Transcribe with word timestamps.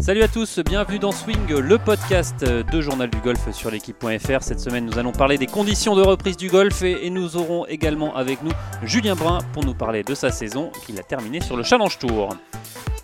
Salut 0.00 0.22
à 0.22 0.28
tous, 0.28 0.60
bienvenue 0.60 0.98
dans 0.98 1.12
Swing, 1.12 1.46
le 1.46 1.76
podcast 1.76 2.42
de 2.42 2.80
Journal 2.80 3.10
du 3.10 3.18
Golf 3.18 3.52
sur 3.52 3.70
l'équipe.fr. 3.70 4.42
Cette 4.42 4.58
semaine, 4.58 4.86
nous 4.86 4.98
allons 4.98 5.12
parler 5.12 5.36
des 5.36 5.46
conditions 5.46 5.94
de 5.94 6.00
reprise 6.00 6.38
du 6.38 6.48
golf 6.48 6.82
et, 6.82 7.10
nous 7.10 7.36
aurons 7.36 7.66
également 7.66 8.16
avec 8.16 8.42
nous 8.42 8.50
Julien 8.82 9.14
Brun 9.14 9.40
pour 9.52 9.62
nous 9.62 9.74
parler 9.74 10.02
de 10.02 10.14
sa 10.14 10.30
saison 10.30 10.72
qu'il 10.86 10.98
a 10.98 11.02
terminée 11.02 11.42
sur 11.42 11.54
le 11.54 11.62
Challenge 11.62 11.98
Tour. 11.98 12.34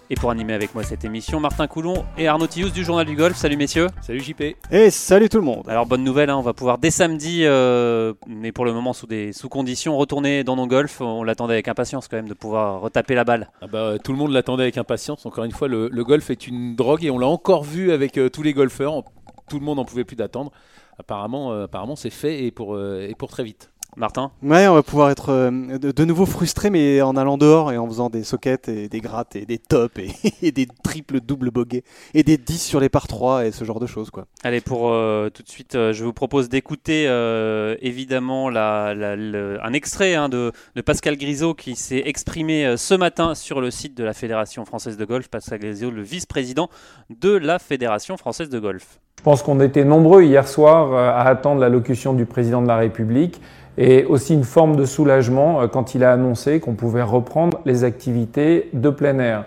Et 0.08 0.14
pour 0.14 0.30
animer 0.30 0.52
avec 0.52 0.72
moi 0.72 0.84
cette 0.84 1.04
émission, 1.04 1.40
Martin 1.40 1.66
Coulon 1.66 2.04
et 2.16 2.28
Arnaud 2.28 2.46
Tillous 2.46 2.70
du 2.70 2.84
Journal 2.84 3.04
du 3.04 3.16
Golf. 3.16 3.36
Salut 3.36 3.56
messieurs. 3.56 3.88
Salut 4.00 4.20
JP. 4.20 4.40
Et 4.70 4.90
salut 4.90 5.28
tout 5.28 5.38
le 5.38 5.44
monde. 5.44 5.68
Alors 5.68 5.84
bonne 5.84 6.04
nouvelle, 6.04 6.30
hein, 6.30 6.36
on 6.36 6.42
va 6.42 6.52
pouvoir 6.52 6.78
dès 6.78 6.92
samedi, 6.92 7.40
euh, 7.42 8.14
mais 8.28 8.52
pour 8.52 8.64
le 8.64 8.72
moment 8.72 8.92
sous 8.92 9.08
des 9.08 9.32
sous 9.32 9.48
conditions, 9.48 9.96
retourner 9.96 10.44
dans 10.44 10.54
nos 10.54 10.68
golfs. 10.68 11.00
On 11.00 11.24
l'attendait 11.24 11.54
avec 11.54 11.66
impatience 11.66 12.06
quand 12.06 12.18
même 12.18 12.28
de 12.28 12.34
pouvoir 12.34 12.82
retaper 12.82 13.16
la 13.16 13.24
balle. 13.24 13.50
Ah 13.60 13.66
bah, 13.66 13.94
tout 13.98 14.12
le 14.12 14.18
monde 14.18 14.30
l'attendait 14.30 14.62
avec 14.62 14.78
impatience. 14.78 15.26
Encore 15.26 15.42
une 15.42 15.50
fois, 15.50 15.66
le, 15.66 15.88
le, 15.90 16.04
golf 16.04 16.30
est 16.30 16.46
une 16.46 16.76
drogue 16.76 17.04
et 17.04 17.10
on 17.10 17.18
l'a 17.18 17.26
encore 17.26 17.64
vu 17.64 17.90
avec 17.90 18.16
euh, 18.16 18.30
tous 18.30 18.44
les 18.44 18.52
golfeurs. 18.52 19.02
Tout 19.48 19.58
le 19.58 19.64
monde 19.64 19.78
n'en 19.78 19.84
pouvait 19.84 20.04
plus 20.04 20.16
d'attendre. 20.16 20.52
Apparemment, 21.00 21.50
euh, 21.50 21.64
apparemment 21.64 21.96
c'est 21.96 22.10
fait 22.10 22.44
et 22.44 22.52
pour, 22.52 22.80
et 22.80 23.14
pour 23.18 23.28
très 23.28 23.42
vite. 23.42 23.70
Martin 23.96 24.30
Ouais, 24.42 24.66
on 24.68 24.74
va 24.74 24.82
pouvoir 24.82 25.10
être 25.10 25.30
euh, 25.30 25.50
de, 25.78 25.90
de, 25.90 26.04
nouveau 26.04 26.26
frustré, 26.26 26.70
mais 26.70 27.00
en 27.00 27.16
allant 27.16 27.38
dehors 27.38 27.72
et 27.72 27.78
en 27.78 27.86
faisant 27.86 28.10
des 28.10 28.24
sockets 28.24 28.68
et 28.68 28.88
des 28.88 29.00
grattes 29.00 29.36
et 29.36 29.46
des 29.46 29.58
tops 29.58 29.98
et, 29.98 30.10
et 30.42 30.52
des 30.52 30.66
triples 30.84 31.20
doubles 31.20 31.50
bogeys 31.50 31.82
et 32.14 32.22
des 32.22 32.36
10 32.36 32.58
sur 32.58 32.80
les 32.80 32.88
par 32.88 33.06
3 33.06 33.46
et 33.46 33.52
ce 33.52 33.64
genre 33.64 33.80
de 33.80 33.86
choses. 33.86 34.10
quoi. 34.10 34.26
Allez, 34.44 34.60
pour 34.60 34.90
euh, 34.90 35.30
tout 35.30 35.42
de 35.42 35.48
suite, 35.48 35.74
euh, 35.74 35.92
je 35.92 36.04
vous 36.04 36.12
propose 36.12 36.48
d'écouter 36.48 37.06
euh, 37.08 37.76
évidemment 37.80 38.48
la, 38.48 38.90
un 38.90 39.72
extrait 39.72 40.14
hein, 40.14 40.28
de, 40.28 40.52
de, 40.74 40.80
Pascal 40.82 41.16
Grisot 41.16 41.54
qui 41.54 41.74
s'est 41.76 42.02
exprimé 42.04 42.76
ce 42.76 42.94
matin 42.94 43.34
sur 43.34 43.60
le 43.60 43.70
site 43.70 43.96
de 43.96 44.04
la 44.04 44.12
Fédération 44.12 44.64
française 44.64 44.96
de 44.96 45.04
golf. 45.04 45.28
Pascal 45.28 45.58
Grisot, 45.58 45.90
le 45.90 46.02
vice-président 46.02 46.68
de 47.10 47.30
la 47.30 47.58
Fédération 47.58 48.16
française 48.16 48.50
de 48.50 48.58
golf. 48.58 49.00
Je 49.18 49.22
pense 49.22 49.42
qu'on 49.42 49.60
était 49.60 49.84
nombreux 49.84 50.22
hier 50.22 50.46
soir 50.46 50.94
à 50.94 51.22
attendre 51.22 51.60
l'allocution 51.60 52.12
du 52.12 52.26
président 52.26 52.62
de 52.62 52.68
la 52.68 52.76
République 52.76 53.40
et 53.78 54.04
aussi 54.04 54.34
une 54.34 54.44
forme 54.44 54.76
de 54.76 54.84
soulagement 54.84 55.60
euh, 55.60 55.66
quand 55.68 55.94
il 55.94 56.04
a 56.04 56.12
annoncé 56.12 56.60
qu'on 56.60 56.74
pouvait 56.74 57.02
reprendre 57.02 57.60
les 57.64 57.84
activités 57.84 58.68
de 58.72 58.90
plein 58.90 59.18
air. 59.18 59.44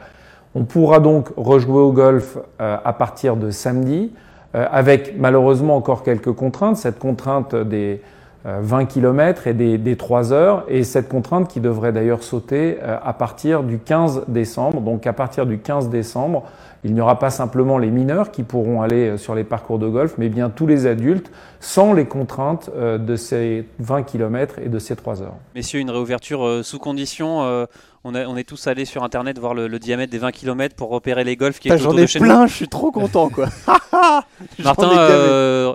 On 0.55 0.63
pourra 0.63 0.99
donc 0.99 1.30
rejouer 1.38 1.81
au 1.81 1.91
golf 1.91 2.38
euh, 2.59 2.77
à 2.83 2.94
partir 2.94 3.35
de 3.35 3.52
samedi, 3.52 4.11
euh, 4.55 4.66
avec 4.72 5.16
malheureusement 5.17 5.75
encore 5.75 6.03
quelques 6.03 6.33
contraintes, 6.33 6.77
cette 6.77 7.00
contrainte 7.00 7.55
des 7.55 8.02
20 8.45 8.85
km 8.85 9.47
et 9.47 9.53
des, 9.53 9.77
des 9.77 9.97
3 9.97 10.31
heures, 10.31 10.63
et 10.67 10.83
cette 10.83 11.09
contrainte 11.09 11.49
qui 11.49 11.59
devrait 11.59 11.91
d'ailleurs 11.91 12.23
sauter 12.23 12.77
à 12.81 13.13
partir 13.13 13.63
du 13.63 13.79
15 13.79 14.23
décembre. 14.27 14.81
Donc 14.81 15.05
à 15.07 15.13
partir 15.13 15.45
du 15.45 15.59
15 15.59 15.89
décembre, 15.89 16.43
il 16.85 16.93
n'y 16.93 17.01
aura 17.01 17.19
pas 17.19 17.29
simplement 17.29 17.77
les 17.77 17.89
mineurs 17.89 18.31
qui 18.31 18.43
pourront 18.43 18.81
aller 18.81 19.17
sur 19.17 19.35
les 19.35 19.43
parcours 19.43 19.77
de 19.77 19.89
golf, 19.89 20.13
mais 20.17 20.29
bien 20.29 20.49
tous 20.49 20.67
les 20.67 20.85
adultes, 20.85 21.29
sans 21.59 21.91
les 21.91 22.05
contraintes 22.05 22.69
de 22.73 23.15
ces 23.17 23.65
20 23.79 24.03
km 24.03 24.59
et 24.59 24.69
de 24.69 24.79
ces 24.79 24.95
3 24.95 25.21
heures. 25.21 25.35
Messieurs, 25.55 25.81
une 25.81 25.91
réouverture 25.91 26.61
sous 26.63 26.79
condition. 26.79 27.67
On, 28.05 28.15
a, 28.15 28.25
on, 28.27 28.37
est 28.37 28.45
tous 28.45 28.67
allés 28.67 28.85
sur 28.85 29.03
internet 29.03 29.37
voir 29.39 29.53
le, 29.53 29.67
le, 29.67 29.77
diamètre 29.77 30.09
des 30.09 30.19
20 30.19 30.31
km 30.31 30.73
pour 30.73 30.89
repérer 30.89 31.25
les 31.25 31.35
golfs 31.35 31.59
qui 31.59 31.67
est 31.67 31.77
J'en 31.77 31.97
ai 31.97 32.05
plein, 32.05 32.47
je 32.47 32.53
suis 32.53 32.69
trop 32.69 32.91
content 32.91 33.27
quoi. 33.27 33.47
Martin, 34.63 34.97
euh, 34.97 35.73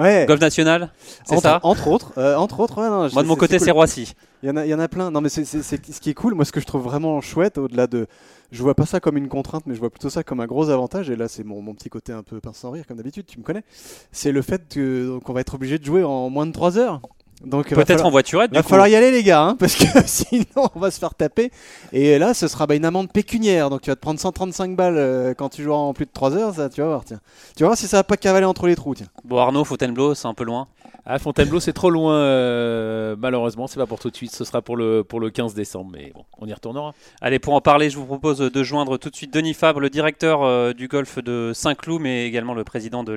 ouais. 0.00 0.26
golf 0.26 0.40
national, 0.40 0.90
c'est 1.24 1.38
ça 1.38 1.60
Entre 1.62 1.88
autres, 1.88 2.12
euh, 2.18 2.36
entre 2.36 2.60
autres. 2.60 2.78
Ouais, 2.78 2.88
non, 2.88 3.08
moi 3.12 3.22
de 3.22 3.28
mon 3.28 3.36
côté 3.36 3.58
c'est 3.58 3.66
cool. 3.66 3.74
Roissy. 3.74 4.14
Il 4.42 4.48
y, 4.48 4.52
en 4.52 4.56
a, 4.56 4.64
il 4.64 4.70
y 4.70 4.74
en 4.74 4.80
a 4.80 4.88
plein. 4.88 5.10
Non 5.10 5.20
mais 5.20 5.28
c'est 5.28 5.44
ce 5.44 6.00
qui 6.00 6.10
est 6.10 6.14
cool. 6.14 6.34
Moi 6.34 6.44
ce 6.44 6.52
que 6.52 6.60
je 6.60 6.66
trouve 6.66 6.82
vraiment 6.82 7.20
chouette 7.20 7.58
au-delà 7.58 7.86
de 7.86 8.06
je 8.52 8.62
vois 8.62 8.74
pas 8.74 8.86
ça 8.86 9.00
comme 9.00 9.16
une 9.16 9.28
contrainte, 9.28 9.64
mais 9.66 9.74
je 9.74 9.80
vois 9.80 9.90
plutôt 9.90 10.10
ça 10.10 10.24
comme 10.24 10.40
un 10.40 10.46
gros 10.46 10.70
avantage. 10.70 11.08
Et 11.10 11.16
là, 11.16 11.28
c'est 11.28 11.44
mon, 11.44 11.62
mon, 11.62 11.74
petit 11.74 11.88
côté 11.88 12.12
un 12.12 12.22
peu 12.22 12.40
pince 12.40 12.58
sans 12.58 12.70
rire, 12.70 12.84
comme 12.86 12.96
d'habitude, 12.96 13.26
tu 13.26 13.38
me 13.38 13.44
connais. 13.44 13.62
C'est 14.10 14.32
le 14.32 14.42
fait 14.42 14.76
qu'on 15.24 15.32
va 15.32 15.40
être 15.40 15.54
obligé 15.54 15.78
de 15.78 15.84
jouer 15.84 16.02
en 16.02 16.30
moins 16.30 16.46
de 16.46 16.52
3 16.52 16.78
heures. 16.78 17.00
Donc 17.44 17.68
peut-être 17.70 18.04
en 18.04 18.10
voiturette. 18.10 18.50
Il 18.52 18.56
va 18.56 18.62
coup. 18.62 18.68
falloir 18.68 18.88
y 18.88 18.94
aller 18.94 19.10
les 19.10 19.22
gars, 19.22 19.42
hein, 19.42 19.56
parce 19.58 19.74
que 19.74 19.86
sinon 20.06 20.68
on 20.74 20.78
va 20.78 20.90
se 20.90 20.98
faire 20.98 21.14
taper. 21.14 21.50
Et 21.92 22.18
là, 22.18 22.34
ce 22.34 22.48
sera 22.48 22.66
bah, 22.66 22.74
une 22.74 22.84
amende 22.84 23.10
pécuniaire. 23.10 23.70
Donc 23.70 23.80
tu 23.82 23.90
vas 23.90 23.96
te 23.96 24.00
prendre 24.00 24.20
135 24.20 24.76
balles 24.76 24.96
euh, 24.96 25.34
quand 25.34 25.48
tu 25.48 25.62
joueras 25.62 25.80
en 25.80 25.94
plus 25.94 26.06
de 26.06 26.10
3 26.12 26.36
heures. 26.36 26.54
Ça, 26.54 26.68
tu 26.68 26.80
vas 26.82 26.88
voir. 26.88 27.04
Tiens, 27.04 27.20
tu 27.56 27.62
vas 27.62 27.68
voir 27.68 27.78
si 27.78 27.86
ça 27.86 27.98
va 27.98 28.04
pas 28.04 28.16
cavaler 28.16 28.46
entre 28.46 28.66
les 28.66 28.76
trous. 28.76 28.94
Tiens. 28.94 29.06
Bon 29.24 29.38
Arnaud, 29.38 29.64
Fontainebleau, 29.64 30.14
c'est 30.14 30.28
un 30.28 30.34
peu 30.34 30.44
loin. 30.44 30.68
Ah, 31.06 31.18
Fontainebleau, 31.18 31.60
c'est 31.60 31.72
trop 31.72 31.90
loin. 31.90 32.14
Euh, 32.14 33.16
malheureusement, 33.18 33.66
c'est 33.66 33.78
pas 33.78 33.86
pour 33.86 33.98
tout 33.98 34.10
de 34.10 34.16
suite. 34.16 34.32
Ce 34.32 34.44
sera 34.44 34.60
pour 34.60 34.76
le, 34.76 35.02
pour 35.02 35.18
le 35.18 35.30
15 35.30 35.54
décembre. 35.54 35.90
Mais 35.92 36.12
bon, 36.14 36.24
on 36.38 36.46
y 36.46 36.52
retournera. 36.52 36.94
Allez, 37.20 37.38
pour 37.38 37.54
en 37.54 37.60
parler, 37.60 37.88
je 37.90 37.96
vous 37.96 38.04
propose 38.04 38.38
de 38.38 38.62
joindre 38.62 38.98
tout 38.98 39.08
de 39.08 39.16
suite 39.16 39.32
Denis 39.32 39.54
Fabre, 39.54 39.80
le 39.80 39.90
directeur 39.90 40.42
euh, 40.42 40.72
du 40.72 40.88
golf 40.88 41.18
de 41.18 41.52
Saint-Cloud, 41.54 42.00
mais 42.02 42.26
également 42.26 42.54
le 42.54 42.64
président 42.64 43.02
de 43.02 43.12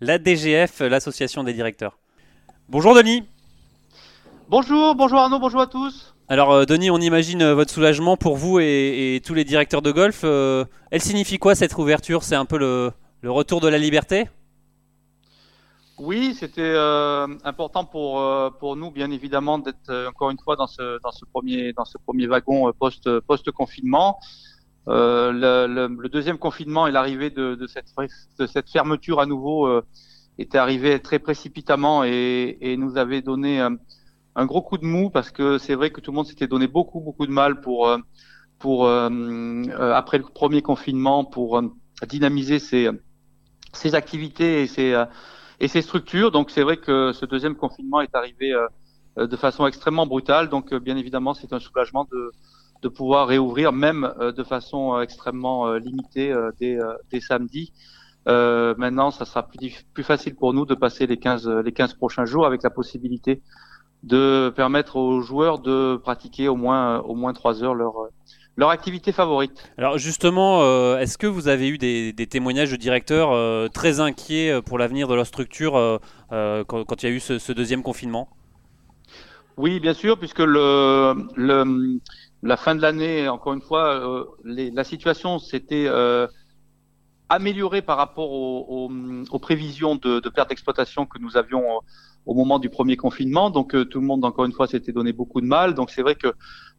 l'ADGF, 0.00 0.80
l'association 0.80 1.42
des 1.44 1.52
directeurs. 1.52 1.98
Bonjour 2.70 2.94
Denis. 2.94 3.22
Bonjour, 4.50 4.94
bonjour 4.94 5.18
Arnaud, 5.18 5.38
bonjour 5.38 5.62
à 5.62 5.66
tous. 5.66 6.14
Alors 6.28 6.52
euh, 6.52 6.64
Denis, 6.66 6.90
on 6.90 6.98
imagine 6.98 7.40
euh, 7.40 7.54
votre 7.54 7.70
soulagement 7.70 8.18
pour 8.18 8.36
vous 8.36 8.60
et, 8.60 9.14
et, 9.14 9.20
tous 9.22 9.32
les 9.32 9.44
directeurs 9.44 9.80
de 9.80 9.90
golf. 9.90 10.20
Euh, 10.24 10.66
elle 10.90 11.00
signifie 11.00 11.38
quoi 11.38 11.54
cette 11.54 11.74
ouverture? 11.78 12.22
C'est 12.22 12.34
un 12.34 12.44
peu 12.44 12.58
le, 12.58 12.92
le, 13.22 13.30
retour 13.30 13.62
de 13.62 13.68
la 13.68 13.78
liberté? 13.78 14.28
Oui, 15.96 16.36
c'était 16.38 16.60
euh, 16.60 17.26
important 17.42 17.86
pour, 17.86 18.20
euh, 18.20 18.50
pour 18.50 18.76
nous, 18.76 18.90
bien 18.90 19.10
évidemment, 19.12 19.58
d'être 19.58 20.06
encore 20.06 20.28
une 20.28 20.38
fois 20.38 20.56
dans 20.56 20.66
ce, 20.66 21.00
dans 21.02 21.10
ce, 21.10 21.24
premier, 21.24 21.72
dans 21.72 21.86
ce 21.86 21.96
premier 21.96 22.26
wagon 22.26 22.70
post, 22.78 23.08
post-confinement. 23.20 24.18
Le, 24.86 25.32
le, 25.32 25.86
le, 25.88 26.08
deuxième 26.10 26.36
confinement 26.36 26.86
et 26.86 26.90
l'arrivée 26.90 27.30
de, 27.30 27.54
de, 27.54 27.66
cette, 27.66 27.86
de 28.38 28.46
cette 28.46 28.70
fermeture 28.70 29.20
à 29.20 29.26
nouveau 29.26 29.82
était 30.38 30.58
arrivé 30.58 31.00
très 31.00 31.18
précipitamment 31.18 32.04
et, 32.04 32.56
et 32.60 32.76
nous 32.76 32.96
avait 32.96 33.22
donné 33.22 33.60
un 33.60 34.46
gros 34.46 34.62
coup 34.62 34.78
de 34.78 34.84
mou 34.86 35.10
parce 35.10 35.30
que 35.30 35.58
c'est 35.58 35.74
vrai 35.74 35.90
que 35.90 36.00
tout 36.00 36.12
le 36.12 36.16
monde 36.16 36.26
s'était 36.26 36.46
donné 36.46 36.68
beaucoup 36.68 37.00
beaucoup 37.00 37.26
de 37.26 37.32
mal 37.32 37.60
pour 37.60 37.88
pour 38.58 38.86
euh, 38.86 39.62
après 39.92 40.18
le 40.18 40.24
premier 40.24 40.62
confinement 40.62 41.24
pour 41.24 41.58
euh, 41.58 41.62
dynamiser 42.06 42.58
ses 42.58 42.90
ses 43.72 43.94
activités 43.94 44.62
et 44.62 44.66
ses 44.66 45.04
et 45.60 45.68
ses 45.68 45.82
structures. 45.82 46.30
Donc 46.30 46.50
c'est 46.50 46.62
vrai 46.62 46.76
que 46.76 47.12
ce 47.12 47.26
deuxième 47.26 47.56
confinement 47.56 48.00
est 48.00 48.14
arrivé 48.14 48.52
euh, 48.52 49.26
de 49.26 49.36
façon 49.36 49.66
extrêmement 49.66 50.06
brutale. 50.06 50.48
Donc 50.48 50.74
bien 50.74 50.96
évidemment 50.96 51.34
c'est 51.34 51.52
un 51.52 51.60
soulagement 51.60 52.06
de 52.10 52.32
de 52.82 52.88
pouvoir 52.88 53.26
réouvrir 53.26 53.72
même 53.72 54.14
de 54.20 54.44
façon 54.44 55.00
extrêmement 55.00 55.72
limitée 55.74 56.32
dès, 56.60 56.78
dès 57.10 57.18
samedi. 57.18 57.72
Euh, 58.28 58.74
maintenant, 58.76 59.10
ça 59.10 59.24
sera 59.24 59.42
plus, 59.46 59.84
plus 59.94 60.02
facile 60.02 60.34
pour 60.34 60.52
nous 60.52 60.66
de 60.66 60.74
passer 60.74 61.06
les 61.06 61.16
15, 61.16 61.48
les 61.48 61.72
15 61.72 61.94
prochains 61.94 62.26
jours 62.26 62.46
avec 62.46 62.62
la 62.62 62.70
possibilité 62.70 63.40
de 64.02 64.52
permettre 64.54 64.96
aux 64.96 65.20
joueurs 65.22 65.58
de 65.58 65.96
pratiquer 65.96 66.46
au 66.46 66.54
moins 66.54 67.00
au 67.00 67.16
moins 67.16 67.32
trois 67.32 67.64
heures 67.64 67.74
leur 67.74 67.94
leur 68.56 68.70
activité 68.70 69.12
favorite. 69.12 69.72
Alors 69.76 69.98
justement, 69.98 70.62
euh, 70.62 70.98
est-ce 70.98 71.16
que 71.16 71.26
vous 71.26 71.48
avez 71.48 71.68
eu 71.68 71.78
des, 71.78 72.12
des 72.12 72.26
témoignages 72.26 72.70
de 72.70 72.76
directeurs 72.76 73.32
euh, 73.32 73.68
très 73.68 74.00
inquiets 74.00 74.60
pour 74.66 74.78
l'avenir 74.78 75.08
de 75.08 75.14
leur 75.14 75.26
structure 75.26 76.00
quand, 76.30 76.84
quand, 76.84 77.02
il 77.02 77.08
y 77.08 77.12
a 77.12 77.14
eu 77.14 77.20
ce, 77.20 77.38
ce 77.38 77.52
deuxième 77.52 77.82
confinement? 77.82 78.28
Oui, 79.56 79.80
bien 79.80 79.94
sûr, 79.94 80.18
puisque 80.18 80.40
le, 80.40 81.14
le 81.36 81.98
la 82.42 82.56
fin 82.56 82.76
de 82.76 82.82
l'année, 82.82 83.28
encore 83.28 83.54
une 83.54 83.62
fois, 83.62 84.26
les, 84.44 84.70
la 84.70 84.84
situation 84.84 85.40
s'était 85.40 85.88
améliorée 87.28 87.82
par 87.82 87.96
rapport 87.96 88.30
aux, 88.32 88.90
prévisions 89.40 89.96
de, 89.96 90.20
de 90.20 90.28
perte 90.28 90.48
d'exploitation 90.48 91.06
que 91.06 91.18
nous 91.18 91.36
avions 91.36 91.62
au 92.28 92.34
moment 92.34 92.58
du 92.58 92.68
premier 92.68 92.96
confinement. 92.96 93.50
Donc 93.50 93.74
euh, 93.74 93.84
tout 93.86 94.00
le 94.00 94.06
monde, 94.06 94.24
encore 94.24 94.44
une 94.44 94.52
fois, 94.52 94.66
s'était 94.66 94.92
donné 94.92 95.12
beaucoup 95.12 95.40
de 95.40 95.46
mal. 95.46 95.74
Donc 95.74 95.90
c'est 95.90 96.02
vrai 96.02 96.14
que 96.14 96.32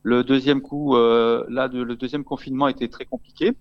le 0.03 0.23
deuxième 0.23 0.62
coup, 0.62 0.95
euh, 0.95 1.44
là, 1.50 1.68
le 1.68 1.95
deuxième 1.95 2.23
confinement 2.23 2.68
était 2.68 2.88
très 2.88 3.06
compliqué 3.06 3.57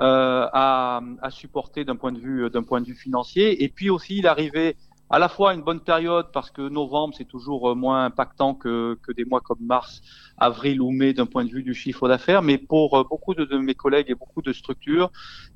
euh, 0.00 0.46
à, 0.52 1.02
supporter 1.30 1.84
d'un 1.84 1.96
point 1.96 2.12
de 2.12 2.18
vue 2.18 2.48
d'un 2.50 2.62
point 2.62 2.80
de 2.80 2.86
vue 2.86 2.94
financier. 2.94 3.64
Et 3.64 3.68
puis 3.68 3.90
aussi, 3.90 4.18
il 4.18 4.26
arrivait 4.28 4.76
à 5.10 5.18
la 5.18 5.28
fois 5.28 5.54
une 5.54 5.62
bonne 5.62 5.80
période 5.80 6.26
parce 6.32 6.50
que 6.50 6.62
novembre 6.62 7.14
c'est 7.16 7.24
toujours 7.24 7.76
moins 7.76 8.06
impactant 8.06 8.54
que, 8.54 8.98
que 9.02 9.12
des 9.12 9.24
mois 9.24 9.40
comme 9.40 9.60
mars, 9.60 10.02
avril 10.38 10.80
ou 10.80 10.90
mai 10.90 11.12
d'un 11.12 11.26
point 11.26 11.44
de 11.44 11.50
vue 11.50 11.62
du 11.62 11.74
chiffre 11.74 12.08
d'affaires. 12.08 12.42
Mais 12.42 12.58
pour 12.58 13.04
beaucoup 13.08 13.34
de, 13.34 13.44
mes 13.58 13.74
collègues 13.74 14.06
et 14.08 14.14
beaucoup 14.14 14.42
de 14.42 14.52
structures, 14.52 15.10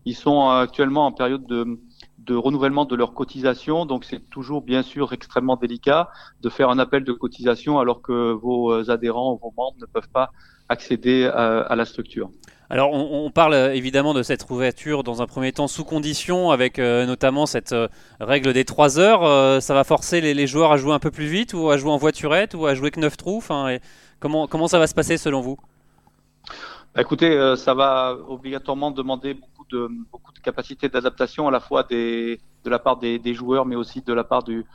ils 0.05 0.17
sont 0.17 0.49
actuellement 0.51 1.07
en 1.07 1.13
période 1.13 1.47
de 1.47 1.79
de 2.19 2.35
renouvellement 2.35 2.85
de 2.85 2.95
leur 2.95 3.15
cotisation. 3.15 3.87
Donc 3.87 4.05
c'est 4.05 4.29
toujours 4.29 4.63
bien 4.63 4.83
sûr 4.83 5.13
extrêmement 5.13 5.57
délicat 5.57 6.11
de 6.43 6.49
faire 6.51 6.69
un 6.69 6.79
appel 6.79 7.05
de 7.05 7.13
cotisation 7.13 7.79
alors 7.79 8.03
que 8.03 8.33
vos 8.33 8.91
adhérents, 8.91 9.37
vos 9.37 9.53
membres 9.57 9.79
ne 9.81 9.87
peuvent 9.87 10.11
pas 10.11 10.31
accéder 10.69 11.27
à, 11.27 11.61
à 11.61 11.77
la 11.77 11.85
structure. 11.85 12.31
Alors 12.71 12.93
on, 12.93 13.25
on, 13.25 13.31
parle 13.31 13.55
évidemment 13.75 14.13
de 14.13 14.23
cette 14.23 14.49
ouverture 14.51 15.03
dans 15.03 15.23
un 15.23 15.27
premier 15.27 15.53
temps 15.53 15.69
sous 15.69 15.85
condition 15.85 16.51
avec 16.51 16.79
euh, 16.79 17.07
notamment 17.07 17.47
cette 17.47 17.73
euh, 17.73 17.89
règle 18.21 18.53
des 18.53 18.67
3 18.67 18.99
heures. 18.99 19.25
Euh, 19.25 19.61
ça 19.61 19.73
va 19.73 19.85
forcer 19.85 20.21
les, 20.21 20.35
les, 20.35 20.47
joueurs 20.47 20.73
à 20.73 20.77
jouer 20.77 20.93
un 20.93 20.99
peu 20.99 21.11
plus 21.11 21.25
vite 21.27 21.55
ou 21.55 21.71
à 21.71 21.79
jouer 21.79 21.91
en 21.91 21.97
voiturette 21.97 22.55
ou 22.55 22.67
à 22.67 22.75
jouer 22.75 22.91
que 22.91 23.01
9 23.01 23.17
trous. 23.17 23.39
Enfin, 23.39 23.79
comment, 24.21 24.47
comment 24.47 24.69
ça 24.69 24.79
va 24.79 24.87
se 24.87 24.95
passer 24.95 25.17
selon 25.17 25.41
vous? 25.41 25.57
Écoutez, 26.97 27.55
ça 27.57 27.75
va 27.75 28.17
obligatoirement 28.29 28.91
demander 28.91 29.33
beaucoup 29.35 29.65
de, 29.71 29.89
beaucoup 30.11 30.33
de 30.33 30.41
capacités 30.41 30.89
d'adaptation 30.89 31.49
à 31.49 31.51
la 31.51 31.61
fois 31.61 31.85
des, 31.85 32.39
de 32.65 32.71
la 32.71 32.79
part 32.79 32.99
des, 32.99 33.19
des, 33.19 33.35
joueurs, 33.35 33.65
mais 33.65 33.77
aussi 33.77 34.03
de 34.03 34.13
la 34.13 34.25
part 34.25 34.43
du, 34.43 34.67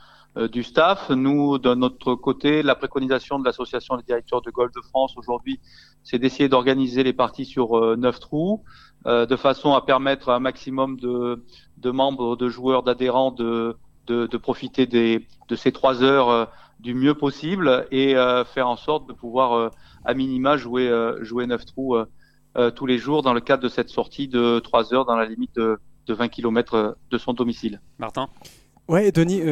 du 0.52 0.62
staff. 0.62 1.10
Nous, 1.10 1.58
de 1.58 1.74
notre 1.74 2.14
côté, 2.14 2.62
la 2.62 2.74
préconisation 2.74 3.38
de 3.38 3.44
l'association 3.44 3.96
des 3.96 4.02
directeurs 4.02 4.42
de 4.42 4.50
golf 4.50 4.72
de 4.72 4.80
France 4.80 5.14
aujourd'hui, 5.16 5.60
c'est 6.02 6.18
d'essayer 6.18 6.48
d'organiser 6.48 7.02
les 7.02 7.12
parties 7.12 7.44
sur 7.44 7.96
neuf 7.96 8.18
trous, 8.18 8.64
de 9.06 9.36
façon 9.36 9.74
à 9.74 9.82
permettre 9.82 10.30
à 10.30 10.36
un 10.36 10.40
maximum 10.40 10.98
de, 10.98 11.44
de 11.78 11.90
membres, 11.90 12.36
de 12.36 12.48
joueurs, 12.48 12.82
d'adhérents 12.82 13.30
de, 13.30 13.76
de, 14.06 14.26
de, 14.26 14.36
profiter 14.36 14.86
des, 14.86 15.26
de 15.48 15.54
ces 15.54 15.70
trois 15.70 16.02
heures 16.02 16.50
du 16.84 16.94
mieux 16.94 17.14
possible 17.14 17.86
et 17.90 18.16
euh, 18.16 18.44
faire 18.44 18.68
en 18.68 18.76
sorte 18.76 19.08
de 19.08 19.14
pouvoir 19.14 19.52
euh, 19.54 19.70
à 20.04 20.14
minima 20.14 20.56
jouer 20.56 20.88
euh, 20.88 21.22
jouer 21.24 21.46
neuf 21.46 21.64
trous 21.64 21.96
tous 22.76 22.86
les 22.86 22.98
jours 22.98 23.22
dans 23.22 23.32
le 23.32 23.40
cadre 23.40 23.64
de 23.64 23.68
cette 23.68 23.88
sortie 23.88 24.28
de 24.28 24.60
3 24.60 24.94
heures 24.94 25.04
dans 25.04 25.16
la 25.16 25.26
limite 25.26 25.56
de, 25.56 25.76
de 26.06 26.14
20 26.14 26.28
km 26.28 26.96
de 27.10 27.18
son 27.18 27.32
domicile. 27.32 27.80
Martin? 27.98 28.28
Ouais, 28.86 29.10
Denis, 29.10 29.42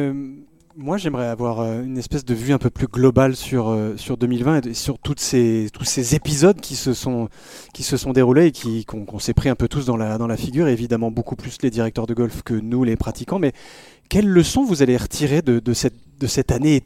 moi 0.75 0.97
j'aimerais 0.97 1.27
avoir 1.27 1.61
une 1.81 1.97
espèce 1.97 2.25
de 2.25 2.33
vue 2.33 2.53
un 2.53 2.57
peu 2.57 2.69
plus 2.69 2.87
globale 2.87 3.35
sur, 3.35 3.77
sur 3.95 4.17
2020 4.17 4.67
et 4.67 4.73
sur 4.73 4.97
toutes 4.97 5.19
ces, 5.19 5.69
tous 5.71 5.83
ces 5.83 6.15
épisodes 6.15 6.59
qui 6.59 6.75
se 6.75 6.93
sont, 6.93 7.29
qui 7.73 7.83
se 7.83 7.95
sont 7.95 8.11
déroulés 8.11 8.47
et 8.47 8.51
qui, 8.51 8.85
qu'on, 8.85 9.19
s'est 9.19 9.33
pris 9.33 9.49
un 9.49 9.55
peu 9.55 9.67
tous 9.67 9.85
dans 9.85 9.97
la, 9.97 10.17
dans 10.17 10.27
la 10.27 10.37
figure, 10.37 10.67
évidemment 10.67 11.11
beaucoup 11.11 11.35
plus 11.35 11.57
les 11.61 11.69
directeurs 11.69 12.07
de 12.07 12.13
golf 12.13 12.41
que 12.41 12.55
nous 12.55 12.83
les 12.83 12.95
pratiquants, 12.95 13.39
mais 13.39 13.53
quelles 14.09 14.27
leçons 14.27 14.63
vous 14.63 14.81
allez 14.81 14.97
retirer 14.97 15.41
de, 15.41 15.59
de, 15.59 15.73
cette, 15.73 15.95
de 16.19 16.27
cette 16.27 16.51
année 16.51 16.83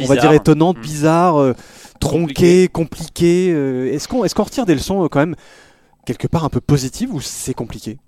on 0.00 0.06
va 0.06 0.16
dire 0.16 0.32
étonnante, 0.32 0.78
hmm. 0.78 0.82
bizarre, 0.82 1.36
euh, 1.36 1.54
tronquée, 2.00 2.68
compliquée. 2.68 3.52
Euh, 3.52 3.92
est-ce 3.92 4.08
qu'on 4.08 4.24
est 4.24 4.34
qu'on 4.34 4.44
retire 4.44 4.66
des 4.66 4.74
leçons 4.74 5.04
euh, 5.04 5.08
quand 5.08 5.20
même 5.20 5.36
quelque 6.06 6.26
part 6.26 6.44
un 6.44 6.48
peu 6.48 6.60
positives 6.60 7.12
ou 7.14 7.20
c'est 7.20 7.54
compliqué? 7.54 7.98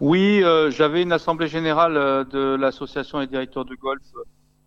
Oui, 0.00 0.42
j'avais 0.70 1.02
une 1.02 1.12
assemblée 1.12 1.48
générale 1.48 1.94
de 2.28 2.54
l'association 2.54 3.20
des 3.20 3.26
directeurs 3.26 3.64
de 3.64 3.74
golf 3.74 4.02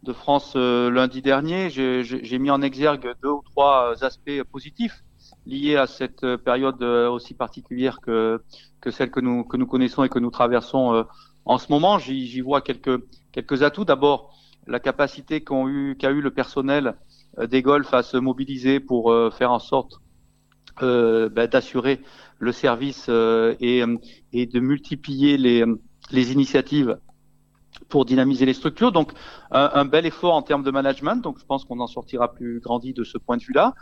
de 0.04 0.14
France 0.14 0.56
lundi 0.56 1.22
dernier. 1.22 1.70
J'ai 1.70 2.40
mis 2.40 2.52
en 2.52 2.62
exergue 2.62 3.14
deux 3.24 3.30
ou 3.30 3.42
trois 3.44 4.04
aspects 4.04 4.44
positifs 4.52 5.04
liés 5.46 5.78
à 5.78 5.88
cette 5.88 6.36
période 6.38 6.84
aussi 6.84 7.34
particulière 7.34 8.00
que, 8.02 8.42
que 8.82 8.92
celle 8.92 9.10
que 9.10 9.22
nous, 9.22 9.44
que 9.46 9.58
nous 9.58 9.68
connaissons 9.68 10.04
et 10.04 10.10
que 10.10 10.20
nous 10.20 10.32
traversons 10.32 11.06
en 11.46 11.58
ce 11.58 11.72
moment. 11.72 11.98
J'y 11.98 12.42
vois 12.42 12.62
quelques, 12.62 13.02
quelques 13.32 13.64
atouts. 13.64 13.86
D'abord, 13.86 14.36
la 14.68 14.80
capacité 14.80 15.44
qu'a 15.44 15.56
eu, 15.68 15.98
eu 16.02 16.22
le 16.22 16.32
personnel 16.32 16.96
euh, 17.40 17.48
des 17.48 17.62
golfs 17.62 17.94
à 17.94 18.04
se 18.04 18.18
mobiliser 18.18 18.80
pour 18.80 19.12
euh, 19.12 19.32
faire 19.32 19.52
en 19.52 19.60
sorte 19.60 20.00
euh, 20.82 21.30
bah, 21.30 21.48
d'assurer 21.48 22.02
le 22.42 22.52
service 22.52 23.08
et, 23.08 23.84
et, 24.34 24.46
de 24.46 24.60
multiplier 24.60 25.38
les, 25.38 25.64
les 26.12 26.34
initiatives 26.34 26.98
pour 27.88 28.04
dynamiser 28.04 28.46
les 28.46 28.54
structures. 28.54 28.92
Donc 28.92 29.14
un, 29.52 29.86
bel 29.86 30.06
effort 30.06 30.34
en 30.34 30.42
termes 30.42 30.64
de 30.64 30.72
management. 30.72 31.18
Donc 31.18 31.38
je 31.40 31.46
pense 31.46 31.64
qu'on 31.64 31.80
en 31.80 31.88
sortira 31.88 32.34
plus 32.34 32.60
grandi 32.60 32.94
de 32.94 33.04
ce 33.04 33.18
point 33.18 33.38
de 33.38 33.44
vue-là. 33.44 33.76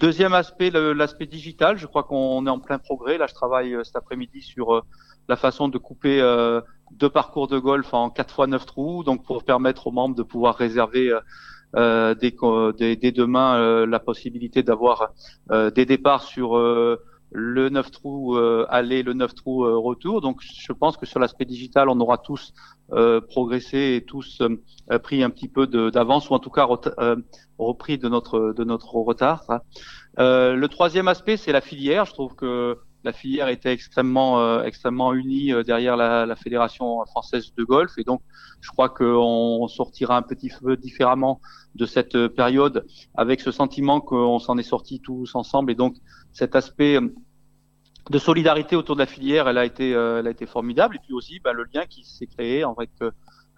deuxième 0.00 0.32
aspect, 0.32 0.70
l'aspect 0.70 1.26
digital. 1.26 1.76
Je 1.76 1.86
crois 1.86 2.04
qu'on 2.04 2.46
est 2.46 2.50
en 2.50 2.60
plein 2.60 2.78
progrès. 2.78 3.18
Là, 3.18 3.26
je 3.26 3.34
travaille 3.34 3.76
cet 3.84 3.96
après-midi 3.96 4.42
sur 4.42 4.84
la 5.28 5.36
façon 5.36 5.68
de 5.68 5.76
couper 5.76 6.22
deux 6.92 7.10
parcours 7.10 7.48
de 7.48 7.58
golf 7.58 7.92
en 7.94 8.10
4 8.10 8.34
fois 8.34 8.46
9 8.46 8.66
trous, 8.66 9.04
donc 9.04 9.24
pour 9.24 9.44
permettre 9.44 9.86
aux 9.86 9.92
membres 9.92 10.14
de 10.14 10.22
pouvoir 10.22 10.56
réserver 10.56 11.10
euh, 11.10 11.20
euh 11.76 12.14
dès, 12.14 12.96
dès, 12.96 13.12
demain 13.12 13.56
euh, 13.56 13.86
la 13.86 14.00
possibilité 14.00 14.62
d'avoir 14.62 15.12
euh, 15.50 15.70
des 15.70 15.84
départs 15.84 16.22
sur 16.22 16.56
le 17.30 17.68
9 17.68 17.90
trous 17.90 18.36
aller, 18.68 19.02
le 19.02 19.12
9 19.12 19.34
trous 19.34 19.82
retour. 19.82 20.20
Donc 20.20 20.40
je 20.40 20.72
pense 20.72 20.96
que 20.96 21.06
sur 21.06 21.20
l'aspect 21.20 21.44
digital, 21.44 21.88
on 21.88 22.00
aura 22.00 22.18
tous 22.18 22.52
progressé 23.28 23.96
et 23.96 24.04
tous 24.04 24.42
pris 25.02 25.22
un 25.22 25.30
petit 25.30 25.48
peu 25.48 25.66
d'avance 25.66 26.30
ou 26.30 26.34
en 26.34 26.38
tout 26.38 26.50
cas 26.50 26.66
repris 27.58 27.98
de 27.98 28.08
notre 28.08 28.54
de 28.56 28.64
notre 28.64 28.94
retard. 28.94 29.44
le 30.16 30.66
troisième 30.66 31.08
aspect, 31.08 31.36
c'est 31.36 31.52
la 31.52 31.60
filière. 31.60 32.06
Je 32.06 32.12
trouve 32.12 32.34
que 32.34 32.78
la 33.04 33.12
filière 33.12 33.48
était 33.48 33.72
extrêmement 33.72 34.40
euh, 34.40 34.62
extrêmement 34.62 35.12
unie 35.14 35.52
euh, 35.52 35.62
derrière 35.62 35.96
la, 35.96 36.26
la, 36.26 36.36
fédération 36.36 37.04
française 37.06 37.52
de 37.56 37.64
golf. 37.64 37.92
Et 37.98 38.04
donc 38.04 38.22
je 38.60 38.70
crois 38.70 38.88
qu'on 38.88 39.68
sortira 39.68 40.16
un 40.16 40.22
petit 40.22 40.50
peu 40.60 40.76
différemment 40.76 41.40
de 41.74 41.86
cette 41.86 42.16
euh, 42.16 42.28
période 42.28 42.84
avec 43.14 43.40
ce 43.40 43.52
sentiment 43.52 44.00
qu'on 44.00 44.38
s'en 44.38 44.58
est 44.58 44.62
sortis 44.62 45.00
tous 45.00 45.34
ensemble. 45.34 45.70
Et 45.72 45.76
donc 45.76 45.96
cet 46.32 46.56
aspect 46.56 46.98
de 48.10 48.18
solidarité 48.18 48.74
autour 48.74 48.96
de 48.96 49.00
la 49.00 49.06
filière 49.06 49.48
elle 49.48 49.58
a 49.58 49.64
été 49.64 49.90
elle 49.90 50.26
a 50.26 50.30
été 50.30 50.46
formidable. 50.46 50.96
Et 50.96 50.98
puis 50.98 51.14
aussi 51.14 51.40
ben, 51.40 51.52
le 51.52 51.64
lien 51.72 51.86
qui 51.86 52.04
s'est 52.04 52.26
créé 52.26 52.64
avec 52.64 52.90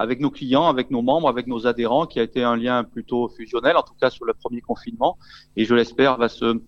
avec 0.01 0.19
nos 0.19 0.31
clients, 0.31 0.67
avec 0.67 0.91
nos 0.91 1.03
membres, 1.03 1.29
avec 1.29 1.47
nos 1.47 1.67
adhérents, 1.67 2.07
qui 2.07 2.21
a 2.21 2.23
été 2.23 2.43
un 2.43 2.57
lien 2.57 2.85
plutôt 2.85 3.29
fusionnel, 3.29 3.77
en 3.77 3.83
tout 3.83 3.93
cas 4.01 4.09
sur 4.09 4.25
le 4.25 4.33
premier 4.33 4.63
confinement, 4.63 5.19
et 5.57 5.67
je 5.67 5.75
l'espère 5.75 6.17
va 6.17 6.31
se 6.31 6.47
euh, 6.47 6.65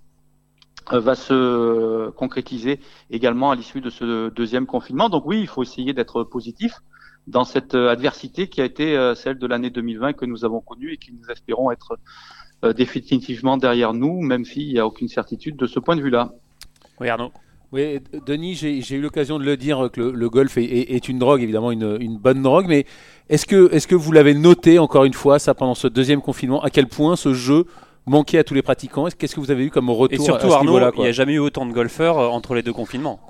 va 0.90 1.14
se 1.14 2.10
concrétiser 2.10 2.80
également 3.10 3.50
à 3.50 3.56
l'issue 3.56 3.80
de 3.80 3.90
ce 3.90 4.30
deuxième 4.30 4.66
confinement. 4.66 5.08
Donc 5.08 5.24
oui, 5.26 5.40
il 5.40 5.46
faut 5.46 5.62
essayer 5.62 5.92
d'être 5.92 6.24
positif 6.24 6.74
dans 7.26 7.44
cette 7.44 7.74
euh, 7.74 7.88
adversité 7.88 8.48
qui 8.48 8.60
a 8.60 8.64
été 8.64 8.96
euh, 8.96 9.14
celle 9.14 9.38
de 9.38 9.46
l'année 9.46 9.70
2020 9.70 10.14
que 10.14 10.24
nous 10.24 10.44
avons 10.44 10.60
connue 10.60 10.92
et 10.92 10.96
qui 10.96 11.12
nous 11.12 11.30
espérons 11.30 11.70
être 11.70 11.98
définitivement 12.76 13.56
derrière 13.56 13.92
nous, 13.92 14.20
même 14.20 14.44
s'il 14.44 14.68
n'y 14.68 14.78
a 14.78 14.86
aucune 14.86 15.08
certitude 15.08 15.56
de 15.56 15.66
ce 15.66 15.80
point 15.80 15.96
de 15.96 16.00
vue-là. 16.00 16.30
Oui, 17.00 17.08
Arnaud. 17.08 17.32
Oui, 17.72 17.98
Denis, 18.26 18.54
j'ai 18.54 18.94
eu 18.94 19.00
l'occasion 19.00 19.38
de 19.38 19.44
le 19.44 19.56
dire 19.56 19.88
que 19.90 20.02
le, 20.02 20.28
golf 20.28 20.58
est, 20.58 21.08
une 21.08 21.18
drogue, 21.18 21.42
évidemment 21.42 21.72
une, 21.72 21.96
une 22.00 22.18
bonne 22.18 22.42
drogue, 22.42 22.66
mais 22.68 22.84
est-ce 23.30 23.46
que, 23.46 23.72
est 23.72 23.78
-ce 23.78 23.88
que 23.88 23.94
vous 23.94 24.12
l'avez 24.12 24.34
noté 24.34 24.78
encore 24.78 25.04
une 25.04 25.14
fois, 25.14 25.38
ça, 25.38 25.54
pendant 25.54 25.74
ce 25.74 25.88
deuxième 25.88 26.20
confinement, 26.20 26.62
à 26.62 26.68
quel 26.68 26.86
point 26.86 27.16
ce 27.16 27.32
jeu 27.32 27.64
manqué 28.06 28.38
à 28.38 28.44
tous 28.44 28.54
les 28.54 28.62
pratiquants. 28.62 29.08
Qu'est-ce 29.16 29.34
que 29.34 29.40
vous 29.40 29.50
avez 29.50 29.64
eu 29.64 29.70
comme 29.70 29.90
retour 29.90 30.20
Et 30.20 30.24
surtout, 30.24 30.52
Arnaud, 30.52 30.78
il 30.96 31.00
n'y 31.00 31.06
a 31.06 31.12
jamais 31.12 31.34
eu 31.34 31.38
autant 31.38 31.66
de 31.66 31.72
golfeurs 31.72 32.18
euh, 32.18 32.28
entre 32.28 32.54
les 32.54 32.62
deux 32.62 32.72
confinements. 32.72 33.20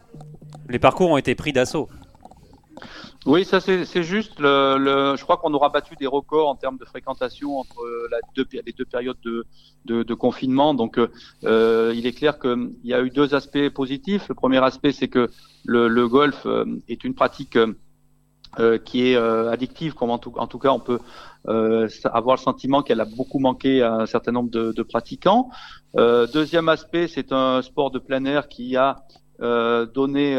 Les 0.69 0.79
parcours 0.79 1.11
ont 1.11 1.17
été 1.17 1.35
pris 1.35 1.53
d'assaut. 1.53 1.89
Oui, 3.25 3.45
ça 3.45 3.61
c'est 3.61 4.03
juste. 4.03 4.41
Le, 4.41 5.15
je 5.17 5.23
crois 5.23 5.37
qu'on 5.37 5.55
aura 5.55 5.69
battu 5.69 5.95
des 5.95 6.09
records 6.09 6.49
en 6.49 6.57
termes 6.57 6.77
de 6.77 6.85
fréquentation 6.85 7.59
entre 7.59 7.85
la 8.11 8.19
deux, 8.35 8.47
les 8.53 8.73
deux 8.73 8.85
périodes 8.85 9.19
de, 9.25 10.03
de, 10.03 10.15
confinement. 10.15 10.75
Donc, 10.75 10.99
euh, 11.45 11.93
il 11.95 12.07
est 12.07 12.13
clair 12.13 12.41
qu'il 12.41 12.73
y 12.83 12.95
a 12.95 13.01
eu 13.01 13.11
deux 13.11 13.35
aspects 13.35 13.69
positifs. 13.69 14.29
Le 14.29 14.35
premier 14.35 14.59
aspect, 14.65 14.91
c'est 14.91 15.07
que 15.07 15.31
le, 15.65 15.87
le, 15.87 16.09
golf 16.09 16.47
euh, 16.47 16.65
est 16.89 17.05
une 17.05 17.15
pratique 17.15 17.57
euh, 18.61 18.77
qui 18.77 19.09
est 19.09 19.17
euh, 19.17 19.51
addictive, 19.51 19.95
comme 19.95 20.11
en 20.11 20.19
tout, 20.19 20.35
en 20.37 20.47
tout, 20.47 20.59
cas 20.59 20.69
on 20.71 20.79
peut 20.79 20.99
euh, 21.49 21.89
avoir 22.05 22.37
le 22.37 22.41
sentiment 22.43 22.83
qu'elle 22.83 23.01
a 23.01 23.07
beaucoup 23.07 23.39
manqué 23.39 23.81
à 23.81 23.95
un 23.95 24.07
certain 24.07 24.33
nombre 24.33 24.51
de, 24.51 24.73
de 24.73 24.83
pratiquants. 24.83 25.49
deuxième 25.95 26.69
aspect, 26.69 27.09
c'est 27.09 27.33
un 27.33 27.63
sport 27.63 27.91
de 27.91 27.99
plein 27.99 28.25
air 28.27 28.49
qui 28.49 28.77
a 28.77 29.05
donné 29.41 30.39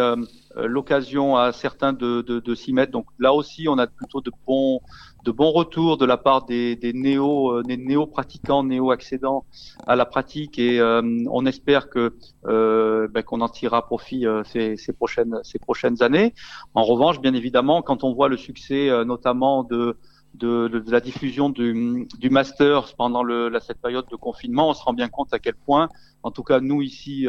l'occasion 0.55 1.35
à 1.35 1.51
certains 1.51 1.91
de, 1.91 2.21
de, 2.21 2.39
de 2.39 2.55
s'y 2.55 2.71
mettre. 2.71 2.91
Donc 2.91 3.07
là 3.17 3.33
aussi, 3.33 3.67
on 3.67 3.77
a 3.79 3.87
plutôt 3.87 4.21
de 4.21 4.31
bons 4.45 4.79
de 5.23 5.31
bons 5.31 5.51
retours 5.51 5.97
de 5.97 6.05
la 6.05 6.17
part 6.17 6.45
des, 6.45 6.75
des 6.75 6.93
néo 6.93 7.51
euh, 7.51 7.63
des 7.63 7.77
néo 7.77 8.05
pratiquants 8.05 8.63
néo 8.63 8.91
accédants 8.91 9.45
à 9.87 9.95
la 9.95 10.05
pratique 10.05 10.59
et 10.59 10.79
euh, 10.79 11.01
on 11.31 11.45
espère 11.45 11.89
que 11.89 12.15
euh, 12.45 13.07
ben, 13.07 13.23
qu'on 13.23 13.41
en 13.41 13.49
tirera 13.49 13.85
profit 13.85 14.25
ces, 14.45 14.75
ces, 14.77 14.93
prochaines 14.93 15.39
ces 15.43 15.59
prochaines 15.59 16.01
années. 16.03 16.33
En 16.73 16.83
revanche 16.83 17.21
bien 17.21 17.33
évidemment 17.33 17.81
quand 17.81 18.03
on 18.03 18.13
voit 18.13 18.29
le 18.29 18.37
succès 18.37 18.89
notamment 19.05 19.63
de 19.63 19.97
de, 20.35 20.67
de, 20.67 20.91
la 20.91 20.99
diffusion 20.99 21.49
du, 21.49 22.07
du 22.17 22.29
Masters 22.31 22.95
pendant 22.97 23.21
le, 23.21 23.49
la, 23.49 23.59
cette 23.59 23.79
période 23.79 24.07
de 24.09 24.15
confinement, 24.15 24.69
on 24.69 24.73
se 24.73 24.81
rend 24.81 24.93
bien 24.93 25.07
compte 25.07 25.31
à 25.31 25.37
quel 25.37 25.53
point, 25.53 25.89
en 26.23 26.31
tout 26.31 26.41
cas 26.41 26.59
nous 26.59 26.81
ici 26.81 27.27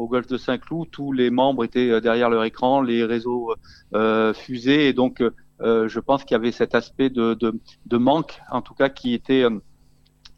au 0.00 0.08
Golfe 0.08 0.26
de 0.26 0.38
Saint-Cloud, 0.38 0.88
tous 0.90 1.12
les 1.12 1.30
membres 1.30 1.62
étaient 1.62 2.00
derrière 2.00 2.30
leur 2.30 2.44
écran, 2.44 2.80
les 2.80 3.04
réseaux 3.04 3.54
euh, 3.94 4.32
fusés, 4.32 4.88
et 4.88 4.92
donc 4.92 5.20
euh, 5.20 5.34
je 5.62 6.00
pense 6.00 6.24
qu'il 6.24 6.34
y 6.34 6.36
avait 6.36 6.52
cet 6.52 6.74
aspect 6.74 7.10
de, 7.10 7.34
de, 7.34 7.58
de, 7.86 7.96
manque, 7.98 8.40
en 8.50 8.62
tout 8.62 8.74
cas, 8.74 8.88
qui 8.88 9.14
était 9.14 9.44
euh, 9.44 9.58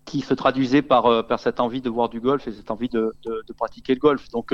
qui 0.04 0.20
se 0.20 0.34
traduisait 0.34 0.82
par, 0.82 1.06
euh, 1.06 1.22
par 1.22 1.38
cette 1.38 1.60
envie 1.60 1.80
de 1.80 1.88
voir 1.88 2.08
du 2.08 2.20
golf 2.20 2.48
et 2.48 2.52
cette 2.52 2.70
envie 2.72 2.88
de, 2.88 3.14
de, 3.24 3.42
de 3.46 3.52
pratiquer 3.52 3.94
le 3.94 4.00
golf. 4.00 4.28
Donc 4.30 4.52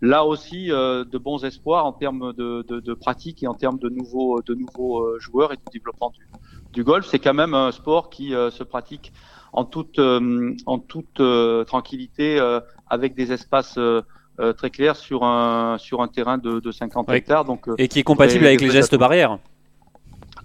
là 0.00 0.24
aussi, 0.24 0.66
de 0.68 1.18
bons 1.18 1.44
espoirs 1.44 1.86
en 1.86 1.92
termes 1.92 2.32
de, 2.32 2.62
de, 2.62 2.94
pratique 2.94 3.42
et 3.42 3.46
en 3.46 3.54
termes 3.54 3.78
de 3.78 3.88
nouveaux, 3.88 4.42
de 4.42 4.54
nouveaux 4.54 5.18
joueurs 5.20 5.52
et 5.52 5.56
de 5.56 5.62
développement 5.72 6.10
du, 6.10 6.26
du 6.72 6.82
golf. 6.82 7.06
C'est 7.06 7.20
quand 7.20 7.34
même 7.34 7.54
un 7.54 7.70
sport 7.70 8.10
qui 8.10 8.30
se 8.30 8.64
pratique 8.64 9.12
en 9.52 9.64
toute, 9.64 10.00
en 10.00 10.78
toute 10.80 11.22
tranquillité 11.66 12.40
avec 12.88 13.14
des 13.14 13.30
espaces 13.32 13.78
très 14.56 14.70
clairs 14.70 14.96
sur 14.96 15.22
un, 15.22 15.78
sur 15.78 16.02
un 16.02 16.08
terrain 16.08 16.38
de, 16.38 16.58
de 16.58 16.72
50 16.72 17.08
hectares. 17.10 17.44
Donc, 17.44 17.68
et 17.78 17.86
qui 17.86 18.00
est 18.00 18.02
compatible 18.02 18.44
avec 18.44 18.60
les 18.60 18.70
gestes 18.70 18.96
barrières. 18.96 19.38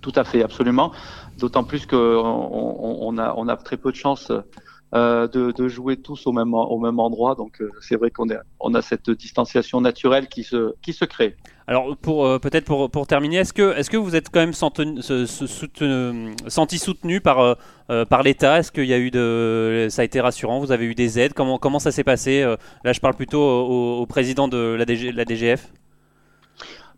Tout 0.05 0.13
à 0.15 0.23
fait, 0.23 0.41
absolument. 0.43 0.91
D'autant 1.39 1.63
plus 1.63 1.87
qu'on 1.87 1.97
on 1.97 3.17
a, 3.17 3.57
très 3.57 3.75
peu 3.75 3.91
de 3.91 3.95
chance 3.95 4.31
euh, 4.93 5.27
de, 5.27 5.67
jouer 5.67 5.97
tous 5.97 6.27
au 6.27 6.31
même, 6.31 6.53
endroit. 6.53 7.33
Donc 7.33 7.59
euh, 7.59 7.71
c'est 7.81 7.95
vrai 7.95 8.11
qu'on 8.11 8.27
on 8.59 8.75
a 8.75 8.83
cette 8.83 9.09
distanciation 9.09 9.81
naturelle 9.81 10.27
qui 10.27 10.43
se, 10.43 11.05
crée. 11.05 11.35
Alors 11.65 11.97
euh, 12.07 12.37
peut-être 12.37 12.65
pour, 12.65 13.07
terminer, 13.07 13.37
est-ce 13.37 13.51
que 13.51 13.97
vous 13.97 14.15
êtes 14.15 14.29
quand 14.29 14.41
même 14.41 14.53
senti, 14.53 14.85
soutenu 16.77 17.19
par 17.19 17.57
l'État? 18.23 18.59
Est-ce 18.59 18.71
qu'il 18.71 18.85
y 18.85 18.93
a 18.93 18.99
eu 18.99 19.09
de 19.09 19.87
ça 19.89 20.03
a 20.03 20.05
été 20.05 20.21
rassurant? 20.21 20.59
Vous 20.59 20.71
avez 20.71 20.85
eu 20.85 20.93
des 20.93 21.17
aides? 21.17 21.33
Comment 21.33 21.79
ça 21.79 21.91
s'est 21.91 22.03
passé? 22.03 22.43
Là, 22.83 22.93
je 22.93 22.99
parle 22.99 23.15
plutôt 23.15 23.41
au, 23.41 24.05
président 24.05 24.47
de 24.47 24.75
la 24.77 25.25
DGF. 25.25 25.67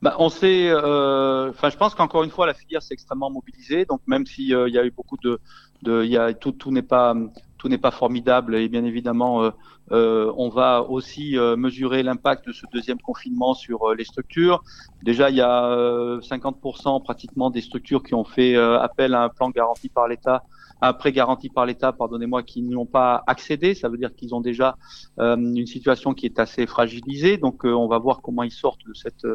Bah, 0.02 0.16
on 0.20 0.30
sait, 0.30 0.72
enfin, 0.74 1.70
je 1.70 1.78
pense 1.78 1.96
qu'encore 1.96 2.24
une 2.24 2.30
fois, 2.30 2.46
la 2.46 2.54
filière 2.54 2.82
s'est 2.82 2.94
extrêmement 2.94 3.32
mobilisée. 3.32 3.86
Donc, 3.86 4.02
même 4.06 4.26
s'il 4.26 4.50
il 4.50 4.74
y 4.74 4.78
a 4.78 4.86
eu 4.86 4.92
beaucoup 4.92 5.18
de, 5.18 5.40
de 5.84 6.04
y 6.06 6.18
a, 6.18 6.34
tout, 6.34 6.52
tout 6.52 6.72
n'est 6.72 6.82
pas 6.82 7.16
tout 7.58 7.70
n'est 7.70 7.78
pas 7.78 7.92
formidable 7.92 8.56
et 8.56 8.70
bien 8.70 8.84
évidemment, 8.84 9.44
euh, 9.44 9.52
euh, 9.92 10.32
on 10.38 10.50
va 10.50 10.84
aussi 10.84 11.38
euh, 11.38 11.56
mesurer 11.56 12.04
l'impact 12.04 12.48
de 12.48 12.54
ce 12.54 12.66
deuxième 12.72 13.00
confinement 13.00 13.54
sur 13.54 13.94
les 13.96 14.06
structures. 14.06 14.64
Déjà, 15.04 15.30
il 15.30 15.38
y 15.38 15.42
a 15.42 16.20
50% 16.22 17.04
pratiquement 17.04 17.50
des 17.50 17.62
structures 17.62 18.04
qui 18.04 18.14
ont 18.14 18.24
fait 18.24 18.56
appel 18.56 19.14
à 19.14 19.24
un 19.24 19.30
plan 19.30 19.50
garanti 19.50 19.90
par 19.90 20.08
l'État 20.08 20.44
un 20.82 20.94
prêt 20.94 21.12
garanti 21.12 21.50
par 21.50 21.66
l'État, 21.66 21.92
pardonnez-moi, 21.92 22.44
qui 22.44 22.62
n'y 22.62 22.76
ont 22.76 22.86
pas 22.86 23.24
accédé. 23.28 23.74
Ça 23.74 23.90
veut 23.90 23.98
dire 23.98 24.16
qu'ils 24.16 24.36
ont 24.36 24.42
déjà 24.42 24.76
une 25.18 25.66
situation 25.66 26.14
qui 26.14 26.26
est 26.26 26.40
assez 26.40 26.66
fragilisée. 26.68 27.38
Donc, 27.38 27.64
on 27.64 27.88
va 27.88 27.98
voir 27.98 28.22
comment 28.22 28.44
ils 28.44 28.52
sortent 28.52 28.86
de 28.88 28.94
cette 28.94 29.26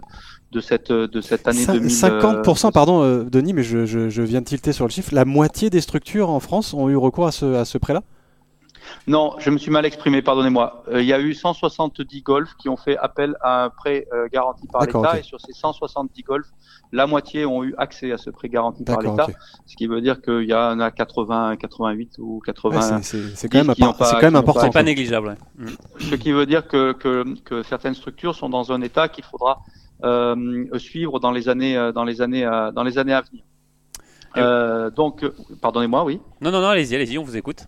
de 0.52 0.60
cette 0.60 0.92
de 0.92 1.20
cette 1.20 1.48
année 1.48 1.66
2000. 1.66 1.90
50%, 1.90 2.72
pardon, 2.72 3.24
Denis, 3.24 3.52
mais 3.52 3.62
je, 3.62 3.86
je, 3.86 4.08
je, 4.08 4.22
viens 4.22 4.40
de 4.40 4.46
tilter 4.46 4.72
sur 4.72 4.86
le 4.86 4.90
chiffre. 4.90 5.14
La 5.14 5.24
moitié 5.24 5.70
des 5.70 5.80
structures 5.80 6.30
en 6.30 6.40
France 6.40 6.74
ont 6.74 6.88
eu 6.88 6.96
recours 6.96 7.26
à 7.26 7.32
ce, 7.32 7.54
à 7.54 7.64
ce 7.64 7.78
prêt-là? 7.78 8.02
Non, 9.06 9.34
je 9.38 9.50
me 9.50 9.58
suis 9.58 9.70
mal 9.70 9.84
exprimé, 9.84 10.22
pardonnez-moi. 10.22 10.84
Euh, 10.88 11.02
il 11.02 11.06
y 11.06 11.12
a 11.12 11.20
eu 11.20 11.34
170 11.34 12.22
golfs 12.22 12.54
qui 12.56 12.68
ont 12.68 12.76
fait 12.76 12.96
appel 12.96 13.36
à 13.40 13.64
un 13.64 13.70
prêt 13.70 14.06
euh, 14.12 14.28
garanti 14.32 14.66
par 14.66 14.82
l'État 14.82 15.18
et 15.18 15.22
sur 15.22 15.40
ces 15.40 15.52
170 15.52 16.22
golfs, 16.22 16.50
la 16.92 17.06
moitié 17.06 17.46
ont 17.46 17.64
eu 17.64 17.74
accès 17.78 18.12
à 18.12 18.18
ce 18.18 18.30
prêt 18.30 18.48
garanti 18.48 18.84
par 18.84 19.00
l'État, 19.00 19.26
ce 19.66 19.76
qui 19.76 19.86
veut 19.86 20.00
dire 20.00 20.20
qu'il 20.20 20.44
y 20.44 20.54
en 20.54 20.78
a 20.80 20.90
80, 20.90 21.56
88 21.56 22.16
ou 22.18 22.40
80. 22.44 23.02
c'est 23.02 23.48
quand, 23.48 23.64
même, 23.64 23.74
quand 23.74 24.22
même 24.22 24.36
important. 24.36 24.60
C'est 24.62 24.72
pas 24.72 24.82
négligeable. 24.82 25.36
Mm. 25.56 25.66
Ce 25.98 26.14
qui 26.14 26.32
veut 26.32 26.46
dire 26.46 26.66
que, 26.66 26.92
que, 26.92 27.24
que, 27.44 27.62
certaines 27.62 27.94
structures 27.94 28.34
sont 28.34 28.48
dans 28.48 28.72
un 28.72 28.82
état 28.82 29.08
qu'il 29.08 29.24
faudra 29.24 29.60
euh, 30.04 30.66
suivre 30.78 31.20
dans 31.20 31.30
les 31.30 31.48
années, 31.48 31.90
dans 31.94 32.04
les 32.04 32.20
années, 32.20 32.48
dans 32.74 32.84
les 32.84 32.98
années 32.98 33.14
à 33.14 33.22
venir. 33.22 33.42
Euh, 34.36 34.90
donc, 34.90 35.24
pardonnez-moi, 35.60 36.04
oui. 36.04 36.20
Non, 36.40 36.50
non, 36.50 36.60
non, 36.60 36.68
allez-y, 36.68 36.94
allez-y, 36.94 37.18
on 37.18 37.24
vous 37.24 37.36
écoute. 37.36 37.66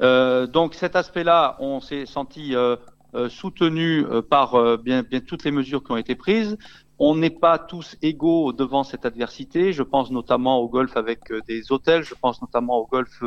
Euh, 0.00 0.46
donc 0.46 0.74
cet 0.74 0.96
aspect-là, 0.96 1.56
on 1.60 1.80
s'est 1.80 2.06
senti 2.06 2.54
euh, 2.54 2.76
euh, 3.14 3.28
soutenu 3.28 4.04
par 4.30 4.78
bien, 4.78 5.02
bien 5.02 5.20
toutes 5.20 5.44
les 5.44 5.50
mesures 5.50 5.82
qui 5.82 5.92
ont 5.92 5.96
été 5.96 6.14
prises. 6.14 6.56
On 7.00 7.14
n'est 7.14 7.30
pas 7.30 7.60
tous 7.60 7.96
égaux 8.02 8.52
devant 8.52 8.82
cette 8.82 9.06
adversité. 9.06 9.72
Je 9.72 9.84
pense 9.84 10.10
notamment 10.10 10.58
au 10.58 10.68
golf 10.68 10.96
avec 10.96 11.32
des 11.46 11.70
hôtels. 11.70 12.02
Je 12.02 12.14
pense 12.20 12.42
notamment 12.42 12.78
au 12.78 12.86
golf 12.88 13.22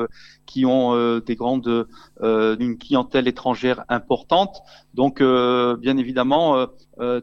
qui 0.46 0.66
ont 0.66 1.20
des 1.20 1.36
grandes, 1.38 1.88
une 2.22 2.78
clientèle 2.78 3.30
étrangère 3.30 3.86
importante. 3.88 4.62
Donc, 4.94 5.24
bien 5.24 5.96
évidemment, 5.96 6.68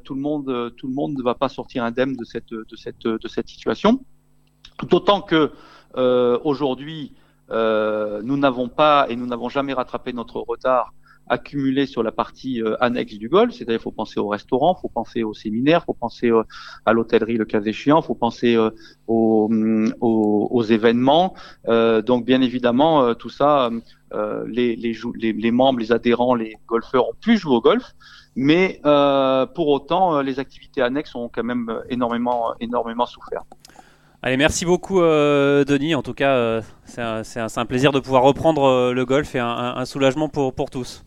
tout 0.04 0.14
le 0.14 0.20
monde, 0.22 0.72
tout 0.78 0.88
le 0.88 0.94
monde 0.94 1.18
ne 1.18 1.22
va 1.22 1.34
pas 1.34 1.50
sortir 1.50 1.84
indemne 1.84 2.16
de 2.16 2.24
cette, 2.24 2.48
de 2.48 2.76
cette, 2.76 3.06
de 3.06 3.28
cette 3.28 3.48
situation. 3.48 4.00
D'autant 4.88 5.20
que 5.20 5.52
aujourd'hui, 6.44 7.12
euh, 7.50 8.20
nous 8.22 8.36
n'avons 8.36 8.68
pas 8.68 9.06
et 9.08 9.16
nous 9.16 9.26
n'avons 9.26 9.48
jamais 9.48 9.72
rattrapé 9.72 10.12
notre 10.12 10.40
retard 10.40 10.92
accumulé 11.30 11.84
sur 11.84 12.02
la 12.02 12.10
partie 12.10 12.62
euh, 12.62 12.82
annexe 12.82 13.18
du 13.18 13.28
golf, 13.28 13.52
c'est-à-dire 13.52 13.82
faut 13.82 13.90
penser 13.90 14.18
au 14.18 14.28
restaurant, 14.28 14.74
faut 14.74 14.88
penser 14.88 15.22
au 15.22 15.34
séminaire, 15.34 15.84
faut 15.84 15.92
penser 15.92 16.30
euh, 16.30 16.42
à 16.86 16.94
l'hôtellerie 16.94 17.36
le 17.36 17.44
cas 17.44 17.60
échéant, 17.60 18.00
faut 18.00 18.14
penser 18.14 18.56
aux, 18.56 18.70
aux, 19.06 20.48
aux, 20.50 20.62
événements. 20.64 21.34
donc 21.66 22.24
bien 22.24 22.40
évidemment 22.40 23.14
tout 23.14 23.28
ça, 23.28 23.70
les, 24.46 24.74
les, 24.76 24.96
les, 25.16 25.32
les, 25.34 25.50
membres, 25.50 25.80
les 25.80 25.92
adhérents, 25.92 26.34
les 26.34 26.56
golfeurs 26.66 27.08
ont 27.10 27.16
pu 27.20 27.36
jouer 27.36 27.56
au 27.56 27.60
golf, 27.60 27.94
mais 28.34 28.80
pour 29.54 29.68
autant 29.68 30.22
les 30.22 30.40
activités 30.40 30.80
annexes 30.80 31.14
ont 31.14 31.28
quand 31.28 31.44
même 31.44 31.82
énormément 31.90 32.54
énormément 32.58 33.04
souffert. 33.04 33.42
Allez, 34.20 34.36
merci 34.36 34.64
beaucoup 34.64 35.00
euh, 35.00 35.64
Denis. 35.64 35.94
En 35.94 36.02
tout 36.02 36.14
cas, 36.14 36.34
euh, 36.34 36.62
c'est 36.84 37.00
un, 37.00 37.22
un, 37.56 37.66
plaisir 37.66 37.92
de 37.92 38.00
pouvoir 38.00 38.24
reprendre 38.24 38.64
euh, 38.64 38.92
le 38.92 39.04
golf 39.04 39.34
et 39.36 39.38
un, 39.38 39.46
un, 39.46 39.84
soulagement 39.84 40.28
pour, 40.28 40.52
pour 40.52 40.70
tous. 40.70 41.04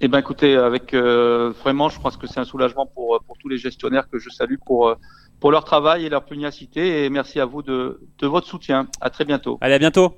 Eh 0.00 0.08
ben 0.08 0.18
écoutez, 0.18 0.56
avec 0.56 0.94
vraiment, 0.94 1.90
je 1.90 2.00
pense 2.00 2.16
que 2.16 2.26
c'est 2.26 2.40
un 2.40 2.44
soulagement 2.44 2.86
pour, 2.86 3.22
pour 3.26 3.36
tous 3.36 3.48
les 3.48 3.58
gestionnaires 3.58 4.08
que 4.10 4.18
je 4.18 4.30
salue 4.30 4.54
pour, 4.64 4.96
pour 5.40 5.50
leur 5.50 5.64
travail 5.64 6.06
et 6.06 6.08
leur 6.08 6.24
pugnacité. 6.24 7.04
Et 7.04 7.10
merci 7.10 7.38
à 7.38 7.44
vous 7.44 7.60
de, 7.60 8.00
de 8.18 8.26
votre 8.26 8.46
soutien. 8.46 8.86
À 9.02 9.10
très 9.10 9.26
bientôt. 9.26 9.58
Allez, 9.60 9.74
à 9.74 9.78
bientôt. 9.78 10.16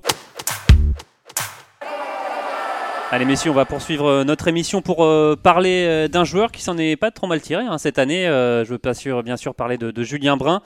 Allez 3.15 3.27
messieurs, 3.27 3.51
on 3.51 3.55
va 3.55 3.67
poursuivre 3.67 4.07
euh, 4.07 4.25
notre 4.25 4.49
émission 4.49 4.81
pour 4.81 5.05
euh, 5.05 5.37
parler 5.37 5.85
euh, 5.87 6.09
d'un 6.09 6.25
joueur 6.25 6.51
qui 6.51 6.63
s'en 6.63 6.79
est 6.79 6.97
pas 6.97 7.11
trop 7.11 7.27
mal 7.27 7.43
tiré 7.43 7.63
hein, 7.63 7.77
cette 7.77 7.99
année. 7.99 8.25
je 8.25 8.67
veux 8.67 8.79
bien 8.83 8.95
sûr, 8.95 9.23
bien 9.23 9.37
sûr 9.37 9.55
parler 9.55 9.77
de, 9.77 9.91
de 9.91 10.03
Julien 10.03 10.39
Brun, 10.39 10.63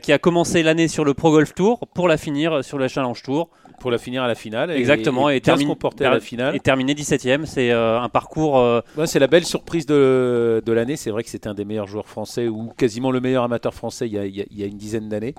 qui 0.00 0.10
a 0.10 0.18
commencé 0.18 0.62
l'année 0.62 0.88
sur 0.88 1.04
le 1.04 1.12
Pro 1.12 1.30
Golf 1.30 1.52
Tour 1.52 1.80
pour 1.94 2.08
la 2.08 2.16
finir 2.16 2.64
sur 2.64 2.78
le 2.78 2.88
Challenge 2.88 3.22
Tour. 3.22 3.50
Pour 3.80 3.90
la 3.90 3.98
finir 3.98 4.22
à 4.22 4.28
la 4.28 4.34
finale. 4.34 4.70
Exactement, 4.70 5.28
et, 5.28 5.36
et, 5.36 5.40
terminer 5.42 5.76
à 6.00 6.10
la 6.10 6.20
finale. 6.20 6.56
Et 6.56 6.60
terminer 6.60 6.94
17ème, 6.94 7.44
c'est 7.44 7.70
un 7.70 8.08
parcours... 8.08 8.54
Ouais, 8.96 9.06
c'est 9.06 9.18
la 9.18 9.26
belle 9.26 9.44
surprise 9.44 9.84
de, 9.84 10.62
de 10.64 10.72
l'année. 10.72 10.96
C'est 10.96 11.10
vrai 11.10 11.22
que 11.22 11.28
c'était 11.28 11.48
un 11.48 11.54
des 11.54 11.66
meilleurs 11.66 11.88
joueurs 11.88 12.08
français, 12.08 12.48
ou 12.48 12.72
quasiment 12.78 13.10
le 13.10 13.20
meilleur 13.20 13.44
amateur 13.44 13.74
français 13.74 14.06
il 14.06 14.14
y 14.14 14.18
a, 14.18 14.24
il 14.24 14.58
y 14.58 14.62
a 14.62 14.66
une 14.66 14.78
dizaine 14.78 15.10
d'années 15.10 15.34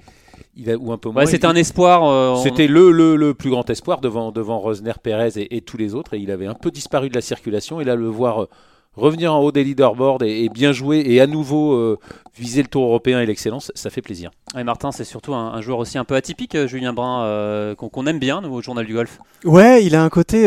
ou 0.79 0.91
un 0.91 0.97
peu 0.97 1.09
moins. 1.09 1.25
c'était 1.25 1.47
un 1.47 1.55
espoir. 1.55 2.03
Euh, 2.05 2.35
c'était 2.41 2.67
le, 2.67 2.91
le, 2.91 3.15
le, 3.15 3.33
plus 3.33 3.49
grand 3.49 3.69
espoir 3.69 4.01
devant, 4.01 4.31
devant 4.31 4.59
Rosner, 4.59 4.93
Perez 5.01 5.31
et, 5.35 5.57
et, 5.57 5.61
tous 5.61 5.77
les 5.77 5.95
autres. 5.95 6.13
Et 6.13 6.19
il 6.19 6.31
avait 6.31 6.45
un 6.47 6.53
peu 6.53 6.71
disparu 6.71 7.09
de 7.09 7.15
la 7.15 7.21
circulation. 7.21 7.81
Et 7.81 7.83
là, 7.83 7.95
le 7.95 8.07
voir 8.07 8.43
euh, 8.43 8.49
revenir 8.95 9.33
en 9.33 9.39
haut 9.39 9.51
des 9.51 9.63
leaderboards 9.63 10.23
et, 10.23 10.49
bien 10.49 10.71
jouer 10.71 11.03
et 11.05 11.21
à 11.21 11.27
nouveau 11.27 11.73
euh, 11.73 11.99
viser 12.37 12.61
le 12.61 12.67
tour 12.67 12.83
européen 12.83 13.19
et 13.21 13.25
l'excellence, 13.25 13.71
ça 13.75 13.89
fait 13.89 14.01
plaisir. 14.01 14.31
Et 14.57 14.63
Martin, 14.63 14.91
c'est 14.91 15.03
surtout 15.03 15.33
un, 15.33 15.61
joueur 15.61 15.79
aussi 15.79 15.97
un 15.97 16.03
peu 16.03 16.15
atypique, 16.15 16.55
euh, 16.55 16.67
Julien 16.67 16.93
Brun, 16.93 17.23
euh, 17.23 17.75
qu'on 17.75 18.05
aime 18.07 18.19
bien, 18.19 18.41
nous, 18.41 18.53
au 18.53 18.61
Journal 18.61 18.85
du 18.85 18.93
Golf. 18.93 19.19
Ouais, 19.43 19.83
il 19.85 19.95
a 19.95 20.03
un 20.03 20.09
côté, 20.09 20.43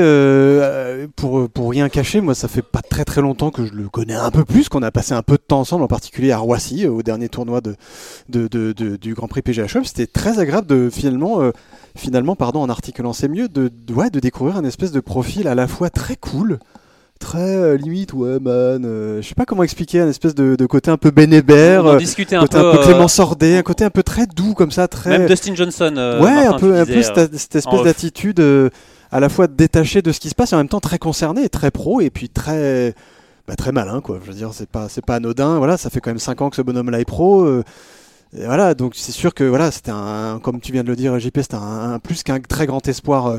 pour, 1.16 1.48
pour 1.50 1.70
rien 1.70 1.88
cacher, 1.88 2.20
moi 2.20 2.34
ça 2.34 2.48
fait 2.48 2.62
pas 2.62 2.82
très 2.82 3.04
très 3.04 3.20
longtemps 3.20 3.50
que 3.50 3.64
je 3.64 3.72
le 3.72 3.88
connais 3.88 4.14
un 4.14 4.30
peu 4.30 4.44
plus, 4.44 4.68
qu'on 4.68 4.82
a 4.82 4.90
passé 4.90 5.12
un 5.12 5.22
peu 5.22 5.34
de 5.34 5.42
temps 5.46 5.60
ensemble, 5.60 5.84
en 5.84 5.88
particulier 5.88 6.32
à 6.32 6.38
Roissy, 6.38 6.86
au 6.86 7.02
dernier 7.02 7.28
tournoi 7.28 7.60
de, 7.60 7.76
de, 8.28 8.48
de, 8.48 8.96
du 8.96 9.14
Grand 9.14 9.28
Prix 9.28 9.42
PGHM. 9.42 9.84
C'était 9.84 10.06
très 10.06 10.38
agréable 10.38 10.66
de 10.66 10.90
finalement, 10.90 11.40
finalement 11.96 12.36
pardon, 12.36 12.60
en 12.60 12.68
articulant 12.68 13.12
c'est 13.12 13.28
mieux, 13.28 13.48
de, 13.48 13.70
ouais, 13.92 14.10
de 14.10 14.20
découvrir 14.20 14.56
un 14.56 14.64
espèce 14.64 14.92
de 14.92 15.00
profil 15.00 15.48
à 15.48 15.54
la 15.54 15.68
fois 15.68 15.90
très 15.90 16.16
cool, 16.16 16.58
très 17.18 17.38
euh, 17.38 17.76
limite 17.76 18.12
ouais 18.12 18.38
man 18.40 18.84
euh, 18.84 19.22
je 19.22 19.28
sais 19.28 19.34
pas 19.34 19.44
comment 19.44 19.62
expliquer 19.62 20.00
un 20.00 20.08
espèce 20.08 20.34
de, 20.34 20.56
de 20.56 20.66
côté 20.66 20.90
un 20.90 20.96
peu 20.96 21.12
on, 21.16 21.96
discutait 21.96 22.36
un 22.36 22.40
côté 22.40 22.58
peu, 22.58 22.68
un 22.68 22.76
peu 22.76 22.82
Clément 22.82 23.08
Sordet 23.08 23.56
un 23.56 23.62
côté 23.62 23.84
un 23.84 23.90
peu 23.90 24.02
très 24.02 24.26
doux 24.26 24.54
comme 24.54 24.70
ça 24.70 24.88
très 24.88 25.18
même 25.18 25.28
Dustin 25.28 25.54
Johnson 25.54 26.18
ouais 26.22 26.46
un 26.46 26.58
peu 26.58 26.78
un 26.78 26.86
peu 26.86 27.02
cette, 27.02 27.34
espèce 27.34 27.82
d'attitude 27.84 28.42
à 29.10 29.20
la 29.20 29.28
fois 29.28 29.46
détachée 29.46 30.02
de 30.02 30.12
ce 30.12 30.20
qui 30.20 30.28
se 30.28 30.34
passe 30.34 30.52
et 30.52 30.54
en 30.54 30.58
même 30.58 30.68
temps 30.68 30.80
très 30.80 30.98
concerné 30.98 31.48
très 31.48 31.70
pro 31.70 32.00
et 32.00 32.10
puis 32.10 32.28
très 32.28 32.94
bah, 33.46 33.56
très 33.56 33.72
malin 33.72 34.02
quoi. 34.02 34.20
Je 34.22 34.30
veux 34.30 34.36
dire 34.36 34.50
c'est 34.52 34.68
pas 34.68 34.88
c'est 34.90 35.04
pas 35.04 35.14
anodin. 35.16 35.56
Voilà 35.56 35.78
ça 35.78 35.88
fait 35.88 36.00
quand 36.00 36.10
même 36.10 36.18
5 36.18 36.42
ans 36.42 36.50
que 36.50 36.56
ce 36.56 36.62
bonhomme 36.62 36.90
là 36.90 37.00
est 37.00 37.06
pro 37.06 37.46
voilà, 38.32 38.74
donc 38.74 38.92
c'est 38.94 39.12
sûr 39.12 39.32
que 39.32 39.44
voilà, 39.44 39.70
c'était 39.70 39.90
un, 39.90 40.38
comme 40.42 40.60
tu 40.60 40.70
viens 40.72 40.82
de 40.82 40.88
le 40.88 40.96
dire, 40.96 41.18
JP, 41.18 41.38
c'était 41.40 41.54
un, 41.54 41.98
plus 41.98 42.22
qu'un 42.22 42.40
très 42.40 42.66
grand 42.66 42.86
espoir 42.86 43.26
euh, 43.26 43.38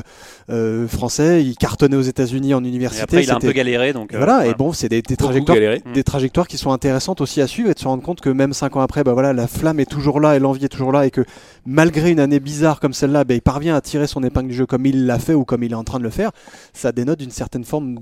euh, 0.50 0.88
français. 0.88 1.44
Il 1.44 1.56
cartonnait 1.56 1.96
aux 1.96 2.02
États-Unis 2.02 2.54
en 2.54 2.64
université. 2.64 3.00
Et 3.00 3.04
après, 3.04 3.22
il 3.22 3.30
a 3.30 3.36
un 3.36 3.38
peu 3.38 3.52
galéré, 3.52 3.92
donc. 3.92 4.12
Euh, 4.12 4.16
voilà, 4.16 4.46
et 4.46 4.54
bon, 4.54 4.72
c'est 4.72 4.88
des, 4.88 5.00
des 5.00 5.16
trajectoires, 5.16 5.58
des 5.58 6.02
trajectoires 6.02 6.48
qui 6.48 6.58
sont 6.58 6.72
intéressantes 6.72 7.20
aussi 7.20 7.40
à 7.40 7.46
suivre 7.46 7.70
et 7.70 7.74
de 7.74 7.78
se 7.78 7.86
rendre 7.86 8.02
compte 8.02 8.20
que 8.20 8.30
même 8.30 8.52
cinq 8.52 8.76
ans 8.76 8.80
après, 8.80 9.04
bah 9.04 9.12
voilà, 9.12 9.32
la 9.32 9.46
flamme 9.46 9.78
est 9.78 9.90
toujours 9.90 10.18
là 10.18 10.34
et 10.34 10.40
l'envie 10.40 10.64
est 10.64 10.68
toujours 10.68 10.92
là 10.92 11.06
et 11.06 11.12
que 11.12 11.24
malgré 11.64 12.10
une 12.10 12.20
année 12.20 12.40
bizarre 12.40 12.80
comme 12.80 12.92
celle-là, 12.92 13.22
bah, 13.22 13.34
il 13.34 13.42
parvient 13.42 13.76
à 13.76 13.80
tirer 13.80 14.08
son 14.08 14.24
épingle 14.24 14.48
du 14.48 14.54
jeu 14.54 14.66
comme 14.66 14.86
il 14.86 15.06
l'a 15.06 15.20
fait 15.20 15.34
ou 15.34 15.44
comme 15.44 15.62
il 15.62 15.70
est 15.70 15.76
en 15.76 15.84
train 15.84 15.98
de 15.98 16.04
le 16.04 16.10
faire. 16.10 16.32
Ça 16.72 16.90
dénote 16.90 17.22
une 17.22 17.30
certaine 17.30 17.64
forme 17.64 17.96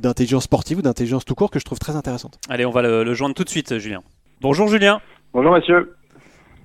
d'intelligence 0.00 0.44
sportive 0.44 0.78
ou 0.78 0.82
d'intelligence 0.82 1.24
tout 1.24 1.36
court 1.36 1.50
que 1.50 1.60
je 1.60 1.64
trouve 1.64 1.78
très 1.78 1.94
intéressante. 1.94 2.38
Allez, 2.48 2.66
on 2.66 2.70
va 2.70 2.82
le, 2.82 3.04
le 3.04 3.14
joindre 3.14 3.36
tout 3.36 3.44
de 3.44 3.48
suite, 3.48 3.78
Julien. 3.78 4.02
Bonjour, 4.40 4.66
Julien. 4.66 5.00
Bonjour, 5.32 5.52
monsieur. 5.52 5.94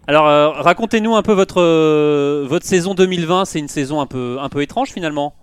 Alors, 0.07 0.27
euh, 0.27 0.49
racontez-nous 0.49 1.15
un 1.15 1.21
peu 1.21 1.33
votre, 1.33 1.61
euh, 1.61 2.45
votre 2.47 2.65
saison 2.65 2.93
2020. 2.93 3.45
C'est 3.45 3.59
une 3.59 3.67
saison 3.67 3.99
un 3.99 4.05
peu, 4.05 4.37
un 4.39 4.49
peu 4.49 4.61
étrange 4.61 4.89
finalement. 4.89 5.33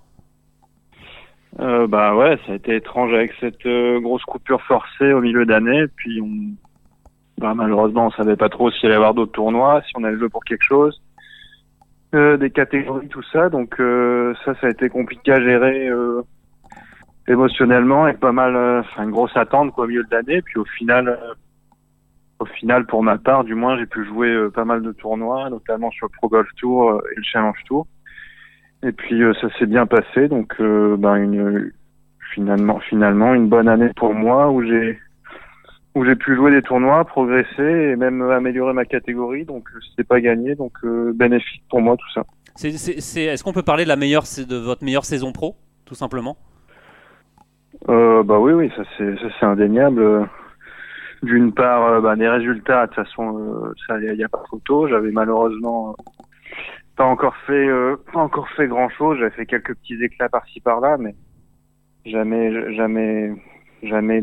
Euh, 1.60 1.86
bah 1.86 2.16
ouais, 2.16 2.38
ça 2.46 2.52
a 2.52 2.54
été 2.56 2.74
étrange 2.74 3.12
avec 3.12 3.32
cette 3.38 3.66
grosse 4.02 4.24
coupure 4.24 4.62
forcée 4.62 5.12
au 5.12 5.20
milieu 5.20 5.44
d'année. 5.44 5.84
Puis 5.96 6.20
on, 6.20 6.54
bah, 7.38 7.52
malheureusement, 7.54 8.06
on 8.06 8.10
savait 8.10 8.36
pas 8.36 8.48
trop 8.48 8.70
s'il 8.70 8.86
allait 8.86 8.94
y 8.94 8.96
avoir 8.96 9.14
d'autres 9.14 9.32
tournois, 9.32 9.82
si 9.86 9.92
on 9.96 10.04
allait 10.04 10.18
jouer 10.18 10.30
pour 10.30 10.44
quelque 10.44 10.64
chose, 10.64 11.00
des 12.12 12.50
catégories, 12.50 13.08
tout 13.08 13.24
ça. 13.32 13.48
Donc 13.48 13.76
ça, 14.44 14.54
ça 14.60 14.66
a 14.66 14.70
été 14.70 14.88
compliqué 14.88 15.32
à 15.32 15.40
gérer 15.40 15.90
émotionnellement 17.28 18.06
et 18.08 18.14
pas 18.14 18.32
mal, 18.32 18.54
euh, 18.56 18.80
enfin 18.80 19.04
une 19.04 19.10
grosse 19.10 19.36
attente 19.36 19.72
au 19.76 19.86
milieu 19.86 20.04
de 20.04 20.14
l'année. 20.14 20.42
Puis 20.42 20.58
au 20.58 20.64
final, 20.64 21.08
euh, 21.08 21.34
au 22.44 22.46
final, 22.58 22.84
pour 22.86 23.02
ma 23.02 23.16
part, 23.16 23.44
du 23.44 23.54
moins, 23.54 23.78
j'ai 23.78 23.86
pu 23.86 24.04
jouer 24.04 24.28
euh, 24.28 24.50
pas 24.50 24.66
mal 24.66 24.82
de 24.82 24.92
tournois, 24.92 25.48
notamment 25.48 25.90
sur 25.90 26.06
le 26.06 26.12
Pro 26.18 26.28
Golf 26.28 26.48
Tour 26.56 26.90
euh, 26.90 26.98
et 27.12 27.16
le 27.16 27.22
Challenge 27.22 27.56
Tour. 27.66 27.86
Et 28.82 28.92
puis 28.92 29.22
euh, 29.22 29.32
ça 29.40 29.48
s'est 29.58 29.64
bien 29.66 29.86
passé, 29.86 30.28
donc 30.28 30.56
ben 30.60 31.16
une 31.16 31.72
finalement 32.34 32.80
finalement 32.80 33.32
une 33.32 33.48
bonne 33.48 33.66
année 33.68 33.88
pour 33.96 34.12
moi 34.12 34.50
où 34.50 34.62
j'ai 34.62 34.98
où 35.94 36.04
j'ai 36.04 36.16
pu 36.16 36.36
jouer 36.36 36.50
des 36.50 36.60
tournois, 36.60 37.02
progresser 37.06 37.62
et 37.92 37.96
même 37.96 38.20
améliorer 38.20 38.74
ma 38.74 38.84
catégorie. 38.84 39.46
Donc 39.46 39.70
c'était 39.88 40.04
pas 40.04 40.20
gagné, 40.20 40.54
donc 40.54 40.72
euh, 40.84 41.12
bénéfique 41.14 41.62
pour 41.70 41.80
moi 41.80 41.96
tout 41.96 42.10
ça. 42.12 42.24
C'est- 42.56 42.72
c'est- 42.72 43.00
c'est- 43.00 43.24
Est-ce 43.24 43.42
qu'on 43.42 43.54
peut 43.54 43.62
parler 43.62 43.84
de, 43.84 43.88
la 43.88 43.96
meilleure, 43.96 44.24
de 44.24 44.56
votre 44.56 44.84
meilleure 44.84 45.06
saison 45.06 45.32
pro, 45.32 45.56
tout 45.86 45.94
simplement? 45.94 46.36
Euh, 47.88 48.22
bah 48.22 48.38
oui, 48.38 48.52
oui, 48.52 48.70
ça 48.76 48.82
c'est 48.98 49.16
ça 49.16 49.28
c'est 49.40 49.46
indéniable. 49.46 50.28
Euh, 51.24 51.26
D'une 51.26 51.52
part, 51.52 51.86
euh, 51.86 52.00
bah, 52.00 52.16
des 52.16 52.28
résultats, 52.28 52.86
de 52.86 52.94
toute 52.94 53.04
façon, 53.04 53.38
euh, 53.38 53.72
ça 53.86 53.98
y 54.00 54.22
a, 54.22 54.26
a 54.26 54.28
pas 54.28 54.42
photo. 54.50 54.88
J'avais 54.88 55.10
malheureusement 55.10 55.90
euh, 55.90 56.02
pas 56.96 57.04
encore 57.04 57.36
fait 57.46 57.68
euh, 57.68 57.96
pas 58.12 58.20
encore 58.20 58.48
fait 58.50 58.68
grand 58.68 58.88
chose. 58.90 59.18
J'avais 59.18 59.30
fait 59.34 59.46
quelques 59.46 59.74
petits 59.74 60.02
éclats 60.02 60.28
par-ci 60.28 60.60
par-là, 60.60 60.96
mais 60.98 61.14
jamais 62.06 62.74
jamais 62.74 63.32
jamais 63.82 64.22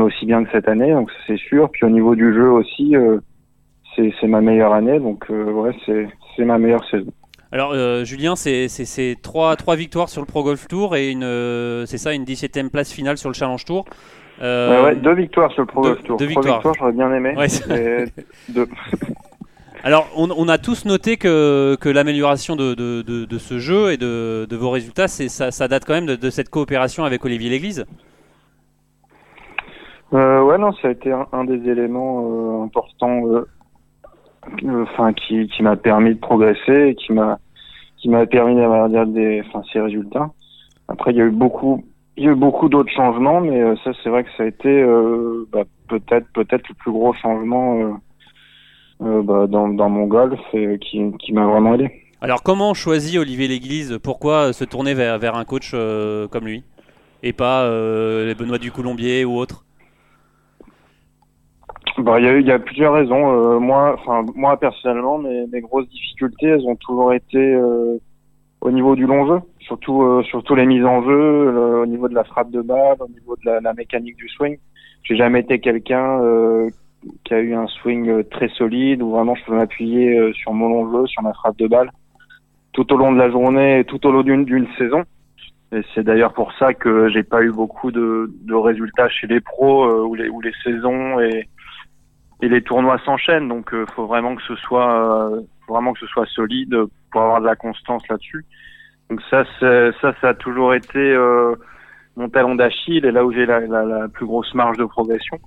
aussi 0.00 0.26
bien 0.26 0.44
que 0.44 0.50
cette 0.52 0.68
année, 0.68 0.92
donc 0.92 1.10
c'est 1.26 1.38
sûr. 1.38 1.70
Puis 1.70 1.84
au 1.84 1.90
niveau 1.90 2.14
du 2.14 2.32
jeu 2.32 2.50
aussi, 2.50 2.96
euh, 2.96 3.18
c'est 3.96 4.28
ma 4.28 4.40
meilleure 4.40 4.72
année, 4.72 5.00
donc 5.00 5.24
euh, 5.30 5.50
ouais, 5.50 5.74
c'est 6.36 6.44
ma 6.44 6.58
meilleure 6.58 6.88
saison. 6.88 7.12
Alors, 7.50 7.72
euh, 7.72 8.04
Julien, 8.04 8.36
c'est 8.36 9.16
trois, 9.22 9.56
trois 9.56 9.74
victoires 9.74 10.10
sur 10.10 10.20
le 10.20 10.26
Pro 10.26 10.44
Golf 10.44 10.68
Tour 10.68 10.96
et 10.96 11.10
une, 11.10 11.24
euh, 11.24 11.86
c'est 11.86 11.96
ça, 11.96 12.12
une 12.12 12.24
17ème 12.24 12.68
place 12.68 12.92
finale 12.92 13.16
sur 13.16 13.30
le 13.30 13.34
Challenge 13.34 13.64
Tour. 13.64 13.86
Euh, 14.40 14.70
Ouais, 14.70 14.84
ouais, 14.90 14.94
deux 14.96 15.14
victoires 15.14 15.50
sur 15.52 15.62
le 15.62 15.66
Pro 15.66 15.82
deux- 15.82 15.88
Golf 15.90 16.02
Tour. 16.04 16.16
deux 16.16 16.26
victoires. 16.26 16.54
victoires, 16.56 16.74
j'aurais 16.78 16.92
bien 16.92 17.12
aimé. 17.12 17.34
Ouais, 17.36 18.06
deux. 18.48 18.68
Alors, 19.84 20.08
on, 20.16 20.28
on 20.36 20.48
a 20.48 20.58
tous 20.58 20.84
noté 20.86 21.16
que, 21.16 21.76
que 21.80 21.88
l'amélioration 21.88 22.56
de, 22.56 22.74
de, 22.74 23.02
de, 23.02 23.24
de 23.24 23.38
ce 23.38 23.58
jeu 23.58 23.92
et 23.92 23.96
de, 23.96 24.46
vos 24.56 24.70
résultats, 24.70 25.06
ça, 25.08 25.50
ça 25.52 25.68
date 25.68 25.84
quand 25.86 25.94
même 25.94 26.06
de, 26.06 26.30
cette 26.30 26.50
coopération 26.50 27.04
avec 27.04 27.24
Olivier 27.24 27.48
Léglise. 27.48 27.86
Euh, 30.14 30.42
ouais, 30.42 30.58
non, 30.58 30.72
ça 30.72 30.88
a 30.88 30.90
été 30.90 31.12
un, 31.12 31.26
un 31.32 31.44
des 31.44 31.68
éléments 31.68 32.60
euh, 32.60 32.64
importants, 32.64 33.20
euh, 33.26 33.46
enfin, 34.82 35.12
qui, 35.12 35.46
qui 35.48 35.62
m'a 35.62 35.76
permis 35.76 36.14
de 36.14 36.18
progresser, 36.20 36.88
et 36.88 36.94
qui 36.94 37.12
m'a, 37.12 37.38
qui 37.98 38.08
m'a 38.08 38.26
permis 38.26 38.56
d'avoir 38.56 38.88
des, 39.06 39.42
enfin, 39.46 39.62
ces 39.72 39.80
résultats. 39.80 40.30
Après, 40.88 41.12
il 41.12 41.18
y 41.18 41.20
a 41.20 41.24
eu 41.24 41.30
beaucoup, 41.30 41.84
il 42.18 42.24
y 42.24 42.28
a 42.28 42.32
eu 42.32 42.34
beaucoup 42.34 42.68
d'autres 42.68 42.92
changements, 42.92 43.40
mais 43.40 43.62
euh, 43.62 43.76
ça, 43.84 43.92
c'est 44.02 44.10
vrai 44.10 44.24
que 44.24 44.30
ça 44.36 44.42
a 44.42 44.46
été 44.46 44.68
euh, 44.68 45.46
bah, 45.52 45.62
peut-être, 45.88 46.26
peut-être 46.34 46.68
le 46.68 46.74
plus 46.74 46.90
gros 46.90 47.14
changement 47.14 47.98
euh, 49.00 49.22
bah, 49.22 49.46
dans, 49.46 49.68
dans 49.68 49.88
mon 49.88 50.06
golf 50.06 50.40
et 50.52 50.78
qui, 50.78 51.00
qui 51.20 51.32
m'a 51.32 51.46
vraiment 51.46 51.74
aidé. 51.74 51.90
Alors, 52.20 52.42
comment 52.42 52.74
choisit 52.74 53.18
Olivier 53.18 53.46
Léglise? 53.46 53.98
Pourquoi 54.02 54.52
se 54.52 54.64
tourner 54.64 54.94
vers, 54.94 55.18
vers 55.18 55.36
un 55.36 55.44
coach 55.44 55.70
comme 56.32 56.46
lui? 56.46 56.64
Et 57.22 57.32
pas 57.32 57.64
les 57.68 58.34
Benoît 58.34 58.58
du 58.58 58.72
Coulombier 58.72 59.24
ou 59.24 59.36
autre 59.36 59.64
Bah, 61.98 62.20
il 62.20 62.26
y 62.26 62.28
a 62.28 62.32
eu, 62.32 62.40
il 62.40 62.46
y 62.46 62.52
a 62.52 62.58
plusieurs 62.58 62.94
raisons. 62.94 63.32
Euh, 63.32 63.58
moi, 63.58 63.96
enfin, 63.98 64.24
moi 64.34 64.58
personnellement, 64.58 65.18
mes, 65.18 65.46
mes 65.46 65.60
grosses 65.60 65.88
difficultés, 65.88 66.46
elles 66.46 66.66
ont 66.66 66.76
toujours 66.76 67.12
été 67.12 67.38
euh, 67.38 67.98
au 68.60 68.70
niveau 68.70 68.94
du 68.94 69.06
long 69.06 69.26
jeu, 69.26 69.40
surtout, 69.68 70.02
euh, 70.02 70.22
surtout 70.24 70.54
les 70.56 70.66
mises 70.66 70.84
en 70.84 71.02
jeu, 71.02 71.52
le- 71.52 71.80
au 71.82 71.86
niveau 71.86 72.08
de 72.08 72.14
la 72.14 72.24
frappe 72.24 72.50
de 72.50 72.60
balle, 72.60 72.96
au 72.98 73.08
niveau 73.08 73.36
de 73.36 73.50
la, 73.62 73.72
mécanique 73.74 74.16
du 74.16 74.28
swing. 74.28 74.58
J'ai 75.04 75.16
jamais 75.16 75.40
été 75.40 75.60
quelqu'un 75.60 76.20
euh, 76.20 76.68
qui 77.24 77.34
a 77.34 77.40
eu 77.40 77.54
un 77.54 77.68
swing 77.68 78.08
euh, 78.08 78.22
très 78.24 78.48
solide 78.48 79.02
où 79.02 79.10
vraiment 79.10 79.36
je 79.36 79.44
peux 79.44 79.54
m'appuyer 79.54 80.18
euh, 80.18 80.32
sur 80.32 80.52
mon 80.52 80.68
long 80.68 80.90
jeu, 80.92 81.06
sur 81.06 81.22
ma 81.22 81.32
frappe 81.34 81.58
de 81.58 81.68
balle, 81.68 81.90
tout 82.72 82.92
au 82.92 82.96
long 82.96 83.12
de 83.12 83.18
la 83.18 83.30
journée, 83.30 83.84
tout 83.86 84.04
au 84.06 84.10
long 84.10 84.22
d'une 84.22 84.66
saison. 84.76 85.04
Et 85.70 85.82
c'est 85.94 86.02
d'ailleurs 86.02 86.32
pour 86.32 86.52
ça 86.54 86.72
que 86.72 87.08
j'ai 87.10 87.22
pas 87.22 87.42
eu 87.42 87.52
beaucoup 87.52 87.92
de, 87.92 88.30
résultats 88.50 89.08
chez 89.10 89.26
les 89.26 89.40
pros 89.40 89.84
euh, 89.84 90.02
où 90.02 90.40
les 90.40 90.52
saisons 90.64 91.20
et 91.20 91.46
et 92.40 92.48
les 92.48 92.62
tournois 92.62 92.98
s'enchaînent. 93.04 93.48
Donc, 93.48 93.74
euh, 93.74 93.86
faut 93.94 94.06
vraiment 94.06 94.36
que 94.36 94.42
ce 94.42 94.54
soit 94.56 95.32
euh, 95.32 95.40
vraiment 95.68 95.92
que 95.92 96.00
ce 96.00 96.06
soit 96.06 96.26
solide 96.26 96.76
pour 97.10 97.22
avoir 97.22 97.40
de 97.40 97.46
la 97.46 97.56
constance 97.56 98.06
là-dessus. 98.08 98.44
Donc 99.10 99.20
ça, 99.30 99.44
ça, 99.60 100.12
ça 100.20 100.28
a 100.28 100.34
toujours 100.34 100.74
été 100.74 100.98
euh, 100.98 101.54
mon 102.16 102.28
talon 102.28 102.54
d'Achille 102.54 103.04
et 103.04 103.10
là 103.10 103.24
où 103.24 103.32
j'ai 103.32 103.46
la, 103.46 103.60
la, 103.60 103.84
la 103.84 104.08
plus 104.08 104.26
grosse 104.26 104.52
marge 104.54 104.76
de 104.76 104.84
progression. 104.84 105.38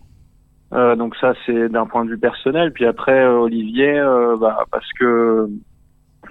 Euh, 0.74 0.96
donc 0.96 1.16
ça, 1.18 1.34
c'est 1.46 1.70
d'un 1.70 1.86
point 1.86 2.06
de 2.06 2.12
vue 2.12 2.18
personnel. 2.18 2.72
Puis 2.72 2.86
après, 2.86 3.20
euh, 3.24 3.40
Olivier, 3.40 4.00
euh, 4.00 4.38
bah, 4.38 4.64
parce 4.72 4.90
que 5.00 5.48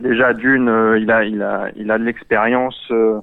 déjà 0.00 0.32
d'une, 0.32 0.68
euh, 0.68 0.98
il 0.98 1.10
a, 1.10 1.24
il 1.24 1.42
a, 1.42 1.70
il 1.76 1.90
a 1.90 1.98
de 1.98 2.04
l'expérience 2.04 2.80
euh, 2.90 3.20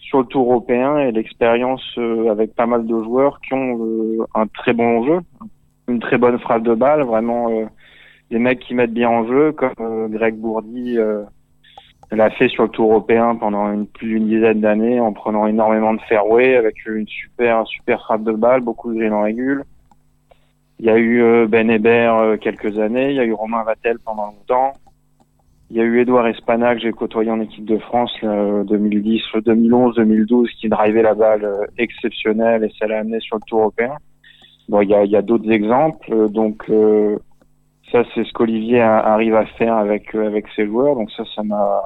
sur 0.00 0.20
le 0.20 0.26
tour 0.26 0.50
européen 0.50 0.98
et 0.98 1.12
l'expérience 1.12 1.82
avec 2.30 2.54
pas 2.54 2.66
mal 2.66 2.86
de 2.86 3.02
joueurs 3.02 3.40
qui 3.42 3.52
ont 3.52 4.26
un 4.34 4.46
très 4.46 4.72
bon 4.72 5.04
jeu, 5.06 5.18
une 5.86 6.00
très 6.00 6.16
bonne 6.16 6.38
frappe 6.38 6.62
de 6.62 6.74
balle, 6.74 7.02
vraiment 7.02 7.68
des 8.30 8.38
mecs 8.38 8.60
qui 8.60 8.74
mettent 8.74 8.94
bien 8.94 9.10
en 9.10 9.26
jeu, 9.26 9.52
comme 9.52 10.08
Greg 10.10 10.34
Bourdi 10.34 10.98
euh, 10.98 11.24
l'a 12.16 12.30
fait 12.30 12.48
sur 12.48 12.64
le 12.64 12.68
tour 12.70 12.90
européen 12.90 13.36
pendant 13.36 13.70
une, 13.72 13.86
plus 13.86 14.08
d'une 14.08 14.28
dizaine 14.28 14.60
d'années 14.60 15.00
en 15.00 15.12
prenant 15.12 15.46
énormément 15.46 15.92
de 15.92 16.00
fairway 16.08 16.56
avec 16.56 16.86
une 16.86 17.06
super 17.06 17.66
super 17.66 18.00
frappe 18.00 18.24
de 18.24 18.32
balle, 18.32 18.62
beaucoup 18.62 18.92
de 18.92 19.10
en 19.10 19.22
régule. 19.22 19.64
Il 20.80 20.86
y 20.86 20.90
a 20.90 20.96
eu 20.96 21.22
euh, 21.22 21.46
Ben 21.46 21.68
Hébert 21.70 22.16
euh, 22.16 22.36
quelques 22.36 22.78
années, 22.78 23.10
il 23.10 23.16
y 23.16 23.20
a 23.20 23.24
eu 23.24 23.32
Romain 23.32 23.62
Vatel 23.64 23.98
pendant 24.04 24.26
longtemps. 24.26 24.72
Il 25.70 25.76
y 25.76 25.80
a 25.80 25.84
eu 25.84 26.00
Edouard 26.00 26.26
Espana 26.28 26.74
que 26.74 26.80
j'ai 26.80 26.92
côtoyé 26.92 27.30
en 27.30 27.40
équipe 27.40 27.66
de 27.66 27.76
France 27.76 28.12
là, 28.22 28.62
2010, 28.64 29.20
2011, 29.44 29.96
2012 29.96 30.50
qui 30.58 30.68
drivait 30.70 31.02
la 31.02 31.14
balle 31.14 31.44
euh, 31.44 31.66
exceptionnelle 31.76 32.64
et 32.64 32.72
ça 32.78 32.86
l'a 32.86 33.00
amené 33.00 33.20
sur 33.20 33.36
le 33.36 33.42
tour 33.46 33.60
européen. 33.60 33.94
Bon, 34.70 34.80
il 34.80 34.88
y 34.88 34.94
a, 34.94 35.18
a 35.18 35.22
d'autres 35.22 35.50
exemples, 35.50 36.30
donc 36.30 36.64
euh, 36.68 37.18
ça 37.92 38.02
c'est 38.14 38.24
ce 38.24 38.32
qu'Olivier 38.32 38.80
arrive 38.80 39.34
à 39.34 39.46
faire 39.46 39.76
avec 39.76 40.14
euh, 40.14 40.26
avec 40.26 40.46
ses 40.54 40.66
joueurs, 40.66 40.94
donc 40.94 41.10
ça 41.12 41.24
ça 41.34 41.42
m'a 41.42 41.82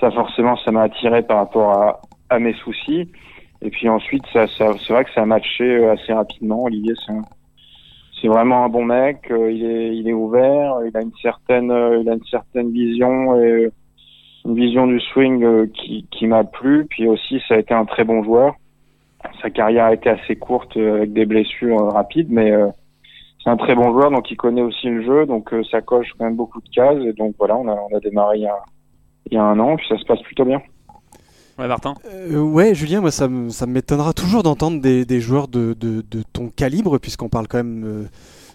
ça 0.00 0.10
forcément 0.10 0.56
ça 0.56 0.70
m'a 0.70 0.82
attiré 0.82 1.22
par 1.22 1.38
rapport 1.38 1.70
à, 1.70 2.00
à 2.30 2.38
mes 2.38 2.54
soucis. 2.54 3.10
Et 3.60 3.70
puis 3.70 3.88
ensuite 3.88 4.24
ça, 4.32 4.46
ça 4.46 4.72
c'est 4.78 4.92
vrai 4.92 5.04
que 5.04 5.12
ça 5.12 5.22
a 5.22 5.26
matché 5.26 5.64
euh, 5.64 5.92
assez 5.92 6.12
rapidement. 6.12 6.64
Olivier 6.64 6.94
c'est 7.06 7.12
c'est 8.20 8.28
vraiment 8.28 8.64
un 8.64 8.68
bon 8.68 8.84
mec, 8.84 9.30
euh, 9.30 9.50
il 9.52 9.64
est 9.64 9.96
il 9.96 10.08
est 10.08 10.12
ouvert, 10.12 10.78
il 10.86 10.96
a 10.96 11.02
une 11.02 11.14
certaine 11.22 11.72
il 12.00 12.08
a 12.08 12.14
une 12.14 12.24
certaine 12.30 12.70
vision 12.72 13.40
et 13.40 13.70
une 14.44 14.54
vision 14.54 14.86
du 14.86 15.00
swing 15.00 15.70
qui 15.72 16.06
qui 16.10 16.26
m'a 16.26 16.44
plu. 16.44 16.86
Puis 16.90 17.06
aussi 17.06 17.40
ça 17.48 17.54
a 17.54 17.58
été 17.58 17.74
un 17.74 17.84
très 17.84 18.04
bon 18.04 18.22
joueur. 18.22 18.54
Sa 19.42 19.50
carrière 19.50 19.86
a 19.86 19.94
été 19.94 20.08
assez 20.08 20.36
courte 20.36 20.76
avec 20.76 21.12
des 21.12 21.26
blessures 21.26 21.92
rapides, 21.92 22.30
mais 22.30 22.52
euh, 22.52 22.68
c'est 23.42 23.50
un 23.50 23.56
très 23.56 23.74
bon 23.74 23.92
joueur, 23.92 24.10
donc 24.10 24.30
il 24.30 24.36
connaît 24.36 24.62
aussi 24.62 24.88
le 24.88 25.02
jeu, 25.04 25.26
donc 25.26 25.52
euh, 25.52 25.62
ça 25.70 25.80
coche 25.80 26.08
quand 26.18 26.24
même 26.24 26.36
beaucoup 26.36 26.60
de 26.60 26.68
cases. 26.68 26.98
Et 27.04 27.12
donc 27.12 27.34
voilà, 27.38 27.56
on 27.56 27.68
a, 27.68 27.76
on 27.90 27.96
a 27.96 28.00
démarré 28.00 28.38
il 28.38 28.42
y 28.42 28.46
a, 28.46 28.58
il 29.30 29.34
y 29.34 29.36
a 29.38 29.42
un 29.44 29.58
an, 29.60 29.76
puis 29.76 29.86
ça 29.88 29.96
se 29.98 30.04
passe 30.04 30.20
plutôt 30.22 30.44
bien. 30.44 30.60
Ouais, 31.58 31.66
Martin 31.66 31.94
Euh, 32.14 32.38
ouais, 32.40 32.74
Julien, 32.74 33.00
moi, 33.00 33.10
ça, 33.10 33.26
me- 33.28 33.48
ça 33.50 33.66
m'étonnera 33.66 34.12
toujours 34.12 34.42
d'entendre 34.44 34.80
des, 34.80 35.04
des 35.04 35.20
joueurs 35.20 35.48
de, 35.48 35.74
de- 35.78 36.04
de 36.08 36.22
ton 36.32 36.50
calibre, 36.50 36.98
puisqu'on 36.98 37.28
parle 37.28 37.48
quand 37.48 37.58
même 37.58 38.08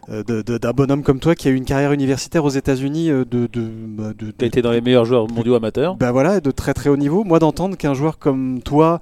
euh, 0.10 0.24
euh, 0.30 0.44
d'un 0.44 0.72
bonhomme 0.72 1.04
comme 1.04 1.20
toi 1.20 1.36
qui 1.36 1.48
a 1.50 1.52
eu 1.52 1.56
une 1.56 1.66
carrière 1.66 1.92
universitaire 1.92 2.46
aux 2.46 2.50
États-Unis 2.50 3.10
de, 3.10 3.24
de, 3.26 3.48
bah, 3.52 4.12
de- 4.18 4.32
Tu 4.32 4.44
as 4.46 4.48
été 4.48 4.62
dans 4.62 4.72
les 4.72 4.80
meilleurs 4.82 5.04
joueurs 5.06 5.28
mondiaux 5.30 5.56
amateurs. 5.56 5.96
bah 5.98 6.12
voilà, 6.14 6.40
de 6.40 6.52
très 6.52 6.74
très 6.74 6.90
haut 6.90 6.96
niveau. 6.98 7.24
Moi, 7.26 7.40
d'entendre 7.40 7.76
qu'un 7.78 7.94
joueur 7.94 8.20
comme 8.20 8.62
toi 8.62 9.00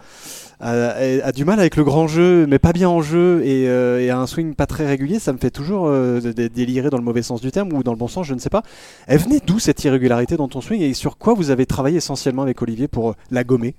a, 0.61 0.89
a- 0.91 1.25
a 1.27 1.31
du 1.31 1.43
mal 1.43 1.59
avec 1.59 1.75
le 1.75 1.83
grand 1.83 2.07
jeu, 2.07 2.45
mais 2.47 2.59
pas 2.59 2.71
bien 2.71 2.87
en 2.89 3.01
jeu 3.01 3.41
et, 3.43 3.67
euh, 3.67 3.99
et 3.99 4.09
a 4.09 4.17
un 4.17 4.27
swing 4.27 4.55
pas 4.55 4.67
très 4.67 4.85
régulier, 4.87 5.19
ça 5.19 5.33
me 5.33 5.37
fait 5.37 5.49
toujours 5.51 5.87
euh, 5.87 6.19
dé- 6.21 6.49
délirer 6.49 6.89
dans 6.89 6.97
le 6.97 7.03
mauvais 7.03 7.23
sens 7.23 7.41
du 7.41 7.51
terme 7.51 7.73
ou 7.73 7.83
dans 7.83 7.91
le 7.91 7.97
bon 7.97 8.07
sens, 8.07 8.25
je 8.27 8.33
ne 8.33 8.39
sais 8.39 8.49
pas. 8.49 8.61
Elle 9.07 9.19
venait 9.19 9.39
d'où 9.45 9.59
cette 9.59 9.83
irrégularité 9.83 10.37
dans 10.37 10.47
ton 10.47 10.61
swing 10.61 10.81
et 10.81 10.93
sur 10.93 11.17
quoi 11.17 11.33
vous 11.33 11.49
avez 11.51 11.65
travaillé 11.65 11.97
essentiellement 11.97 12.43
avec 12.43 12.61
Olivier 12.61 12.87
pour 12.87 13.15
la 13.31 13.43
gommer? 13.43 13.73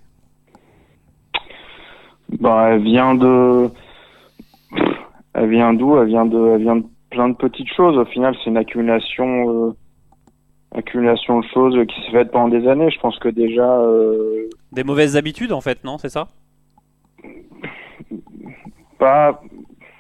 Bah, 2.41 2.71
elle 2.71 2.83
vient 2.83 3.15
de, 3.15 3.69
elle 5.35 5.51
vient 5.51 5.75
d'où? 5.75 5.97
Elle 5.99 6.09
vient 6.09 6.25
de, 6.27 6.49
elle 6.55 6.63
vient 6.63 6.77
de 6.77 6.85
plein 7.11 7.29
de 7.29 7.35
petites 7.35 7.73
choses. 7.77 7.97
Au 7.99 8.07
final, 8.07 8.35
c'est 8.43 8.49
une 8.51 8.57
accumulation, 8.57 9.69
euh, 9.69 9.77
accumulation 10.75 11.41
de 11.41 11.45
choses 11.53 11.77
qui 11.87 11.95
s'est 12.07 12.13
faite 12.13 12.31
pendant 12.31 12.49
des 12.49 12.67
années. 12.69 12.91
Je 12.91 12.99
pense 13.01 13.19
que 13.19 13.29
déjà, 13.29 13.71
euh, 13.81 14.49
Des 14.73 14.83
mauvaises 14.85 15.17
habitudes 15.17 15.53
en 15.53 15.61
fait, 15.61 15.85
non? 15.85 15.99
C'est 15.99 16.09
ça? 16.09 16.29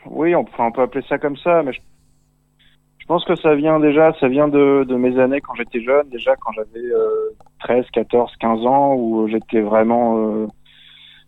Oui, 0.07 0.35
on, 0.35 0.41
enfin, 0.41 0.67
on 0.67 0.73
peut 0.73 0.83
appeler 0.83 1.05
ça 1.09 1.19
comme 1.19 1.37
ça, 1.37 1.62
mais 1.62 1.73
je, 1.73 3.07
pense 3.07 3.25
que 3.25 3.37
ça 3.37 3.55
vient 3.55 3.79
déjà, 3.81 4.12
ça 4.21 4.29
vient 4.29 4.49
de, 4.49 4.85
mes 4.97 5.19
années 5.19 5.41
quand 5.41 5.55
j'étais 5.55 5.83
jeune, 5.83 6.09
déjà 6.09 6.35
quand 6.37 6.53
j'avais 6.53 6.87
euh, 6.87 7.31
13, 7.61 7.85
14, 7.93 8.33
15 8.41 8.67
ans, 8.67 8.95
où 8.95 9.29
j'étais 9.29 9.61
vraiment, 9.61 10.17
euh, 10.19 10.47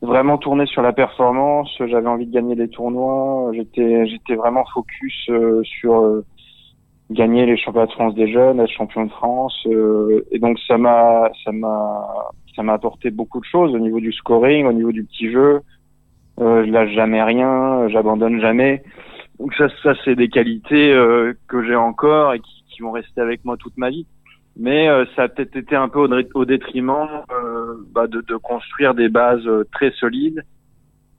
vraiment 0.04 0.38
tourné 0.38 0.66
sur 0.66 0.82
la 0.82 0.92
performance. 0.92 1.70
J'avais 1.78 2.08
envie 2.08 2.26
de 2.26 2.32
gagner 2.32 2.54
des 2.54 2.68
tournois. 2.68 3.50
J'étais, 3.54 4.06
j'étais 4.06 4.34
vraiment 4.34 4.64
focus 4.72 5.26
euh, 5.30 5.62
sur 5.64 5.94
euh, 5.94 6.24
gagner 7.10 7.46
les 7.46 7.56
championnats 7.56 7.86
de 7.86 7.92
France 7.92 8.14
des 8.14 8.32
jeunes, 8.32 8.60
être 8.60 8.70
champion 8.70 9.04
de 9.04 9.10
France. 9.10 9.66
euh, 9.66 10.24
et 10.30 10.38
donc 10.38 10.58
ça 10.66 10.78
m'a, 10.78 11.30
ça 11.44 11.52
m'a, 11.52 12.06
ça 12.54 12.62
m'a 12.62 12.74
apporté 12.74 13.10
beaucoup 13.10 13.40
de 13.40 13.44
choses 13.44 13.74
au 13.74 13.78
niveau 13.78 14.00
du 14.00 14.12
scoring, 14.12 14.66
au 14.66 14.72
niveau 14.72 14.92
du 14.92 15.04
petit 15.04 15.30
jeu. 15.30 15.60
Euh, 16.40 16.64
je 16.66 16.70
lâche 16.70 16.92
jamais 16.92 17.22
rien, 17.22 17.88
j'abandonne 17.88 18.40
jamais. 18.40 18.82
Donc 19.38 19.54
ça, 19.54 19.68
ça 19.82 19.94
c'est 20.04 20.16
des 20.16 20.28
qualités 20.28 20.92
euh, 20.92 21.32
que 21.48 21.64
j'ai 21.64 21.76
encore 21.76 22.34
et 22.34 22.40
qui, 22.40 22.64
qui 22.68 22.82
vont 22.82 22.92
rester 22.92 23.20
avec 23.20 23.44
moi 23.44 23.56
toute 23.56 23.76
ma 23.76 23.90
vie 23.90 24.06
mais 24.56 24.88
euh, 24.88 25.04
ça 25.16 25.24
a 25.24 25.28
peut-être 25.28 25.56
été 25.56 25.76
un 25.76 25.88
peu 25.88 26.00
au, 26.00 26.08
au 26.34 26.44
détriment 26.44 27.08
euh, 27.32 27.74
bah, 27.92 28.06
de, 28.06 28.20
de 28.20 28.36
construire 28.36 28.94
des 28.94 29.08
bases 29.08 29.46
euh, 29.46 29.64
très 29.72 29.90
solides 29.92 30.44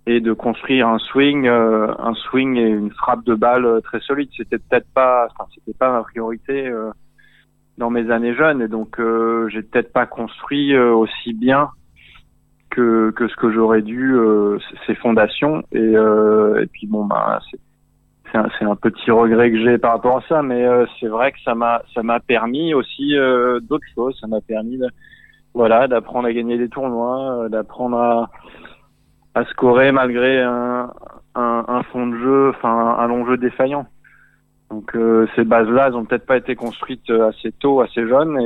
et 0.08 0.22
de 0.22 0.34
construire 0.34 0.88
un 0.88 1.00
swing, 1.00 1.48
euh, 1.48 1.88
un 1.98 2.14
swing 2.14 2.58
et 2.58 2.70
une 2.70 2.92
frappe 2.92 3.26
de 3.26 3.36
balle 3.36 3.66
euh, 3.66 3.82
très 3.82 4.00
solide. 4.02 4.30
C'était 4.38 4.60
peut-être 4.60 4.88
pas, 4.94 5.28
enfin 5.32 5.50
c'était 5.54 5.78
pas 5.78 5.92
ma 5.92 6.04
priorité 6.04 6.68
euh, 6.68 6.92
dans 7.78 7.90
mes 7.90 8.10
années 8.10 8.36
jeunes 8.36 8.62
et 8.62 8.68
donc 8.68 9.00
euh, 9.00 9.50
j'ai 9.50 9.64
peut-être 9.64 9.92
pas 9.92 10.06
construit 10.06 10.74
euh, 10.74 10.94
aussi 10.94 11.34
bien 11.34 11.70
que, 12.76 13.28
ce 13.28 13.36
que 13.36 13.52
j'aurais 13.52 13.82
dû 13.82 14.14
euh, 14.16 14.58
ces 14.86 14.96
fondations 14.96 15.64
et, 15.72 15.96
euh, 15.96 16.66
puis 16.74 16.88
bon 16.88 17.06
bah 17.06 17.40
c'est 18.32 18.66
un, 18.66 18.76
petit 18.76 19.12
regret 19.12 19.50
que 19.50 19.64
j'ai 19.64 19.78
par 19.78 19.94
rapport 19.94 20.18
à 20.18 20.22
ça, 20.28 20.42
mais 20.42 20.66
euh, 20.66 20.86
c'est 21.00 21.08
vrai 21.08 21.32
que 21.32 21.38
ça 21.46 21.56
m'a 21.56 21.84
ça 21.94 22.04
m'a 22.04 22.20
permis 22.20 22.74
aussi 22.74 23.16
d'autres 23.62 23.88
choses. 23.94 24.18
Ça 24.20 24.28
m'a 24.28 24.42
permis 24.42 24.78
voilà 25.54 25.88
d'apprendre 25.88 26.28
à 26.28 26.34
gagner 26.34 26.58
des 26.58 26.68
tournois, 26.68 27.48
d'apprendre 27.50 28.28
à 29.36 29.46
scorer 29.46 29.94
malgré 29.94 30.42
un, 30.42 30.92
un, 31.36 31.84
fond 31.94 32.08
de 32.08 32.18
jeu, 32.18 32.50
enfin 32.50 32.98
un 33.00 33.08
long 33.08 33.26
jeu 33.26 33.38
défaillant. 33.38 33.86
Donc 34.70 34.98
ces 35.38 35.46
bases-là, 35.46 35.88
elles 35.88 35.96
ont 35.96 36.04
peut-être 36.04 36.26
pas 36.26 36.36
été 36.36 36.58
construites 36.58 37.10
assez 37.10 37.54
tôt, 37.54 37.80
assez 37.80 38.06
jeunes, 38.06 38.38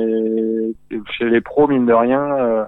et, 0.91 1.01
chez 1.17 1.29
les 1.31 1.41
pros, 1.41 1.67
mine 1.67 1.87
de 1.87 1.93
rien, 1.93 2.67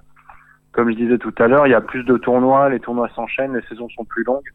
comme 0.71 0.89
je 0.91 0.95
disais 0.95 1.17
tout 1.17 1.33
à 1.37 1.47
l'heure, 1.47 1.67
il 1.67 1.71
y 1.71 1.75
a 1.75 1.81
plus 1.81 2.03
de 2.03 2.17
tournois, 2.17 2.69
les 2.69 2.79
tournois 2.79 3.09
s'enchaînent, 3.15 3.55
les 3.55 3.67
saisons 3.67 3.89
sont 3.89 4.05
plus 4.05 4.23
longues. 4.23 4.49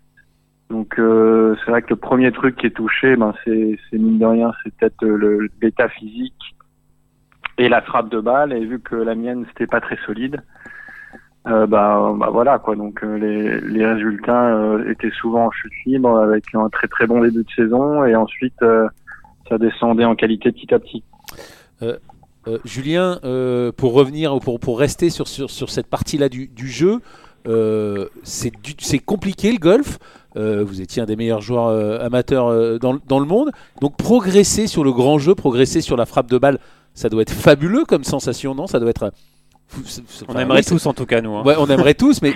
Donc 0.70 0.98
euh, 0.98 1.54
c'est 1.64 1.70
vrai 1.70 1.82
que 1.82 1.90
le 1.90 1.96
premier 1.96 2.32
truc 2.32 2.56
qui 2.56 2.66
est 2.66 2.70
touché, 2.70 3.16
ben 3.16 3.32
c'est 3.44 3.78
c'est 3.88 3.98
mine 3.98 4.18
de 4.18 4.26
rien, 4.26 4.52
c'est 4.62 4.74
peut-être 4.74 5.04
euh, 5.04 5.16
le 5.16 5.48
l'état 5.62 5.88
physique 5.88 6.56
et 7.58 7.68
la 7.68 7.82
frappe 7.82 8.08
de 8.10 8.20
balle. 8.20 8.52
Et 8.52 8.64
vu 8.64 8.80
que 8.80 8.96
la 8.96 9.14
mienne 9.14 9.46
c'était 9.48 9.68
pas 9.68 9.80
très 9.80 9.96
solide, 10.04 10.42
euh, 11.46 11.66
bah, 11.66 12.12
bah 12.18 12.30
voilà 12.32 12.58
quoi. 12.58 12.74
Donc 12.74 13.04
euh, 13.04 13.16
les 13.16 13.60
les 13.60 13.86
résultats 13.86 14.48
euh, 14.48 14.90
étaient 14.90 15.12
souvent 15.12 15.46
en 15.46 15.50
chute 15.52 15.72
libre 15.86 16.18
avec 16.18 16.52
un 16.54 16.68
très 16.68 16.88
très 16.88 17.06
bon 17.06 17.20
début 17.20 17.44
de 17.44 17.50
saison 17.54 18.04
et 18.04 18.16
ensuite 18.16 18.60
euh, 18.62 18.88
ça 19.48 19.58
descendait 19.58 20.04
en 20.04 20.16
qualité 20.16 20.50
petit 20.50 20.74
à 20.74 20.80
petit. 20.80 21.04
Euh, 22.48 22.58
Julien, 22.64 23.18
euh, 23.24 23.72
pour 23.72 23.92
revenir, 23.92 24.34
ou 24.34 24.40
pour, 24.40 24.60
pour 24.60 24.78
rester 24.78 25.10
sur, 25.10 25.26
sur, 25.28 25.50
sur 25.50 25.70
cette 25.70 25.86
partie-là 25.88 26.28
du, 26.28 26.46
du 26.48 26.68
jeu, 26.68 27.00
euh, 27.48 28.06
c'est 28.22 28.98
compliqué 28.98 29.52
le 29.52 29.58
golf. 29.58 29.98
Vous 30.34 30.82
étiez 30.82 31.00
un 31.02 31.06
des 31.06 31.16
meilleurs 31.16 31.40
joueurs 31.40 32.02
amateurs 32.02 32.78
dans, 32.78 32.92
le- 32.92 33.00
dans 33.08 33.18
le 33.20 33.24
monde. 33.24 33.52
Donc 33.80 33.96
progresser 33.96 34.66
sur 34.66 34.84
le 34.84 34.92
grand 34.92 35.18
jeu, 35.18 35.34
progresser 35.34 35.80
sur 35.80 35.96
la 35.96 36.04
frappe 36.04 36.28
de 36.30 36.36
balle, 36.36 36.58
ça 36.92 37.08
doit 37.08 37.22
être 37.22 37.32
fabuleux 37.32 37.84
comme 37.86 38.04
sensation, 38.04 38.54
non? 38.54 38.66
Ça 38.66 38.78
doit 38.78 38.90
être. 38.90 39.12
On 39.76 40.30
enfin, 40.30 40.40
aimerait 40.40 40.58
oui, 40.60 40.64
tous 40.64 40.84
en 40.86 40.92
tout 40.92 41.06
cas, 41.06 41.20
nous. 41.22 41.34
hein. 41.34 41.42
Ouais, 41.42 41.54
on 41.58 41.66
aimerait 41.68 41.94
tous, 41.94 42.20
mais, 42.22 42.34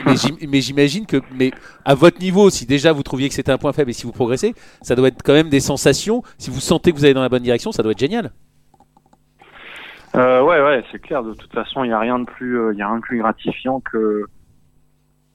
mais 0.48 0.60
j'imagine 0.62 1.06
que, 1.06 1.18
mais 1.38 1.52
à 1.84 1.94
votre 1.94 2.20
niveau, 2.20 2.48
si 2.50 2.64
déjà 2.66 2.92
vous 2.92 3.02
trouviez 3.02 3.28
que 3.28 3.34
c'était 3.34 3.52
un 3.52 3.58
point 3.58 3.72
faible 3.72 3.90
et 3.90 3.94
si 3.94 4.04
vous 4.04 4.12
progressez, 4.12 4.54
ça 4.82 4.96
doit 4.96 5.08
être 5.08 5.22
quand 5.22 5.34
même 5.34 5.48
des 5.50 5.60
sensations. 5.60 6.22
Si 6.38 6.50
vous 6.50 6.58
sentez 6.60 6.92
que 6.92 6.96
vous 6.96 7.04
allez 7.04 7.14
dans 7.14 7.22
la 7.22 7.28
bonne 7.28 7.42
direction, 7.42 7.70
ça 7.70 7.82
doit 7.82 7.92
être 7.92 8.00
génial. 8.00 8.32
Euh, 10.16 10.42
ouais, 10.42 10.60
ouais, 10.62 10.82
c'est 10.90 10.98
clair. 10.98 11.22
De 11.22 11.34
toute 11.34 11.52
façon, 11.52 11.84
il 11.84 11.88
n'y 11.88 11.92
a 11.94 11.98
rien 11.98 12.18
de 12.18 12.24
plus, 12.24 12.58
euh, 12.58 12.72
il 12.72 12.78
y 12.78 12.82
a 12.82 12.88
rien 12.88 12.96
de 12.96 13.02
plus 13.02 13.18
gratifiant 13.18 13.80
que 13.80 14.24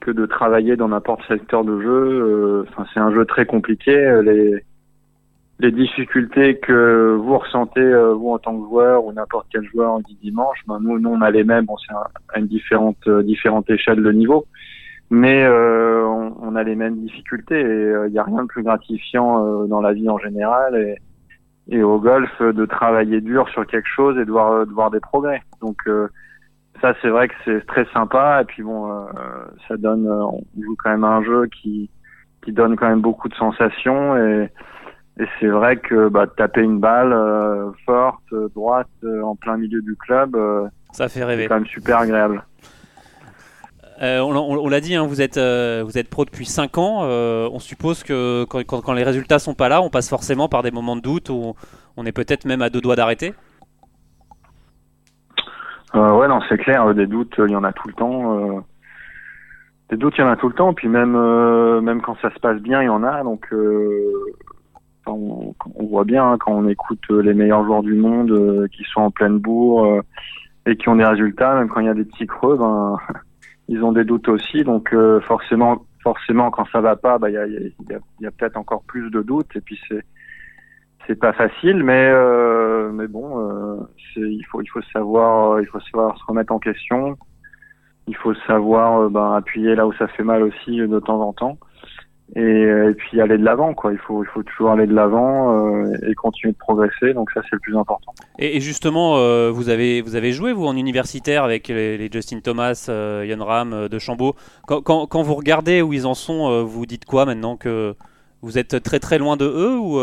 que 0.02 0.12
de 0.12 0.26
travailler 0.28 0.76
dans 0.76 0.90
n'importe 0.90 1.22
quel 1.28 1.40
secteur 1.40 1.64
de 1.64 1.82
jeu. 1.82 1.90
Euh, 1.90 2.66
Enfin, 2.70 2.86
c'est 2.94 3.00
un 3.00 3.12
jeu 3.14 3.26
très 3.26 3.46
compliqué. 3.46 4.22
Les 4.24 4.64
les 5.60 5.72
difficultés 5.72 6.58
que 6.58 7.16
vous 7.16 7.38
ressentez 7.38 7.80
euh, 7.80 8.14
vous 8.14 8.32
en 8.32 8.40
tant 8.40 8.60
que 8.60 8.66
joueur 8.68 9.06
ou 9.06 9.14
n'importe 9.14 9.48
quel 9.52 9.64
joueur 9.64 10.00
du 10.02 10.14
dimanche, 10.16 10.60
ben 10.68 10.80
nous, 10.82 11.00
nous 11.00 11.10
on 11.10 11.22
a 11.22 11.32
les 11.32 11.46
mêmes. 11.46 11.66
Bon, 11.66 11.78
c'est 11.78 11.94
à 11.94 12.40
une 12.40 12.48
différente 12.48 13.08
différente 13.24 13.70
échelle 13.70 14.04
de 14.04 14.12
niveau, 14.12 14.46
mais 15.10 15.46
euh, 15.46 16.04
on, 16.06 16.36
on 16.42 16.56
a 16.58 16.64
les 16.64 16.76
mêmes 16.76 16.98
difficultés. 16.98 17.62
Et 17.62 17.94
il 18.08 18.12
n'y 18.12 18.20
a 18.20 18.24
rien 18.24 18.44
de 18.44 18.48
plus 18.48 18.64
gratifiant 18.64 19.46
euh, 19.64 19.66
dans 19.68 19.80
la 19.80 19.94
vie 19.94 20.10
en 20.10 20.18
général. 20.18 20.76
Et 20.76 20.98
et 21.68 21.82
au 21.82 22.00
golf 22.00 22.30
de 22.42 22.66
travailler 22.66 23.22
dur 23.22 23.48
sur 23.50 23.66
quelque 23.66 23.88
chose 23.88 24.18
et 24.20 24.26
de 24.26 24.32
voir, 24.32 24.66
de 24.66 24.72
voir 24.72 24.92
des 24.92 25.00
progrès. 25.00 25.42
Donc 25.62 25.78
euh, 25.88 26.08
ça 26.82 26.94
c'est 27.02 27.10
vrai 27.10 27.28
que 27.28 27.34
c'est 27.44 27.66
très 27.66 27.86
sympa 27.94 28.42
et 28.42 28.46
puis 28.46 28.64
bon 28.64 28.92
euh, 28.92 29.06
ça 29.68 29.78
donne 29.78 30.08
on 30.08 30.44
joue 30.62 30.76
quand 30.84 30.92
même 30.92 31.04
un 31.04 31.24
jeu 31.24 31.48
qui 31.48 31.90
qui 32.44 32.52
donne 32.52 32.76
quand 32.76 32.88
même 32.88 33.02
beaucoup 33.02 33.30
de 33.30 33.36
sensations 33.36 34.18
et 34.18 34.50
et 35.18 35.26
c'est 35.40 35.48
vrai 35.48 35.78
que 35.78 36.10
bah, 36.10 36.28
taper 36.28 36.62
une 36.62 36.82
balle 36.82 37.14
euh, 37.14 37.72
forte 37.86 38.34
droite 38.54 38.90
en 39.24 39.36
plein 39.38 39.56
milieu 39.56 39.82
du 39.82 39.96
club 39.96 40.38
Ça 40.92 41.06
fait 41.08 41.20
c'est 41.20 41.24
rêver. 41.24 41.48
quand 41.48 41.56
même 41.56 41.66
super 41.66 42.00
agréable. 42.00 42.44
Euh, 44.02 44.20
on 44.20 44.68
l'a 44.68 44.82
dit, 44.82 44.96
hein, 44.96 45.06
vous, 45.06 45.22
êtes, 45.22 45.38
euh, 45.38 45.82
vous 45.86 45.98
êtes 45.98 46.10
pro 46.10 46.26
depuis 46.26 46.46
5 46.46 46.78
ans. 46.78 47.04
euh, 47.04 47.48
on 47.52 47.60
suppose 47.60 48.04
que 48.04 48.44
quand, 48.46 48.94
les 48.94 49.04
résultats 49.04 49.40
sont 49.40 49.54
pas 49.54 49.70
là, 49.70 49.82
on 49.82 49.90
passe 49.90 50.10
forcément 50.10 50.50
par 50.50 50.64
des 50.64 50.72
moments 50.72 50.96
de 50.96 51.02
doute 51.02 51.30
où 51.30 51.56
on 51.96 52.06
est 52.06 52.12
peut-être 52.12 52.46
même 52.46 52.62
à 52.62 52.70
deux 52.70 52.82
doigts 52.82 52.96
d'arrêter. 52.96 53.34
Ouais, 55.94 56.28
non, 56.28 56.42
c'est 56.50 56.58
clair. 56.58 56.94
Des 56.94 57.08
doutes, 57.08 57.36
il 57.38 57.52
y 57.52 57.56
en 57.56 57.64
a 57.64 57.72
tout 57.72 57.88
le 57.88 57.94
temps. 57.94 58.66
des 59.90 59.96
doutes, 59.96 60.16
il 60.18 60.22
y 60.22 60.24
en 60.26 60.30
a 60.30 60.36
tout 60.36 60.50
le 60.50 60.56
temps. 60.56 60.74
Puis 60.74 60.90
même, 60.90 62.02
quand 62.04 62.18
ça 62.22 62.34
se 62.34 62.40
passe 62.40 62.60
bien, 62.60 62.82
il 62.82 62.88
y 62.88 62.90
en 62.90 63.04
a. 63.04 63.24
Donc, 63.24 63.48
on, 65.08 65.54
voit 65.80 66.04
bien 66.04 66.32
hein, 66.32 66.38
quand 66.38 66.52
on 66.52 66.68
écoute 66.68 67.08
les 67.10 67.34
meilleurs 67.34 67.64
joueurs 67.64 67.84
du 67.84 67.94
monde 67.94 68.68
qui 68.74 68.84
sont 68.92 69.02
en 69.02 69.12
pleine 69.12 69.38
bourre 69.38 70.02
et 70.66 70.76
qui 70.76 70.90
ont 70.90 70.98
des 70.98 71.06
résultats, 71.06 71.56
même 71.56 71.70
quand 71.70 71.80
il 71.80 71.86
y 71.86 71.90
a 71.90 71.94
des 71.94 72.04
petits 72.04 72.28
creux, 72.28 72.58
ben, 72.58 72.98
ils 73.68 73.84
ont 73.84 73.92
des 73.92 74.04
doutes 74.06 74.28
aussi. 74.30 74.64
Donc, 74.64 74.94
euh, 74.94 75.20
forcément, 75.22 75.86
forcément, 76.04 76.52
quand 76.52 76.66
ça 76.72 76.82
va 76.82 76.96
pas, 76.96 77.18
bah, 77.18 77.30
il 77.30 77.34
y 77.34 77.38
a, 77.38 77.48
il 77.48 77.54
y 77.54 77.58
a- 77.58 77.94
y 77.94 77.96
a- 77.96 78.00
y 78.22 78.26
a 78.28 78.32
peut-être 78.32 78.58
encore 78.58 78.84
plus 78.86 79.10
de 79.12 79.22
doutes. 79.22 79.56
Et 79.56 79.62
puis 79.62 79.80
c'est 79.90 80.04
c'est 81.08 81.16
pas 81.20 81.34
facile, 81.34 81.84
mais 81.84 82.10
euh, 82.12 82.92
mais 82.92 83.08
bon, 83.08 83.40
euh, 83.40 83.78
il 84.16 84.44
faut 84.50 84.62
il 84.62 84.68
faut 84.68 84.82
savoir 84.94 85.54
euh, 85.54 85.62
il 85.62 85.68
faut 85.68 85.80
savoir 85.82 86.18
se 86.18 86.24
remettre 86.28 86.52
en 86.54 86.60
question. 86.60 87.18
Il 88.08 88.16
faut 88.18 88.36
savoir 88.48 89.02
euh, 89.04 89.10
ben, 89.10 89.34
appuyer 89.34 89.76
là 89.76 89.88
où 89.88 89.94
ça 89.94 90.08
fait 90.10 90.24
mal 90.24 90.44
aussi 90.44 90.78
de 90.78 91.00
temps 91.00 91.22
en 91.22 91.34
temps. 91.34 91.60
Et, 92.36 92.40
euh, 92.42 92.90
et 92.90 92.94
puis 92.96 93.22
aller 93.22 93.38
de 93.38 93.46
l'avant 93.46 93.76
quoi. 93.76 93.92
Il 93.94 94.00
faut 94.00 94.24
il 94.24 94.28
faut 94.28 94.42
toujours 94.42 94.72
aller 94.72 94.88
de 94.88 94.94
l'avant 94.96 95.84
euh, 95.86 95.96
et 96.08 96.16
continuer 96.16 96.54
de 96.54 96.58
progresser. 96.58 97.14
Donc 97.14 97.30
ça 97.32 97.42
c'est 97.44 97.54
le 97.54 97.60
plus 97.60 97.78
important. 97.78 98.14
Et, 98.40 98.58
et 98.58 98.62
justement, 98.62 99.18
euh, 99.18 99.52
vous, 99.52 99.70
avez, 99.70 100.02
vous 100.02 100.16
avez 100.16 100.32
joué, 100.32 100.52
vous, 100.52 100.66
en 100.66 100.76
universitaire 100.76 101.44
avec 101.44 101.68
les, 101.68 101.98
les 101.98 102.10
Justin 102.12 102.40
Thomas, 102.40 102.88
euh, 102.90 103.26
Yann 103.28 103.42
Ram 103.42 103.88
de 103.88 104.00
Chambaud. 104.00 104.36
Quand, 104.68 104.82
quand, 104.82 105.06
quand 105.06 105.22
vous 105.22 105.36
regardez 105.36 105.84
où 105.84 105.94
ils 105.94 106.08
en 106.08 106.16
sont, 106.16 106.64
vous 106.64 106.86
dites 106.88 107.06
quoi 107.06 107.26
maintenant 107.26 107.58
que 107.58 107.94
vous 108.42 108.58
êtes 108.58 108.82
très 108.82 109.00
très 109.00 109.20
loin 109.20 109.38
de 109.38 109.46
eux 109.46 109.78
ou 109.78 110.00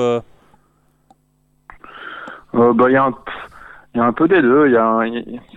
bah, 2.54 2.84
il 2.88 2.92
y 2.92 2.96
a 2.96 3.04
un, 3.04 3.14
il 3.94 3.98
y 3.98 4.00
a 4.00 4.04
un 4.04 4.12
peu 4.12 4.26
des 4.26 4.40
deux. 4.40 4.66
Il 4.66 4.72
y 4.72 4.76
a, 4.76 5.00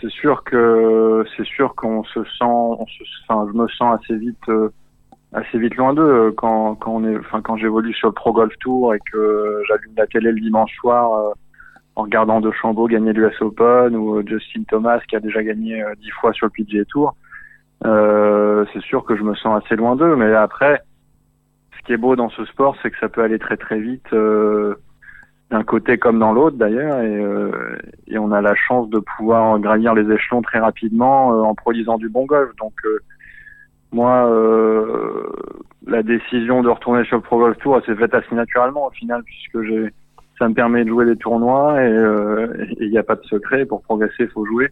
c'est 0.02 0.12
sûr 0.12 0.44
que, 0.44 1.24
c'est 1.36 1.46
sûr 1.46 1.74
qu'on 1.76 2.04
se 2.04 2.24
sent, 2.24 2.44
on 2.44 2.86
se, 2.86 3.04
enfin, 3.28 3.48
je 3.52 3.58
me 3.58 3.68
sens 3.70 4.00
assez 4.02 4.18
vite, 4.18 4.50
euh, 4.50 4.70
assez 5.36 5.60
vite 5.60 5.76
loin 5.76 5.94
d'eux 5.94 6.02
euh, 6.02 6.32
quand, 6.36 6.76
quand 6.76 6.92
on 6.96 7.04
est, 7.06 7.18
enfin, 7.18 7.42
quand 7.42 7.58
j'évolue 7.58 7.94
sur 7.94 8.08
le 8.08 8.14
Pro 8.14 8.32
Golf 8.34 8.54
Tour 8.60 8.96
et 8.96 9.00
que 9.12 9.62
j'allume 9.68 9.94
la 9.98 10.08
télé 10.08 10.32
le 10.32 10.40
dimanche 10.40 10.74
soir 10.76 11.14
euh, 11.14 11.34
en 11.96 12.04
regardant 12.04 12.42
De 12.42 12.52
Chambaud 12.52 12.88
gagner 12.88 13.14
l'US 13.14 13.42
Open 13.42 13.96
ou 13.96 14.18
euh, 14.18 14.24
Justin 14.26 14.64
Thomas 14.68 15.00
qui 15.08 15.16
a 15.16 15.20
déjà 15.20 15.44
gagné 15.44 15.84
euh, 15.84 15.94
dix 16.02 16.10
fois 16.12 16.34
sur 16.34 16.48
le 16.48 16.52
PGA 16.52 16.86
Tour. 16.86 17.16
Euh, 17.86 18.66
c'est 18.74 18.82
sûr 18.82 19.04
que 19.04 19.16
je 19.18 19.24
me 19.24 19.36
sens 19.36 19.64
assez 19.64 19.76
loin 19.76 19.96
d'eux, 19.96 20.16
mais 20.16 20.34
après, 20.34 20.82
ce 21.78 21.86
qui 21.86 21.94
est 21.94 21.98
beau 21.98 22.16
dans 22.16 22.30
ce 22.30 22.46
sport, 22.46 22.78
c'est 22.82 22.90
que 22.90 22.98
ça 23.00 23.10
peut 23.10 23.22
aller 23.22 23.38
très 23.38 23.58
très 23.58 23.80
vite. 23.80 24.12
euh, 24.14 24.76
d'un 25.52 25.64
côté 25.64 25.98
comme 25.98 26.18
dans 26.18 26.34
l'autre 26.34 26.58
d'ailleurs 26.58 27.02
et, 27.02 27.18
euh, 27.18 27.78
et 28.08 28.18
on 28.18 28.32
a 28.32 28.42
la 28.42 28.56
chance 28.56 28.90
de 28.90 29.00
pouvoir 29.00 29.60
gravir 29.60 29.94
les 29.94 30.12
échelons 30.12 30.42
très 30.42 30.60
rapidement 30.60 31.34
euh, 31.34 31.44
en 31.44 31.54
produisant 31.54 31.98
du 31.98 32.10
bon 32.10 32.26
golf 32.26 32.50
donc 32.58 32.74
euh, 32.86 33.00
moi 33.96 34.30
euh, 34.30 35.24
la 35.88 36.04
décision 36.04 36.62
de 36.62 36.70
retourner 36.70 37.04
sur 37.06 37.18
le 37.18 37.24
Pro 37.24 37.40
Golf 37.40 37.58
Tour 37.60 37.82
s'est 37.86 37.96
faite 37.96 38.14
assez 38.14 38.36
naturellement 38.36 38.88
au 38.88 38.92
final 38.92 39.24
puisque 39.24 39.62
j'ai 39.64 39.90
ça 40.38 40.50
me 40.50 40.54
permet 40.54 40.84
de 40.84 40.90
jouer 40.90 41.06
des 41.06 41.16
tournois 41.16 41.82
et 41.82 41.88
euh, 41.88 42.48
il 42.80 42.90
n'y 42.90 42.98
a 42.98 43.04
pas 43.04 43.16
de 43.16 43.24
secret 43.24 43.66
pour 43.66 43.82
progresser 43.82 44.24
il 44.24 44.28
faut 44.28 44.46
jouer 44.46 44.70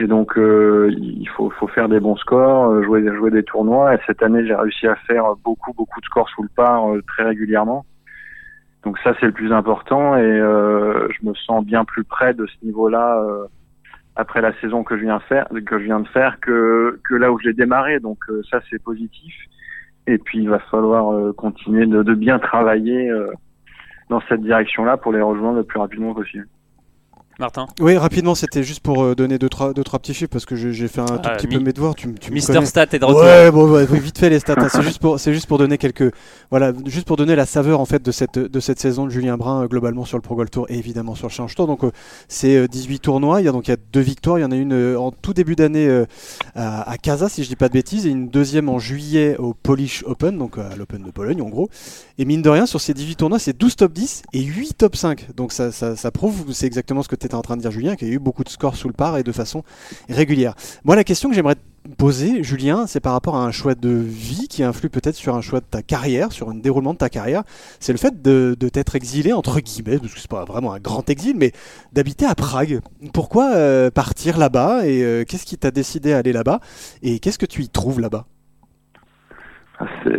Et 0.00 0.06
donc 0.06 0.38
euh, 0.38 0.90
il 0.96 1.28
faut, 1.30 1.50
faut 1.50 1.66
faire 1.68 1.88
des 1.88 2.00
bons 2.00 2.16
scores, 2.16 2.70
euh, 2.70 2.82
jouer, 2.84 3.04
jouer 3.16 3.30
des 3.30 3.42
tournois. 3.42 3.94
Et 3.94 3.98
cette 4.06 4.22
année, 4.22 4.46
j'ai 4.46 4.54
réussi 4.54 4.86
à 4.86 4.96
faire 5.06 5.24
beaucoup, 5.44 5.72
beaucoup 5.72 6.00
de 6.00 6.06
scores 6.06 6.28
sous 6.30 6.42
le 6.42 6.48
par 6.54 6.92
euh, 6.92 7.02
très 7.06 7.24
régulièrement. 7.24 7.84
Donc 8.84 8.98
ça, 8.98 9.14
c'est 9.18 9.26
le 9.26 9.32
plus 9.32 9.52
important. 9.52 10.16
Et 10.16 10.22
euh, 10.22 11.08
je 11.10 11.26
me 11.26 11.34
sens 11.34 11.64
bien 11.64 11.84
plus 11.84 12.04
près 12.04 12.34
de 12.34 12.46
ce 12.46 12.64
niveau-là 12.64 13.22
euh, 13.22 13.46
après 14.16 14.40
la 14.40 14.52
saison 14.60 14.84
que 14.84 14.96
je 14.96 15.02
viens 15.02 15.20
faire, 15.20 15.46
que 15.66 15.78
je 15.78 15.84
viens 15.84 16.00
de 16.00 16.08
faire, 16.08 16.38
que, 16.40 17.00
que 17.08 17.14
là 17.14 17.32
où 17.32 17.38
je 17.38 17.48
l'ai 17.48 17.54
démarré. 17.54 18.00
Donc 18.00 18.18
euh, 18.28 18.42
ça, 18.50 18.60
c'est 18.70 18.82
positif. 18.82 19.34
Et 20.06 20.18
puis 20.18 20.38
il 20.38 20.48
va 20.48 20.58
falloir 20.58 21.34
continuer 21.34 21.86
de, 21.86 22.02
de 22.02 22.14
bien 22.14 22.38
travailler 22.38 23.10
dans 24.10 24.20
cette 24.28 24.42
direction-là 24.42 24.98
pour 24.98 25.12
les 25.12 25.22
rejoindre 25.22 25.56
le 25.56 25.64
plus 25.64 25.78
rapidement 25.78 26.12
possible. 26.12 26.46
Martin 27.40 27.66
Oui, 27.80 27.96
rapidement, 27.96 28.34
c'était 28.34 28.62
juste 28.62 28.80
pour 28.80 29.02
euh, 29.02 29.14
donner 29.14 29.38
deux 29.38 29.48
trois, 29.48 29.72
deux, 29.72 29.82
trois 29.82 29.98
petits 29.98 30.14
chiffres 30.14 30.30
parce 30.30 30.46
que 30.46 30.54
j'ai 30.54 30.88
fait 30.88 31.00
un 31.00 31.06
tout 31.06 31.20
Ah, 31.24 31.36
petit 31.36 31.48
peu 31.48 31.58
mes 31.58 31.72
devoirs. 31.72 31.94
Tu, 31.94 32.06
m- 32.06 32.18
tu 32.18 32.30
me 32.30 32.34
Mister 32.34 32.52
connais. 32.54 32.66
Stat 32.66 32.86
est 32.92 32.98
de 33.00 33.04
retour. 33.04 33.22
Ouais, 33.22 33.50
bon, 33.50 33.70
ouais, 33.72 33.86
vite 33.86 34.18
fait 34.18 34.30
les 34.30 34.38
stats. 34.38 34.54
hein. 34.58 34.68
C'est 34.70 34.82
juste 34.84 35.00
pour, 35.00 35.18
c'est 35.18 35.32
juste 35.34 35.46
pour 35.46 35.58
donner 35.58 35.76
quelques, 35.78 36.12
voilà, 36.50 36.72
juste 36.86 37.06
pour 37.06 37.16
donner 37.16 37.34
la 37.34 37.44
saveur 37.46 37.80
en 37.80 37.86
fait 37.86 38.02
de 38.02 38.12
cette, 38.12 38.38
de 38.38 38.60
cette 38.60 38.78
saison 38.78 39.04
de 39.06 39.10
Julien 39.10 39.36
Brun 39.36 39.62
euh, 39.62 39.66
globalement 39.66 40.04
sur 40.04 40.16
le 40.16 40.22
Pro 40.22 40.36
Golf 40.36 40.50
Tour 40.50 40.66
et 40.68 40.78
évidemment 40.78 41.14
sur 41.16 41.26
le 41.26 41.32
Challenge 41.32 41.54
Tour. 41.54 41.66
Donc 41.66 41.82
euh, 41.84 41.90
c'est 42.28 42.56
euh, 42.56 42.68
18 42.68 43.00
tournois. 43.00 43.40
Il 43.40 43.44
y 43.44 43.48
a 43.48 43.52
donc 43.52 43.66
il 43.66 43.70
y 43.70 43.74
a 43.74 43.78
deux 43.92 44.00
victoires. 44.00 44.38
Il 44.38 44.42
y 44.42 44.44
en 44.44 44.52
a 44.52 44.56
une 44.56 44.72
euh, 44.72 44.96
en 44.98 45.10
tout 45.10 45.34
début 45.34 45.56
d'année 45.56 45.88
euh, 45.88 46.06
à, 46.54 46.88
à 46.88 46.96
Casa 46.98 47.28
si 47.28 47.42
je 47.42 47.48
dis 47.48 47.56
pas 47.56 47.68
de 47.68 47.72
bêtises 47.74 48.06
et 48.06 48.10
une 48.10 48.28
deuxième 48.28 48.68
en 48.68 48.78
juillet 48.78 49.36
au 49.38 49.54
Polish 49.54 50.04
Open, 50.06 50.38
donc 50.38 50.56
à 50.58 50.76
l'Open 50.76 51.02
de 51.02 51.10
Pologne 51.10 51.42
en 51.42 51.48
gros. 51.48 51.68
Et 52.18 52.24
mine 52.24 52.42
de 52.42 52.48
rien 52.50 52.66
sur 52.66 52.80
ces 52.80 52.94
18 52.94 53.16
tournois, 53.16 53.38
c'est 53.40 53.58
12 53.58 53.74
top 53.76 53.92
10 53.92 54.22
et 54.32 54.42
8 54.42 54.74
top 54.78 54.94
5. 54.94 55.34
Donc 55.36 55.52
ça, 55.52 55.72
ça, 55.72 55.96
ça 55.96 56.10
prouve, 56.12 56.52
c'est 56.52 56.66
exactement 56.66 57.02
ce 57.02 57.08
que 57.08 57.16
tu 57.16 57.23
étais 57.26 57.34
en 57.34 57.42
train 57.42 57.56
de 57.56 57.62
dire 57.62 57.70
Julien, 57.70 57.96
qu'il 57.96 58.08
y 58.08 58.10
a 58.10 58.14
eu 58.14 58.18
beaucoup 58.18 58.44
de 58.44 58.48
scores 58.48 58.76
sous 58.76 58.88
le 58.88 58.94
par 58.94 59.18
et 59.18 59.22
de 59.22 59.32
façon 59.32 59.62
régulière. 60.08 60.54
Moi, 60.84 60.96
la 60.96 61.04
question 61.04 61.28
que 61.28 61.34
j'aimerais 61.34 61.56
poser, 61.98 62.42
Julien, 62.42 62.86
c'est 62.86 63.00
par 63.00 63.12
rapport 63.12 63.36
à 63.36 63.44
un 63.44 63.50
choix 63.50 63.74
de 63.74 63.90
vie 63.90 64.48
qui 64.48 64.62
influe 64.62 64.88
peut-être 64.88 65.16
sur 65.16 65.34
un 65.34 65.42
choix 65.42 65.60
de 65.60 65.66
ta 65.66 65.82
carrière, 65.82 66.32
sur 66.32 66.48
un 66.48 66.54
déroulement 66.54 66.94
de 66.94 66.98
ta 66.98 67.10
carrière. 67.10 67.42
C'est 67.78 67.92
le 67.92 67.98
fait 67.98 68.22
de, 68.22 68.56
de 68.58 68.68
t'être 68.68 68.96
exilé, 68.96 69.32
entre 69.32 69.60
guillemets, 69.60 69.98
parce 69.98 70.14
que 70.14 70.20
c'est 70.20 70.30
pas 70.30 70.44
vraiment 70.44 70.72
un 70.72 70.80
grand 70.80 71.08
exil, 71.10 71.36
mais 71.36 71.52
d'habiter 71.92 72.26
à 72.26 72.34
Prague. 72.34 72.80
Pourquoi 73.12 73.54
euh, 73.54 73.90
partir 73.90 74.38
là-bas 74.38 74.86
et 74.86 75.02
euh, 75.02 75.24
qu'est-ce 75.24 75.44
qui 75.44 75.58
t'a 75.58 75.70
décidé 75.70 76.12
à 76.12 76.18
aller 76.18 76.32
là-bas 76.32 76.60
et 77.02 77.18
qu'est-ce 77.18 77.38
que 77.38 77.46
tu 77.46 77.62
y 77.62 77.68
trouves 77.68 78.00
là-bas? 78.00 78.26
C'est 79.78 80.10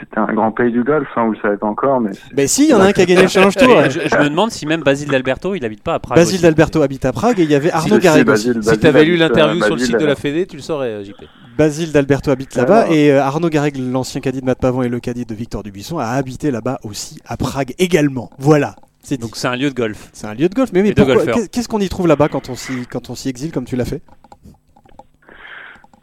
c'est 0.00 0.18
un 0.18 0.32
grand 0.34 0.52
pays 0.52 0.70
du 0.70 0.84
golf, 0.84 1.08
hein, 1.16 1.26
vous 1.26 1.32
le 1.32 1.38
savez 1.40 1.56
pas 1.56 1.66
encore, 1.66 2.00
mais 2.00 2.12
c'est- 2.12 2.34
Ben 2.34 2.46
si, 2.46 2.64
il 2.64 2.70
y 2.70 2.74
en 2.74 2.80
a 2.80 2.86
un 2.88 2.92
qui 2.92 3.00
a 3.00 3.06
gagné 3.06 3.22
le 3.22 3.28
Challenge 3.28 3.54
Tour. 3.54 3.82
Je, 3.90 4.00
je 4.08 4.16
me 4.22 4.28
demande 4.28 4.50
si 4.50 4.66
même 4.66 4.82
Basile 4.82 5.08
d'Alberto, 5.08 5.54
il 5.54 5.64
habite 5.64 5.82
pas 5.82 5.94
à 5.94 5.98
Prague. 5.98 6.18
Basile 6.18 6.42
d'Alberto 6.42 6.82
habite 6.82 7.04
à 7.06 7.12
Prague 7.12 7.40
et 7.40 7.44
il 7.44 7.50
y 7.50 7.54
avait 7.54 7.70
Arnaud 7.70 7.96
Si, 7.96 8.00
Garrigos. 8.02 8.36
Si 8.36 8.52
tu 8.78 8.86
avais 8.86 9.04
lu 9.04 9.16
l'interview 9.16 9.62
euh, 9.62 9.66
sur 9.66 9.74
le 9.76 9.80
site 9.80 9.96
de 9.98 10.04
la 10.04 10.12
euh, 10.12 10.16
Fédé, 10.16 10.46
tu 10.46 10.56
le 10.56 10.62
saurais, 10.62 10.88
euh, 10.88 11.04
JP. 11.04 11.14
Basile 11.56 11.92
d'Alberto 11.92 12.30
habite 12.30 12.56
Alors. 12.58 12.68
là-bas 12.68 12.94
et 12.94 13.10
euh, 13.10 13.22
Arnaud 13.22 13.48
Garrig, 13.48 13.76
l'ancien 13.78 14.20
caddie 14.20 14.40
de 14.40 14.46
Matt 14.46 14.58
Pavon 14.60 14.82
et 14.82 14.88
le 14.88 15.00
caddie 15.00 15.24
de 15.24 15.34
Victor 15.34 15.62
Dubuisson, 15.62 15.98
a 15.98 16.06
habité 16.08 16.50
là-bas 16.50 16.78
aussi 16.84 17.20
à 17.26 17.36
Prague 17.36 17.72
également. 17.78 18.30
Voilà. 18.38 18.76
Donc 19.20 19.36
c'est 19.36 19.48
un 19.48 19.56
lieu 19.56 19.70
de 19.70 19.74
golf. 19.74 20.10
C'est 20.12 20.26
un 20.26 20.34
lieu 20.34 20.48
de 20.50 20.54
golf. 20.54 20.70
Mais, 20.74 20.82
mais 20.82 20.92
qu'est-ce 20.92 21.68
qu'on 21.68 21.80
y 21.80 21.88
trouve 21.88 22.06
là-bas 22.06 22.28
quand 22.28 22.50
on 22.50 22.54
s'y 22.54 22.86
quand 22.90 23.08
on 23.08 23.14
s'y 23.14 23.30
exile 23.30 23.52
comme 23.52 23.64
tu 23.64 23.74
l'as 23.74 23.86
fait? 23.86 24.02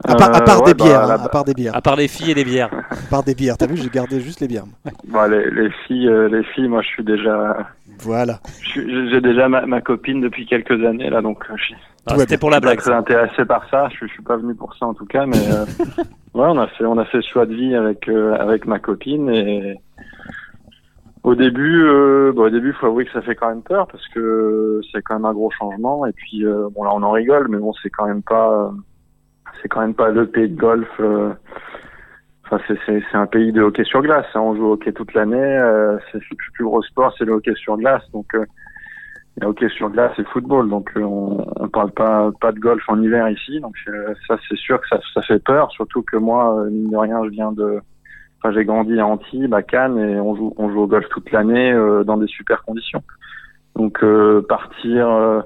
À 0.03 0.15
part, 0.15 0.35
à 0.35 0.41
part 0.41 0.61
Euh, 0.61 0.65
des 0.65 0.73
bah, 0.73 0.83
bières, 0.85 1.01
hein, 1.03 1.07
là-bas- 1.07 1.23
à 1.23 1.29
part 1.29 1.45
des 1.45 1.53
bières, 1.53 1.75
À 1.75 1.81
part 1.81 1.95
les 1.95 2.07
filles 2.07 2.31
et 2.31 2.33
les 2.33 2.43
bières. 2.43 2.69
à 2.91 3.09
part 3.09 3.23
des 3.23 3.35
bières. 3.35 3.57
T'as 3.57 3.67
vu, 3.67 3.77
j'ai 3.77 3.89
gardé 3.89 4.19
juste 4.19 4.41
les 4.41 4.47
bières. 4.47 4.65
Bon, 5.07 5.29
les, 5.29 5.49
les 5.51 5.69
filles, 5.87 6.07
euh, 6.09 6.27
les 6.27 6.43
filles, 6.43 6.67
moi 6.67 6.81
je 6.81 6.87
suis 6.87 7.03
déjà, 7.03 7.57
Voilà. 7.99 8.39
je 8.61 8.67
suis- 8.69 9.09
j'ai 9.09 9.21
déjà 9.21 9.47
ma, 9.49 9.65
ma 9.65 9.81
copine 9.81 10.21
depuis 10.21 10.45
quelques 10.45 10.83
années 10.83 11.09
là, 11.09 11.21
donc 11.21 11.43
euh, 11.49 11.53
je 11.57 11.63
suis 11.63 11.75
Ah, 12.07 12.15
C'était 12.19 12.37
pour 12.37 12.49
la 12.51 12.57
pas 12.57 12.67
blague. 12.67 12.79
très 12.79 12.91
intéressé 12.93 13.45
par 13.45 13.67
ça. 13.69 13.89
Je, 13.89 14.05
je 14.05 14.11
suis 14.13 14.21
pas 14.23 14.37
venu 14.37 14.53
pour 14.53 14.75
ça 14.75 14.85
en 14.85 14.93
tout 14.93 15.05
cas, 15.07 15.25
mais 15.25 15.37
euh, 15.51 15.65
ouais, 16.35 16.45
on 16.47 16.57
a 16.59 16.67
fait, 16.67 16.85
on 16.85 16.97
a 16.99 17.05
fait 17.05 17.21
ce 17.21 17.27
choix 17.29 17.45
de 17.47 17.55
vie 17.55 17.73
avec 17.75 18.07
euh, 18.09 18.35
avec 18.35 18.65
ma 18.67 18.77
copine 18.79 19.29
et 19.29 19.75
au 21.23 21.33
début, 21.33 21.83
euh, 21.83 22.31
bon, 22.35 22.43
au 22.43 22.49
début, 22.51 22.73
faut 22.73 22.85
avouer 22.85 23.05
que 23.05 23.11
ça 23.11 23.21
fait 23.23 23.33
quand 23.33 23.49
même 23.49 23.63
peur 23.63 23.87
parce 23.87 24.07
que 24.09 24.81
c'est 24.91 25.01
quand 25.01 25.15
même 25.15 25.25
un 25.25 25.33
gros 25.33 25.49
changement 25.49 26.05
et 26.05 26.11
puis 26.11 26.45
euh, 26.45 26.69
bon 26.75 26.83
là 26.83 26.91
on 26.93 27.01
en 27.01 27.09
rigole, 27.11 27.47
mais 27.49 27.57
bon 27.57 27.73
c'est 27.81 27.89
quand 27.89 28.05
même 28.05 28.21
pas, 28.21 28.51
euh, 28.51 28.69
c'est 29.65 29.69
quand 29.69 29.81
même 29.81 29.95
pas 29.95 30.09
le 30.09 30.27
pays 30.27 30.47
de 30.47 30.55
golf. 30.55 30.87
euh, 30.99 31.33
c'est, 32.67 33.03
un 33.13 33.25
pays 33.25 33.51
de 33.51 33.63
hockey 33.63 33.83
sur 33.83 34.03
glace. 34.03 34.27
hein. 34.35 34.41
On 34.41 34.55
joue 34.55 34.65
au 34.67 34.73
hockey 34.73 34.91
toute 34.91 35.15
l'année. 35.15 35.37
euh, 35.37 35.97
c'est 36.11 36.19
le 36.19 36.35
plus 36.53 36.63
gros 36.63 36.83
sport, 36.83 37.11
c'est 37.17 37.25
le 37.25 37.33
hockey 37.33 37.55
sur 37.55 37.75
glace. 37.77 38.03
Donc, 38.13 38.27
euh, 38.35 38.45
a 39.41 39.47
hockey 39.47 39.67
sur 39.69 39.89
glace 39.89 40.11
et 40.19 40.23
football. 40.25 40.69
Donc, 40.69 40.91
on, 40.95 41.43
on 41.55 41.67
parle 41.67 41.91
pas 41.91 42.29
pas 42.39 42.51
de 42.51 42.59
golf 42.59 42.83
en 42.87 43.01
hiver 43.01 43.27
ici. 43.27 43.59
Donc, 43.59 43.75
ça, 44.27 44.37
c'est 44.47 44.55
sûr 44.55 44.79
que 44.79 44.87
ça, 44.87 45.21
fait 45.23 45.43
peur. 45.43 45.71
Surtout 45.71 46.03
que 46.03 46.17
moi, 46.17 46.63
mine 46.69 46.91
de 46.91 46.97
rien, 46.97 47.23
je 47.23 47.29
viens 47.29 47.51
de. 47.51 47.79
Enfin, 48.37 48.53
j'ai 48.53 48.65
grandi 48.65 48.99
à 48.99 49.07
Antibes, 49.07 49.55
à 49.55 49.63
Cannes, 49.63 49.97
et 49.97 50.19
on 50.19 50.35
joue 50.35 50.53
on 50.57 50.69
joue 50.69 50.81
au 50.81 50.87
golf 50.87 51.09
toute 51.09 51.31
l'année 51.31 51.73
dans 52.05 52.17
des 52.17 52.27
super 52.27 52.61
conditions. 52.63 53.01
Donc, 53.75 54.01
euh, 54.03 54.41
partir 54.47 55.09
euh, 55.09 55.41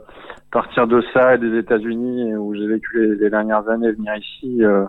partir 0.51 0.87
de 0.87 1.01
ça 1.13 1.35
et 1.35 1.37
des 1.37 1.57
États-Unis 1.57 2.35
où 2.35 2.53
j'ai 2.55 2.67
vécu 2.67 3.15
les, 3.19 3.29
dernières 3.29 3.67
années, 3.69 3.91
venir 3.91 4.15
ici. 4.15 4.63
euh, 4.63 4.85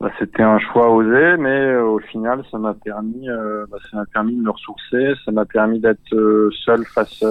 bah, 0.00 0.10
c'était 0.18 0.42
un 0.42 0.58
choix 0.58 0.90
osé, 0.90 1.36
mais 1.36 1.50
euh, 1.50 1.84
au 1.84 1.98
final, 1.98 2.42
ça 2.50 2.58
m'a 2.58 2.72
permis, 2.72 3.26
bah, 3.70 3.78
ça 3.90 3.98
m'a 3.98 4.06
permis 4.06 4.34
de 4.34 4.42
me 4.42 4.50
ressourcer, 4.50 5.12
ça 5.24 5.32
m'a 5.32 5.44
permis 5.44 5.78
d'être 5.78 6.50
seul 6.64 6.84
face, 6.86 7.22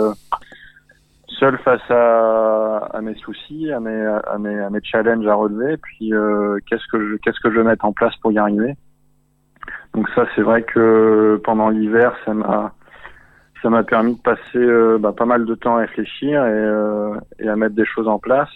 seul 1.27 1.57
face 1.59 1.89
à, 1.89 2.77
à 2.93 3.01
mes 3.01 3.15
soucis, 3.15 3.71
à 3.71 3.79
mes, 3.79 4.05
à 4.05 4.37
mes, 4.37 4.59
à 4.59 4.69
mes 4.69 4.83
challenges 4.83 5.25
à 5.25 5.33
relever. 5.33 5.77
Puis, 5.77 6.11
qu'est-ce 6.67 6.87
que 6.91 6.99
je, 6.99 7.15
qu'est-ce 7.15 7.39
que 7.39 7.49
je 7.49 7.57
veux 7.57 7.63
mettre 7.63 7.85
en 7.85 7.93
place 7.93 8.15
pour 8.17 8.31
y 8.31 8.37
arriver? 8.37 8.75
Donc 9.95 10.07
ça, 10.09 10.27
c'est 10.35 10.41
vrai 10.41 10.61
que 10.63 11.41
pendant 11.43 11.69
l'hiver, 11.69 12.15
ça 12.23 12.33
m'a, 12.33 12.73
ça 13.61 13.69
m'a 13.69 13.83
permis 13.83 14.15
de 14.15 14.21
passer 14.21 14.57
euh, 14.57 14.97
bah, 14.99 15.13
pas 15.15 15.25
mal 15.25 15.45
de 15.45 15.55
temps 15.55 15.77
à 15.77 15.81
réfléchir 15.81 16.45
et, 16.45 16.49
euh, 16.51 17.15
et 17.39 17.47
à 17.47 17.55
mettre 17.55 17.75
des 17.75 17.85
choses 17.85 18.07
en 18.07 18.19
place. 18.19 18.49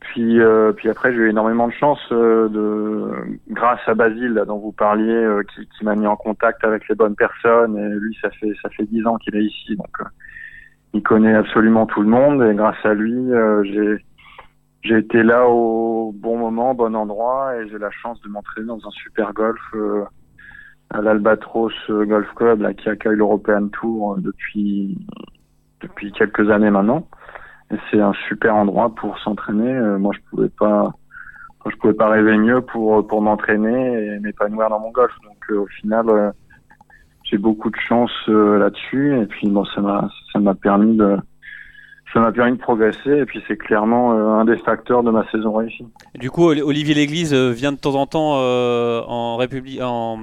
Puis, 0.00 0.40
euh, 0.40 0.72
puis 0.72 0.90
après, 0.90 1.12
j'ai 1.12 1.18
eu 1.18 1.30
énormément 1.30 1.66
de 1.66 1.72
chance 1.72 2.00
euh, 2.12 2.48
de, 2.48 3.38
grâce 3.50 3.80
à 3.86 3.94
Basile 3.94 4.44
dont 4.46 4.58
vous 4.58 4.72
parliez, 4.72 5.10
euh, 5.10 5.42
qui, 5.54 5.66
qui 5.66 5.84
m'a 5.84 5.94
mis 5.94 6.06
en 6.06 6.16
contact 6.16 6.62
avec 6.62 6.86
les 6.88 6.94
bonnes 6.94 7.16
personnes. 7.16 7.76
Et 7.78 7.88
lui, 7.98 8.16
ça 8.20 8.30
fait 8.30 8.52
ça 8.62 8.68
fait 8.70 8.84
dix 8.84 9.06
ans 9.06 9.16
qu'il 9.16 9.34
est 9.36 9.44
ici, 9.44 9.76
donc 9.76 9.96
il 10.92 11.02
connaît 11.02 11.34
absolument 11.34 11.86
tout 11.86 12.02
le 12.02 12.08
monde. 12.08 12.42
Et 12.42 12.54
grâce 12.54 12.84
à 12.84 12.92
lui, 12.92 13.30
j'ai 13.64 14.04
j'ai 14.82 14.98
été 14.98 15.22
là 15.22 15.48
au 15.48 16.12
bon 16.14 16.36
moment, 16.36 16.74
bon 16.74 16.94
endroit, 16.94 17.56
et 17.56 17.68
j'ai 17.68 17.78
la 17.78 17.90
chance 17.90 18.20
de 18.20 18.28
m'entraîner 18.28 18.66
dans 18.66 18.86
un 18.86 18.90
super 18.90 19.32
golf 19.32 19.74
à 20.90 21.00
l'Albatros 21.00 21.72
euh, 21.90 22.04
Golf 22.04 22.28
Club, 22.34 22.60
là, 22.60 22.74
qui 22.74 22.88
accueille 22.88 23.16
l'European 23.16 23.68
Tour 23.68 24.14
euh, 24.14 24.20
depuis 24.20 24.98
depuis 25.80 26.12
quelques 26.12 26.50
années 26.50 26.70
maintenant. 26.70 27.06
Et 27.70 27.76
c'est 27.90 28.00
un 28.00 28.12
super 28.28 28.54
endroit 28.54 28.94
pour 28.94 29.18
s'entraîner. 29.18 29.72
Euh, 29.72 29.98
moi, 29.98 30.12
je 30.14 30.20
pouvais 30.30 30.48
pas, 30.48 30.92
je 31.66 31.76
pouvais 31.76 31.94
pas 31.94 32.08
rêver 32.08 32.36
mieux 32.36 32.60
pour 32.60 33.06
pour 33.06 33.22
m'entraîner 33.22 34.06
et 34.06 34.18
m'épanouir 34.20 34.68
dans 34.70 34.80
mon 34.80 34.90
golf. 34.90 35.12
Donc, 35.24 35.58
au 35.58 35.66
final, 35.66 36.32
j'ai 37.24 37.38
beaucoup 37.38 37.70
de 37.70 37.76
chance 37.76 38.12
là-dessus. 38.28 39.20
Et 39.20 39.26
puis, 39.26 39.48
bon, 39.48 39.64
ça 39.64 39.80
m'a 39.80 40.08
ça 40.32 40.38
m'a 40.38 40.54
permis 40.54 40.96
de 40.96 41.16
ça 42.14 42.20
m'a 42.20 42.32
permis 42.32 42.52
de 42.52 42.62
progresser. 42.62 43.10
Et 43.10 43.24
puis, 43.26 43.42
c'est 43.46 43.56
clairement 43.58 44.12
euh, 44.14 44.28
un 44.40 44.44
des 44.46 44.56
facteurs 44.58 45.02
de 45.02 45.10
ma 45.10 45.28
saison 45.30 45.52
réussie. 45.52 45.86
Du 46.14 46.30
coup, 46.30 46.44
Oli- 46.48 46.62
Olivier 46.62 46.94
Léglise 46.94 47.34
euh, 47.34 47.50
vient 47.50 47.72
de 47.72 47.76
temps 47.78 47.96
en 47.96 48.06
temps 48.06 48.36
euh, 48.38 49.02
en 49.06 49.36
République, 49.36 49.80
en 49.82 50.18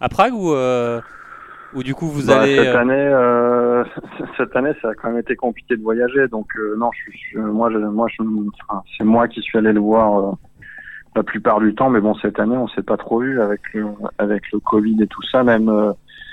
à 0.00 0.08
Prague 0.08 0.34
ou 0.34 0.52
euh, 0.52 1.00
ou 1.74 1.82
du 1.82 1.94
coup 1.94 2.06
vous 2.08 2.26
Bah, 2.26 2.40
allez. 2.40 2.56
cette 2.56 2.74
année, 2.74 2.94
euh, 2.94 3.84
cette 4.36 4.54
année, 4.56 4.72
ça 4.82 4.88
a 4.90 4.94
quand 4.94 5.08
même 5.08 5.18
été 5.20 5.36
compliqué 5.36 5.76
de 5.76 5.82
voyager. 5.82 6.28
Donc 6.28 6.48
non, 6.76 6.90
je, 6.92 7.10
suis- 7.10 7.20
je- 7.34 7.38
moi, 7.38 7.70
je, 7.70 7.78
moi, 7.78 8.06
je, 8.10 8.22
enfin, 8.68 8.82
c'est 8.98 9.04
moi 9.04 9.28
qui 9.28 9.40
suis 9.40 9.56
allé 9.58 9.72
le 9.72 9.80
voir 9.80 10.34
la 11.14 11.22
plupart 11.22 11.60
du 11.60 11.74
temps. 11.74 11.88
Mais 11.90 12.00
bon, 12.00 12.14
cette 12.16 12.38
année, 12.40 12.56
on 12.56 12.68
s'est 12.68 12.82
pas 12.82 12.96
trop 12.96 13.20
vu 13.20 13.40
avec 13.40 13.60
le, 13.72 13.86
avec 14.18 14.42
le 14.52 14.58
Covid 14.60 14.96
et 15.02 15.06
tout 15.06 15.22
ça. 15.30 15.42
Même 15.44 15.70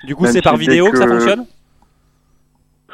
du 0.05 0.15
coup, 0.15 0.25
c'est 0.25 0.41
par 0.41 0.53
si 0.55 0.59
vidéo 0.61 0.89
que 0.89 0.97
ça 0.97 1.07
fonctionne? 1.07 1.45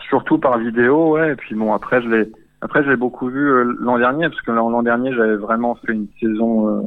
Surtout 0.10 0.38
par 0.38 0.58
vidéo, 0.58 1.13
ouais. 1.13 1.34
Et 1.34 1.36
puis 1.36 1.56
bon, 1.56 1.74
après, 1.74 2.02
je 2.02 2.10
l'ai, 2.10 2.32
après, 2.62 2.84
je 2.84 2.89
l'ai 2.89 2.98
beaucoup 2.98 3.30
vu 3.30 3.50
euh, 3.50 3.76
l'an 3.80 3.98
dernier 3.98 4.28
parce 4.30 4.41
que 4.41 4.52
l'an 4.52 4.84
dernier, 4.84 5.13
j'avais 5.13 5.38
vraiment 5.38 5.76
fait 5.76 5.93
une 5.93 6.08
saison, 6.19 6.67
euh, 6.67 6.82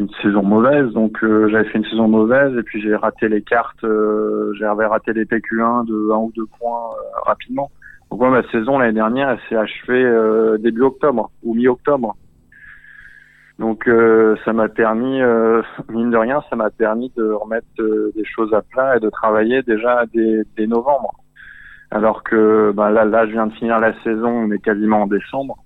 une 0.00 0.10
saison 0.22 0.42
mauvaise. 0.42 0.92
Donc 0.92 1.22
euh, 1.22 1.48
j'avais 1.48 1.68
fait 1.68 1.78
une 1.78 1.84
saison 1.84 2.08
mauvaise 2.08 2.56
et 2.56 2.62
puis 2.62 2.80
j'ai 2.80 2.96
raté 2.96 3.28
les 3.28 3.42
cartes, 3.42 3.84
euh, 3.84 4.52
j'avais 4.58 4.86
raté 4.86 5.12
les 5.12 5.24
PQ1 5.24 5.86
de 5.86 6.12
un 6.12 6.18
ou 6.18 6.32
deux 6.34 6.46
points 6.58 6.90
euh, 6.92 7.20
rapidement. 7.26 7.70
Donc 8.10 8.20
moi, 8.20 8.30
ma 8.30 8.42
saison 8.50 8.78
l'année 8.78 8.94
dernière, 8.94 9.30
elle 9.30 9.40
s'est 9.48 9.56
achevée 9.56 10.58
début 10.58 10.82
octobre 10.82 11.30
ou 11.44 11.54
mi-octobre. 11.54 12.16
Donc 13.60 13.88
ça 14.44 14.52
m'a 14.52 14.68
permis, 14.68 15.20
mine 15.90 16.10
de 16.10 16.16
rien, 16.16 16.42
ça 16.50 16.56
m'a 16.56 16.70
permis 16.70 17.12
de 17.16 17.30
remettre 17.30 17.66
des 17.76 18.24
choses 18.24 18.52
à 18.52 18.62
plat 18.62 18.96
et 18.96 19.00
de 19.00 19.10
travailler 19.10 19.62
déjà 19.62 20.06
dès, 20.12 20.42
dès 20.56 20.66
novembre. 20.66 21.19
Alors 21.90 22.22
que 22.22 22.72
bah, 22.72 22.90
là, 22.90 23.04
là, 23.04 23.26
je 23.26 23.32
viens 23.32 23.46
de 23.46 23.52
finir 23.54 23.80
la 23.80 23.92
saison, 24.02 24.28
on 24.28 24.50
est 24.52 24.60
quasiment 24.60 25.02
en 25.02 25.06
décembre. 25.06 25.56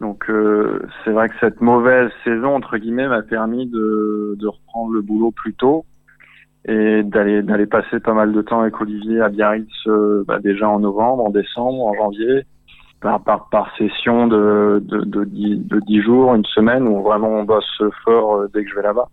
Donc 0.00 0.30
euh, 0.30 0.80
c'est 1.04 1.10
vrai 1.10 1.28
que 1.28 1.34
cette 1.40 1.60
mauvaise 1.60 2.10
saison 2.22 2.54
entre 2.54 2.78
guillemets 2.78 3.08
m'a 3.08 3.22
permis 3.22 3.66
de, 3.66 4.36
de 4.38 4.46
reprendre 4.46 4.92
le 4.92 5.02
boulot 5.02 5.32
plus 5.32 5.54
tôt 5.54 5.86
et 6.66 7.02
d'aller 7.02 7.42
d'aller 7.42 7.66
passer 7.66 7.98
pas 7.98 8.14
mal 8.14 8.32
de 8.32 8.40
temps 8.42 8.60
avec 8.60 8.80
Olivier 8.80 9.20
à 9.20 9.28
Biarritz 9.28 9.68
euh, 9.88 10.22
bah, 10.26 10.38
déjà 10.38 10.68
en 10.68 10.78
novembre, 10.78 11.24
en 11.24 11.30
décembre, 11.30 11.84
en 11.84 11.94
janvier 11.94 12.44
par 13.00 13.22
par, 13.24 13.48
par 13.48 13.76
session 13.76 14.28
de 14.28 14.80
de 14.84 15.00
de 15.00 15.24
dix, 15.24 15.56
de 15.56 15.80
dix 15.80 16.00
jours, 16.02 16.32
une 16.34 16.44
semaine 16.44 16.86
où 16.86 17.02
vraiment 17.02 17.30
on 17.30 17.42
bosse 17.42 17.82
fort 18.04 18.36
euh, 18.36 18.50
dès 18.54 18.62
que 18.64 18.70
je 18.70 18.76
vais 18.76 18.82
là-bas. 18.82 19.08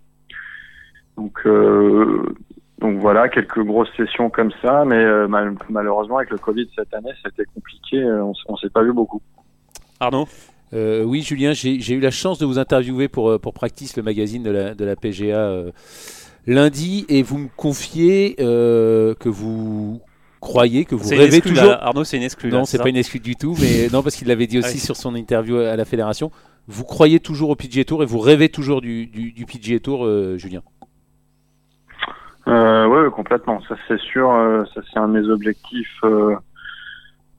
Donc 1.18 1.40
euh, 1.48 2.26
donc 2.80 3.00
voilà 3.00 3.30
quelques 3.30 3.64
grosses 3.64 3.90
sessions 3.98 4.30
comme 4.30 4.52
ça, 4.62 4.84
mais 4.86 4.96
euh, 4.98 5.28
mal- 5.28 5.56
malheureusement 5.70 6.18
avec 6.18 6.30
le 6.30 6.38
Covid 6.38 6.68
cette 6.76 6.94
année 6.94 7.12
c'était 7.24 7.46
compliqué, 7.54 7.98
euh, 8.02 8.24
on, 8.24 8.34
on 8.48 8.58
s'est 8.58 8.70
pas 8.70 8.84
vu 8.84 8.94
beaucoup. 8.94 9.22
Arnaud 10.00 10.28
Euh, 10.74 11.04
oui, 11.04 11.22
Julien, 11.22 11.54
j'ai 11.54 11.94
eu 11.94 12.00
la 12.00 12.12
chance 12.12 12.38
de 12.40 12.46
vous 12.46 12.60
interviewer 12.60 13.08
pour, 13.08 13.40
pour 13.40 13.54
Practice, 13.54 13.96
le 13.96 14.04
magazine 14.04 14.44
de 14.44 14.50
la, 14.52 14.74
de 14.76 14.84
la 14.84 14.96
PGA, 14.98 15.38
euh, 15.38 15.72
lundi, 16.48 17.06
et 17.08 17.22
vous 17.24 17.38
me 17.38 17.48
confiez 17.56 18.36
euh, 18.40 19.14
que 19.16 19.30
vous 19.30 20.02
croyez, 20.42 20.84
que 20.86 20.96
vous 20.96 21.06
C'est 21.06 21.16
rêvez 21.16 21.38
exclue, 21.38 21.54
toujours. 21.54 21.70
là. 21.70 21.84
Arnaud, 21.84 22.04
c'est 22.04 22.18
une 22.18 22.24
exclue. 22.24 22.50
Non, 22.52 22.66
c'est 22.66 22.78
ça 22.78 22.84
pas 22.84 22.90
une 22.90 22.98
excuse 22.98 23.22
du 23.22 23.36
tout, 23.36 23.56
mais 23.62 23.88
non, 23.94 24.04
parce 24.04 24.16
qu'il 24.16 24.28
l'avait 24.28 24.48
dit 24.48 24.58
aussi 24.60 24.74
oui. 24.74 24.80
sur 24.80 24.96
son 24.98 25.16
interview 25.16 25.58
à 25.58 25.76
la 25.76 25.86
fédération. 25.86 26.30
Vous 26.68 26.84
croyez 26.84 27.20
toujours 27.20 27.52
au 27.52 27.56
PGA 27.56 27.86
Tour 27.86 28.04
et 28.04 28.06
vous 28.06 28.20
rêvez 28.20 28.50
toujours 28.50 28.82
du, 28.82 29.06
du, 29.08 29.32
du 29.32 29.46
PGA 29.46 29.80
Tour, 29.80 30.06
euh, 30.06 30.38
Julien? 30.38 30.62
Euh, 32.48 32.86
ouais, 32.88 33.10
complètement. 33.12 33.60
Ça 33.68 33.76
c'est 33.88 34.00
sûr. 34.00 34.32
euh, 34.32 34.64
ça 34.74 34.82
c'est 34.92 35.00
un 35.00 35.08
de 35.08 35.20
mes 35.20 35.28
objectifs. 35.30 36.00
euh, 36.04 36.36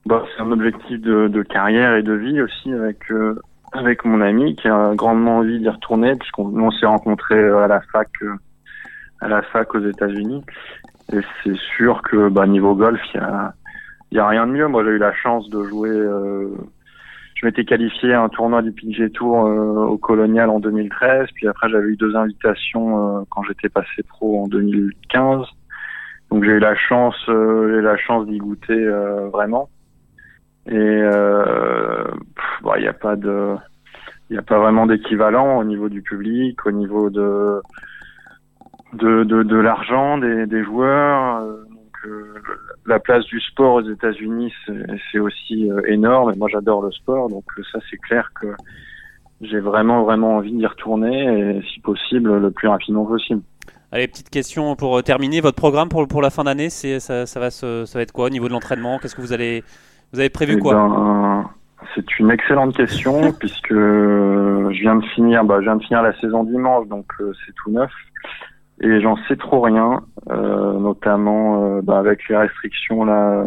bah, 0.06 0.24
c'est 0.36 0.42
un 0.42 0.50
objectif 0.52 1.00
de, 1.00 1.28
de 1.28 1.42
carrière 1.42 1.94
et 1.96 2.02
de 2.02 2.12
vie 2.12 2.40
aussi 2.40 2.72
avec 2.72 3.10
euh, 3.10 3.40
avec 3.72 4.04
mon 4.04 4.20
ami 4.20 4.56
qui 4.56 4.68
a 4.68 4.94
grandement 4.94 5.38
envie 5.38 5.58
d'y 5.60 5.68
retourner 5.68 6.14
puisqu'on 6.16 6.46
on 6.60 6.70
s'est 6.70 6.86
rencontrés 6.86 7.38
à 7.50 7.66
la 7.68 7.80
fac 7.92 8.08
à 9.20 9.28
la 9.28 9.42
fac 9.42 9.74
aux 9.74 9.80
États-Unis. 9.86 10.44
Et 11.12 11.20
c'est 11.44 11.56
sûr 11.76 12.02
que 12.02 12.28
bah, 12.28 12.46
niveau 12.46 12.74
golf, 12.74 13.00
il 13.14 13.18
y 13.18 13.20
a 13.20 13.54
y 14.12 14.18
a 14.18 14.26
rien 14.28 14.46
de 14.46 14.52
mieux. 14.52 14.66
Moi, 14.68 14.84
j'ai 14.84 14.90
eu 14.90 14.98
la 14.98 15.12
chance 15.14 15.48
de 15.50 15.62
jouer. 15.64 15.90
euh, 15.90 16.48
je 17.36 17.44
m'étais 17.44 17.64
qualifié 17.64 18.14
à 18.14 18.22
un 18.22 18.28
tournoi 18.30 18.62
du 18.62 18.72
PGA 18.72 19.10
Tour 19.10 19.46
euh, 19.46 19.84
au 19.84 19.98
Colonial 19.98 20.48
en 20.48 20.58
2013, 20.58 21.28
puis 21.34 21.46
après 21.46 21.68
j'avais 21.68 21.88
eu 21.88 21.96
deux 21.96 22.16
invitations 22.16 23.18
euh, 23.18 23.22
quand 23.30 23.42
j'étais 23.42 23.68
passé 23.68 24.02
pro 24.08 24.42
en 24.42 24.48
2015. 24.48 25.42
Donc 26.30 26.44
j'ai 26.44 26.52
eu 26.52 26.58
la 26.58 26.74
chance, 26.74 27.14
euh, 27.28 27.68
j'ai 27.68 27.76
eu 27.76 27.82
la 27.82 27.98
chance 27.98 28.26
d'y 28.26 28.38
goûter 28.38 28.72
euh, 28.72 29.28
vraiment. 29.28 29.68
Et 30.66 30.74
euh, 30.74 32.04
bah, 32.62 32.74
il 32.78 32.82
n'y 32.82 32.88
a 32.88 32.94
pas 32.94 33.16
de, 33.16 33.54
il 34.30 34.38
a 34.38 34.42
pas 34.42 34.58
vraiment 34.58 34.86
d'équivalent 34.86 35.58
au 35.58 35.64
niveau 35.64 35.90
du 35.90 36.00
public, 36.00 36.64
au 36.64 36.72
niveau 36.72 37.10
de 37.10 37.60
de 38.94 39.24
de, 39.24 39.42
de 39.42 39.56
l'argent 39.56 40.16
des, 40.16 40.46
des 40.46 40.64
joueurs. 40.64 41.44
La 42.86 42.98
place 42.98 43.24
du 43.24 43.40
sport 43.40 43.74
aux 43.74 43.90
États-Unis, 43.90 44.52
c'est 45.10 45.18
aussi 45.18 45.70
euh, 45.70 45.80
énorme. 45.86 46.32
Et 46.32 46.36
moi, 46.36 46.48
j'adore 46.50 46.82
le 46.82 46.92
sport, 46.92 47.28
donc 47.28 47.44
euh, 47.58 47.62
ça, 47.72 47.78
c'est 47.90 47.96
clair 47.98 48.30
que 48.40 48.48
j'ai 49.40 49.60
vraiment, 49.60 50.02
vraiment 50.04 50.36
envie 50.36 50.52
d'y 50.52 50.66
retourner 50.66 51.56
et, 51.56 51.62
si 51.72 51.80
possible, 51.80 52.38
le 52.38 52.50
plus 52.50 52.68
rapidement 52.68 53.04
possible. 53.04 53.42
Allez, 53.92 54.08
petite 54.08 54.30
question 54.30 54.76
pour 54.76 54.98
euh, 54.98 55.02
terminer. 55.02 55.40
Votre 55.40 55.56
programme 55.56 55.88
pour, 55.88 56.06
pour 56.08 56.22
la 56.22 56.30
fin 56.30 56.44
d'année, 56.44 56.70
c'est 56.70 57.00
ça, 57.00 57.26
ça 57.26 57.40
va 57.40 57.50
se, 57.50 57.84
ça 57.84 57.98
va 57.98 58.02
être 58.02 58.12
quoi 58.12 58.26
au 58.26 58.30
niveau 58.30 58.48
de 58.48 58.52
l'entraînement? 58.52 58.98
Qu'est-ce 58.98 59.14
que 59.14 59.20
vous 59.20 59.32
allez 59.32 59.62
vous 60.12 60.20
avez 60.20 60.30
prévu 60.30 60.54
Eh 60.56 60.60
quoi? 60.60 60.74
ben, 60.74 61.50
c'est 61.94 62.18
une 62.18 62.30
excellente 62.30 62.76
question 62.76 63.32
puisque 63.38 63.72
je 63.74 64.80
viens 64.80 64.96
de 64.96 65.04
finir, 65.06 65.44
bah, 65.44 65.56
je 65.58 65.64
viens 65.64 65.76
de 65.76 65.82
finir 65.82 66.02
la 66.02 66.18
saison 66.20 66.44
dimanche, 66.44 66.88
donc 66.88 67.06
euh, 67.20 67.32
c'est 67.44 67.52
tout 67.54 67.70
neuf. 67.70 67.90
Et 68.80 69.00
j'en 69.00 69.16
sais 69.28 69.36
trop 69.36 69.60
rien, 69.62 70.02
euh, 70.30 70.78
notamment 70.78 71.64
euh, 71.64 71.80
bah, 71.82 71.98
avec 71.98 72.28
les 72.28 72.36
restrictions 72.36 73.04
là, 73.04 73.44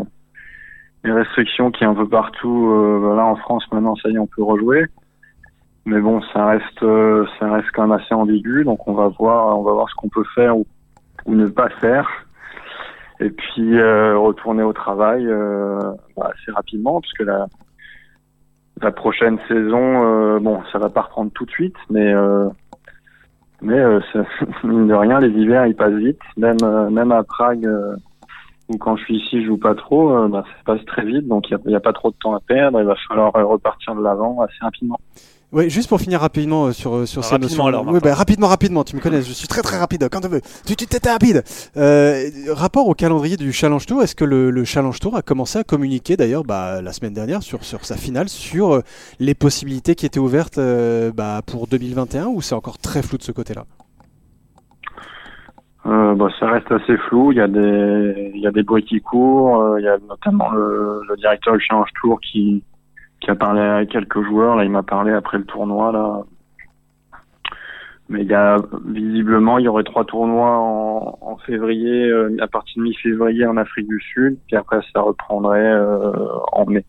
les 1.03 1.11
restrictions 1.11 1.69
qui 1.71 1.85
un 1.85 1.93
peu 1.93 2.07
partout. 2.07 2.71
Euh, 2.71 2.97
voilà, 2.99 3.25
en 3.25 3.35
France 3.35 3.63
maintenant, 3.71 3.95
ça 3.95 4.09
y 4.09 4.15
est, 4.15 4.19
on 4.19 4.27
peut 4.27 4.43
rejouer. 4.43 4.85
Mais 5.85 5.99
bon, 6.01 6.21
ça 6.33 6.47
reste, 6.47 6.83
euh, 6.83 7.25
ça 7.39 7.51
reste 7.51 7.67
quand 7.73 7.87
même 7.87 7.99
assez 7.99 8.13
ambigu, 8.13 8.63
donc 8.63 8.87
on 8.87 8.93
va 8.93 9.07
voir, 9.07 9.57
on 9.57 9.63
va 9.63 9.71
voir 9.71 9.89
ce 9.89 9.95
qu'on 9.95 10.09
peut 10.09 10.25
faire 10.35 10.57
ou, 10.57 10.65
ou 11.25 11.35
ne 11.35 11.47
pas 11.47 11.69
faire. 11.69 12.09
Et 13.19 13.29
puis 13.29 13.77
euh, 13.77 14.17
retourner 14.17 14.63
au 14.63 14.73
travail 14.73 15.27
euh, 15.27 15.79
bah, 16.17 16.31
assez 16.33 16.51
rapidement, 16.51 17.01
puisque 17.01 17.21
la, 17.21 17.47
la 18.81 18.91
prochaine 18.91 19.37
saison, 19.47 20.39
bon, 20.39 20.61
ça 20.71 20.79
va 20.79 20.89
pas 20.89 21.01
reprendre 21.01 21.31
tout 21.33 21.45
de 21.45 21.51
suite, 21.51 21.75
mais 21.89 22.13
mais 23.61 23.79
euh, 23.79 23.99
mine 24.63 24.87
de 24.87 24.93
rien, 24.93 25.19
les 25.19 25.29
hivers 25.29 25.65
ils 25.67 25.75
passent 25.75 25.93
vite, 25.93 26.19
même 26.37 26.57
euh, 26.63 26.89
même 26.89 27.11
à 27.11 27.23
Prague 27.23 27.65
euh, 27.65 27.95
où 28.69 28.77
quand 28.77 28.95
je 28.97 29.03
suis 29.03 29.17
ici, 29.17 29.41
je 29.41 29.47
joue 29.47 29.57
pas 29.57 29.73
trop, 29.73 30.27
bah, 30.27 30.43
ça 30.45 30.63
passe 30.63 30.85
très 30.85 31.03
vite, 31.03 31.27
donc 31.27 31.49
il 31.49 31.71
y 31.71 31.75
a, 31.75 31.79
pas 31.79 31.93
trop 31.93 32.11
de 32.11 32.15
temps 32.17 32.35
à 32.35 32.39
perdre, 32.39 32.79
il 32.79 32.85
va 32.85 32.95
falloir 33.07 33.33
repartir 33.33 33.95
de 33.95 34.03
l'avant 34.03 34.41
assez 34.41 34.59
rapidement. 34.61 34.99
Ouais, 35.51 35.67
juste 35.67 35.89
pour 35.89 35.99
finir 35.99 36.19
rapidement 36.21 36.67
euh, 36.67 36.71
sur, 36.73 36.93
euh, 36.93 37.05
sur 37.07 37.23
ces 37.23 37.31
Rapidement 37.31 37.49
notions. 37.49 37.65
alors, 37.65 37.83
Martin. 37.85 37.99
bah, 38.03 38.13
rapidement, 38.13 38.47
rapidement, 38.47 38.83
tu 38.83 38.95
me 38.95 39.01
connais, 39.01 39.23
je 39.23 39.33
suis 39.33 39.47
très 39.47 39.63
très 39.63 39.77
rapide, 39.79 40.07
quand 40.11 40.21
tu 40.21 40.27
veux. 40.27 40.41
Tu 40.67 40.75
tu 40.75 40.85
t'es 40.85 41.09
rapide. 41.09 41.43
Euh, 41.75 42.29
rapport 42.51 42.87
au 42.87 42.93
calendrier 42.93 43.35
du 43.35 43.51
Challenge 43.51 43.83
Tour, 43.83 44.03
est-ce 44.03 44.13
que 44.15 44.25
le, 44.25 44.51
le 44.51 44.63
Challenge 44.63 44.99
Tour 44.99 45.15
a 45.15 45.23
commencé 45.23 45.57
à 45.57 45.63
communiquer 45.63 46.17
d'ailleurs 46.17 46.43
bah, 46.43 46.83
la 46.83 46.93
semaine 46.93 47.13
dernière 47.15 47.41
sur, 47.41 47.63
sur 47.63 47.83
sa 47.83 47.97
finale, 47.97 48.29
sur 48.29 48.75
euh, 48.75 48.81
les 49.19 49.33
possibilités 49.33 49.95
qui 49.95 50.05
étaient 50.05 50.19
ouvertes 50.19 50.59
euh, 50.59 51.11
bah, 51.11 51.41
pour 51.43 51.65
2021 51.65 52.27
ou 52.27 52.41
c'est 52.43 52.53
encore 52.53 52.77
très 52.77 53.01
flou 53.01 53.17
de 53.17 53.23
ce 53.23 53.31
côté-là? 53.31 53.65
Euh, 55.87 56.13
bah, 56.13 56.27
ça 56.39 56.47
reste 56.47 56.71
assez 56.71 56.95
flou. 57.07 57.31
Il 57.31 57.37
y 57.37 57.41
a 57.41 57.47
des, 57.47 58.31
il 58.35 58.41
y 58.41 58.45
a 58.47 58.51
des 58.51 58.61
bruits 58.63 58.83
qui 58.85 59.01
courent. 59.01 59.61
euh, 59.63 59.79
il 59.79 59.83
y 59.83 59.87
a 59.87 59.97
notamment 60.07 60.51
le, 60.51 61.01
le 61.09 61.17
directeur 61.17 61.55
du 61.55 61.61
Challenge 61.67 61.89
Tour 62.01 62.19
qui, 62.21 62.61
qui 63.21 63.29
a 63.31 63.35
parlé 63.35 63.61
à 63.61 63.85
quelques 63.85 64.21
joueurs. 64.23 64.55
Là, 64.55 64.63
il 64.63 64.71
m'a 64.71 64.83
parlé 64.83 65.11
après 65.11 65.37
le 65.37 65.45
tournoi. 65.45 65.91
Là, 65.91 66.23
mais 68.09 68.21
il 68.23 68.27
y 68.27 68.33
a 68.33 68.57
visiblement, 68.85 69.59
il 69.59 69.65
y 69.65 69.67
aurait 69.67 69.83
trois 69.83 70.03
tournois 70.05 70.57
en, 70.57 71.17
en 71.21 71.37
février, 71.37 72.07
euh, 72.09 72.35
à 72.41 72.47
partir 72.47 72.77
de 72.77 72.83
mi-février 72.83 73.45
en 73.45 73.55
Afrique 73.57 73.87
du 73.87 74.01
Sud. 74.01 74.37
Puis 74.47 74.55
après, 74.55 74.79
ça 74.93 75.01
reprendrait 75.01 75.59
euh, 75.59 76.11
en 76.51 76.65
mai. 76.65 76.85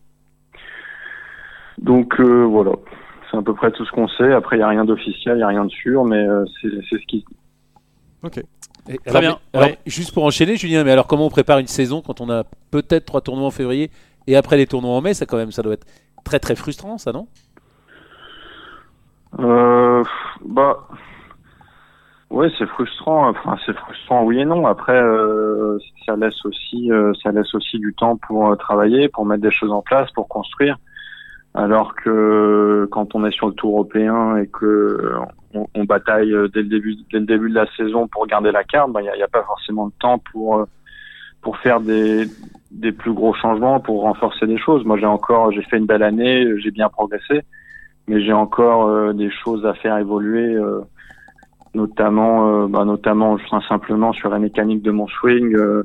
Donc 1.77 2.19
euh, 2.19 2.43
voilà, 2.45 2.71
c'est 3.29 3.37
à 3.37 3.41
peu 3.41 3.53
près 3.53 3.71
tout 3.71 3.85
ce 3.85 3.91
qu'on 3.91 4.07
sait. 4.07 4.33
Après, 4.33 4.57
il 4.57 4.59
y 4.59 4.63
a 4.63 4.67
rien 4.67 4.85
d'officiel, 4.85 5.37
il 5.37 5.41
y 5.41 5.43
a 5.43 5.47
rien 5.47 5.65
de 5.65 5.69
sûr, 5.71 6.05
mais 6.05 6.17
euh, 6.27 6.43
c'est 6.61 6.69
c'est 6.89 6.97
ce 6.99 7.05
qui 7.07 7.25
Et- 8.89 8.97
Très 8.97 9.09
alors, 9.09 9.21
bien, 9.21 9.37
mais- 9.53 9.59
alors, 9.59 9.69
ouais. 9.69 9.77
juste 9.85 10.13
pour 10.13 10.23
enchaîner, 10.25 10.55
Julien, 10.57 10.83
mais 10.83 10.91
alors 10.91 11.07
comment 11.07 11.25
on 11.27 11.29
prépare 11.29 11.59
une 11.59 11.67
saison 11.67 12.01
quand 12.01 12.19
on 12.21 12.29
a 12.29 12.43
peut-être 12.71 13.05
trois 13.05 13.21
tournois 13.21 13.47
en 13.47 13.51
février 13.51 13.89
et 14.27 14.35
après 14.35 14.57
les 14.57 14.65
tournois 14.67 14.91
en 14.95 15.01
mai? 15.01 15.13
Ça, 15.13 15.25
quand 15.25 15.37
même, 15.37 15.51
ça 15.51 15.61
doit 15.61 15.73
être 15.73 15.85
très 16.23 16.39
très 16.39 16.55
frustrant, 16.55 16.97
ça, 16.97 17.11
non? 17.11 17.27
Euh, 19.39 20.03
bah, 20.43 20.87
ouais, 22.29 22.49
c'est 22.57 22.67
frustrant. 22.67 23.29
Enfin, 23.29 23.57
c'est 23.65 23.75
frustrant, 23.75 24.23
oui 24.23 24.39
et 24.39 24.45
non. 24.45 24.65
Après, 24.65 24.99
euh, 25.01 25.77
ça 26.05 26.15
laisse 26.15 26.45
aussi, 26.45 26.91
euh, 26.91 27.13
ça 27.23 27.31
laisse 27.31 27.53
aussi 27.55 27.79
du 27.79 27.93
temps 27.93 28.17
pour 28.17 28.51
euh, 28.51 28.55
travailler, 28.55 29.09
pour 29.09 29.25
mettre 29.25 29.41
des 29.41 29.51
choses 29.51 29.71
en 29.71 29.81
place, 29.81 30.09
pour 30.11 30.27
construire. 30.27 30.77
Alors 31.53 31.95
que 31.95 32.87
quand 32.91 33.13
on 33.13 33.25
est 33.25 33.31
sur 33.31 33.47
le 33.47 33.53
tour 33.53 33.73
européen 33.73 34.37
et 34.37 34.47
que 34.47 35.15
on, 35.53 35.83
bataille 35.83 36.33
dès 36.53 36.61
le 36.61 36.69
début, 36.69 36.95
dès 37.11 37.19
le 37.19 37.25
début 37.25 37.49
de 37.49 37.55
la 37.55 37.65
saison 37.75 38.07
pour 38.07 38.25
garder 38.25 38.53
la 38.53 38.63
carte, 38.63 38.89
bah, 38.93 39.01
il 39.01 39.11
n'y 39.13 39.21
a, 39.21 39.25
a 39.25 39.27
pas 39.27 39.43
forcément 39.43 39.85
le 39.85 39.91
temps 39.99 40.17
pour 40.31 40.65
pour 41.41 41.57
faire 41.57 41.81
des 41.81 42.25
des 42.71 42.93
plus 42.93 43.13
gros 43.13 43.33
changements, 43.33 43.81
pour 43.81 44.03
renforcer 44.03 44.47
des 44.47 44.57
choses. 44.57 44.85
Moi, 44.85 44.97
j'ai 44.97 45.05
encore, 45.05 45.51
j'ai 45.51 45.61
fait 45.63 45.77
une 45.77 45.85
belle 45.85 46.03
année, 46.03 46.47
j'ai 46.59 46.71
bien 46.71 46.87
progressé 46.87 47.41
mais 48.07 48.21
j'ai 48.21 48.33
encore 48.33 48.87
euh, 48.87 49.13
des 49.13 49.29
choses 49.31 49.65
à 49.65 49.73
faire 49.73 49.97
évoluer, 49.97 50.53
euh, 50.55 50.81
notamment, 51.73 52.63
euh, 52.63 52.67
bah, 52.67 52.85
notamment 52.85 53.33
enfin, 53.33 53.61
simplement 53.67 54.13
sur 54.13 54.29
la 54.29 54.39
mécanique 54.39 54.81
de 54.81 54.91
mon 54.91 55.07
swing 55.07 55.55
euh, 55.55 55.83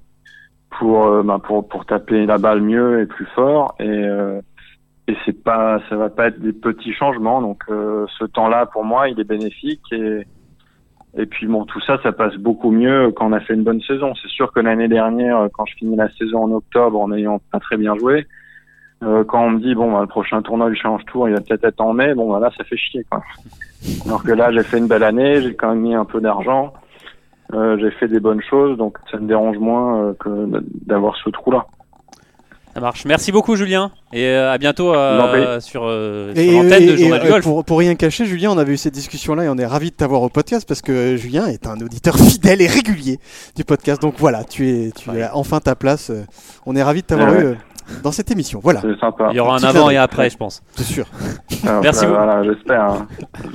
pour, 0.70 1.06
euh, 1.06 1.22
bah, 1.22 1.38
pour 1.42 1.68
pour 1.68 1.86
taper 1.86 2.26
la 2.26 2.38
balle 2.38 2.62
mieux 2.62 3.00
et 3.00 3.06
plus 3.06 3.26
fort 3.26 3.74
et 3.78 3.88
euh, 3.88 4.40
et 5.08 5.16
c'est 5.24 5.44
pas 5.44 5.80
ça 5.88 5.94
va 5.94 6.08
pas 6.08 6.26
être 6.26 6.40
des 6.40 6.52
petits 6.52 6.92
changements 6.92 7.40
donc 7.40 7.62
ce 7.68 8.24
temps-là 8.24 8.66
pour 8.66 8.84
moi 8.84 9.08
il 9.08 9.20
est 9.20 9.24
bénéfique 9.24 9.84
et 9.92 10.26
et 11.16 11.26
puis 11.26 11.46
bon 11.46 11.64
tout 11.64 11.80
ça 11.80 11.98
ça 12.02 12.12
passe 12.12 12.36
beaucoup 12.36 12.70
mieux 12.70 13.10
quand 13.12 13.28
on 13.28 13.32
a 13.32 13.40
fait 13.40 13.54
une 13.54 13.64
bonne 13.64 13.80
saison 13.82 14.14
c'est 14.20 14.28
sûr 14.28 14.52
que 14.52 14.60
l'année 14.60 14.88
dernière 14.88 15.48
quand 15.52 15.66
je 15.66 15.74
finis 15.76 15.96
la 15.96 16.10
saison 16.10 16.44
en 16.44 16.52
octobre 16.52 17.00
en 17.00 17.12
ayant 17.12 17.40
pas 17.50 17.60
très 17.60 17.76
bien 17.76 17.96
joué 17.96 18.26
euh, 19.02 19.24
quand 19.24 19.44
on 19.44 19.50
me 19.50 19.60
dit 19.60 19.74
bon 19.74 19.92
bah, 19.92 20.00
le 20.00 20.06
prochain 20.06 20.40
tournoi 20.40 20.70
du 20.70 20.76
Challenge 20.76 21.04
Tour 21.04 21.28
il 21.28 21.34
va 21.34 21.40
peut-être 21.40 21.64
être 21.64 21.80
en 21.80 21.92
mai, 21.92 22.14
bon 22.14 22.32
bah, 22.32 22.40
là 22.40 22.50
ça 22.56 22.64
fait 22.64 22.78
chier 22.78 23.04
quoi. 23.10 23.22
Alors 24.06 24.22
que 24.22 24.32
là 24.32 24.50
j'ai 24.52 24.62
fait 24.62 24.78
une 24.78 24.86
belle 24.86 25.02
année, 25.02 25.42
j'ai 25.42 25.54
quand 25.54 25.70
même 25.70 25.80
mis 25.80 25.94
un 25.94 26.06
peu 26.06 26.20
d'argent, 26.20 26.72
euh, 27.52 27.76
j'ai 27.78 27.90
fait 27.90 28.08
des 28.08 28.20
bonnes 28.20 28.42
choses, 28.42 28.78
donc 28.78 28.96
ça 29.10 29.18
me 29.18 29.28
dérange 29.28 29.58
moins 29.58 30.00
euh, 30.00 30.14
que 30.18 30.62
d'avoir 30.86 31.14
ce 31.16 31.28
trou 31.28 31.50
là. 31.50 31.66
Ça 32.76 32.82
marche. 32.82 33.06
Merci 33.06 33.32
beaucoup, 33.32 33.56
Julien. 33.56 33.90
Et 34.12 34.26
euh, 34.26 34.52
à 34.52 34.58
bientôt 34.58 34.94
euh, 34.94 35.60
sur, 35.60 35.84
euh, 35.86 36.34
sur 36.34 36.52
l'antenne 36.62 36.86
de 36.86 36.92
et, 36.92 36.96
Journal 36.98 37.20
du 37.22 37.26
euh, 37.26 37.30
Golf. 37.30 37.42
pour, 37.44 37.64
pour 37.64 37.78
rien 37.78 37.94
cacher, 37.94 38.26
Julien, 38.26 38.50
on 38.50 38.58
avait 38.58 38.74
eu 38.74 38.76
cette 38.76 38.92
discussion-là 38.92 39.44
et 39.44 39.48
on 39.48 39.56
est 39.56 39.64
ravi 39.64 39.90
de 39.92 39.96
t'avoir 39.96 40.20
au 40.20 40.28
podcast 40.28 40.68
parce 40.68 40.82
que 40.82 41.16
Julien 41.16 41.46
est 41.46 41.66
un 41.66 41.80
auditeur 41.80 42.16
fidèle 42.18 42.60
et 42.60 42.66
régulier 42.66 43.18
du 43.56 43.64
podcast. 43.64 44.02
Donc 44.02 44.16
voilà, 44.18 44.44
tu 44.44 44.68
es, 44.68 44.90
tu 44.90 45.08
Ouais. 45.08 45.22
as 45.22 45.34
enfin 45.34 45.58
ta 45.60 45.74
place. 45.74 46.10
Euh, 46.10 46.24
On 46.66 46.76
est 46.76 46.82
ravi 46.82 47.00
de 47.00 47.06
t'avoir 47.06 47.30
Ouais. 47.32 47.44
eu 47.52 47.56
dans 48.02 48.12
cette 48.12 48.30
émission. 48.30 48.60
Voilà, 48.62 48.82
C'est 48.82 49.00
sympa. 49.00 49.28
Il 49.30 49.36
y 49.36 49.40
aura 49.40 49.54
un 49.54 49.56
Petit 49.56 49.66
avant 49.68 49.88
et 49.88 49.96
après, 49.96 50.28
je 50.28 50.36
pense. 50.36 50.62
c'est 50.74 50.84
sûr. 50.84 51.06
Ah, 51.66 51.80
Merci 51.82 52.04
bah, 52.04 52.10
beaucoup. 52.10 52.24
Voilà, 52.24 52.44
j'espère. 52.44 52.82
hein. 52.84 53.06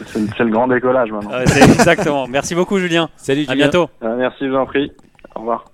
C'est 0.08 0.20
c'est 0.36 0.44
le 0.46 0.50
grand 0.50 0.68
décollage 0.68 1.12
maintenant. 1.12 1.40
Exactement. 1.42 2.28
Merci 2.28 2.56
beaucoup, 2.56 2.80
Julien. 2.80 3.08
Salut 3.18 3.42
À 3.48 3.52
Julien. 3.52 3.56
bientôt. 3.70 3.88
Merci, 4.02 4.38
je 4.46 4.50
vous 4.50 4.56
en 4.58 4.66
prie. 4.66 4.92
Au 5.36 5.42
revoir. 5.42 5.71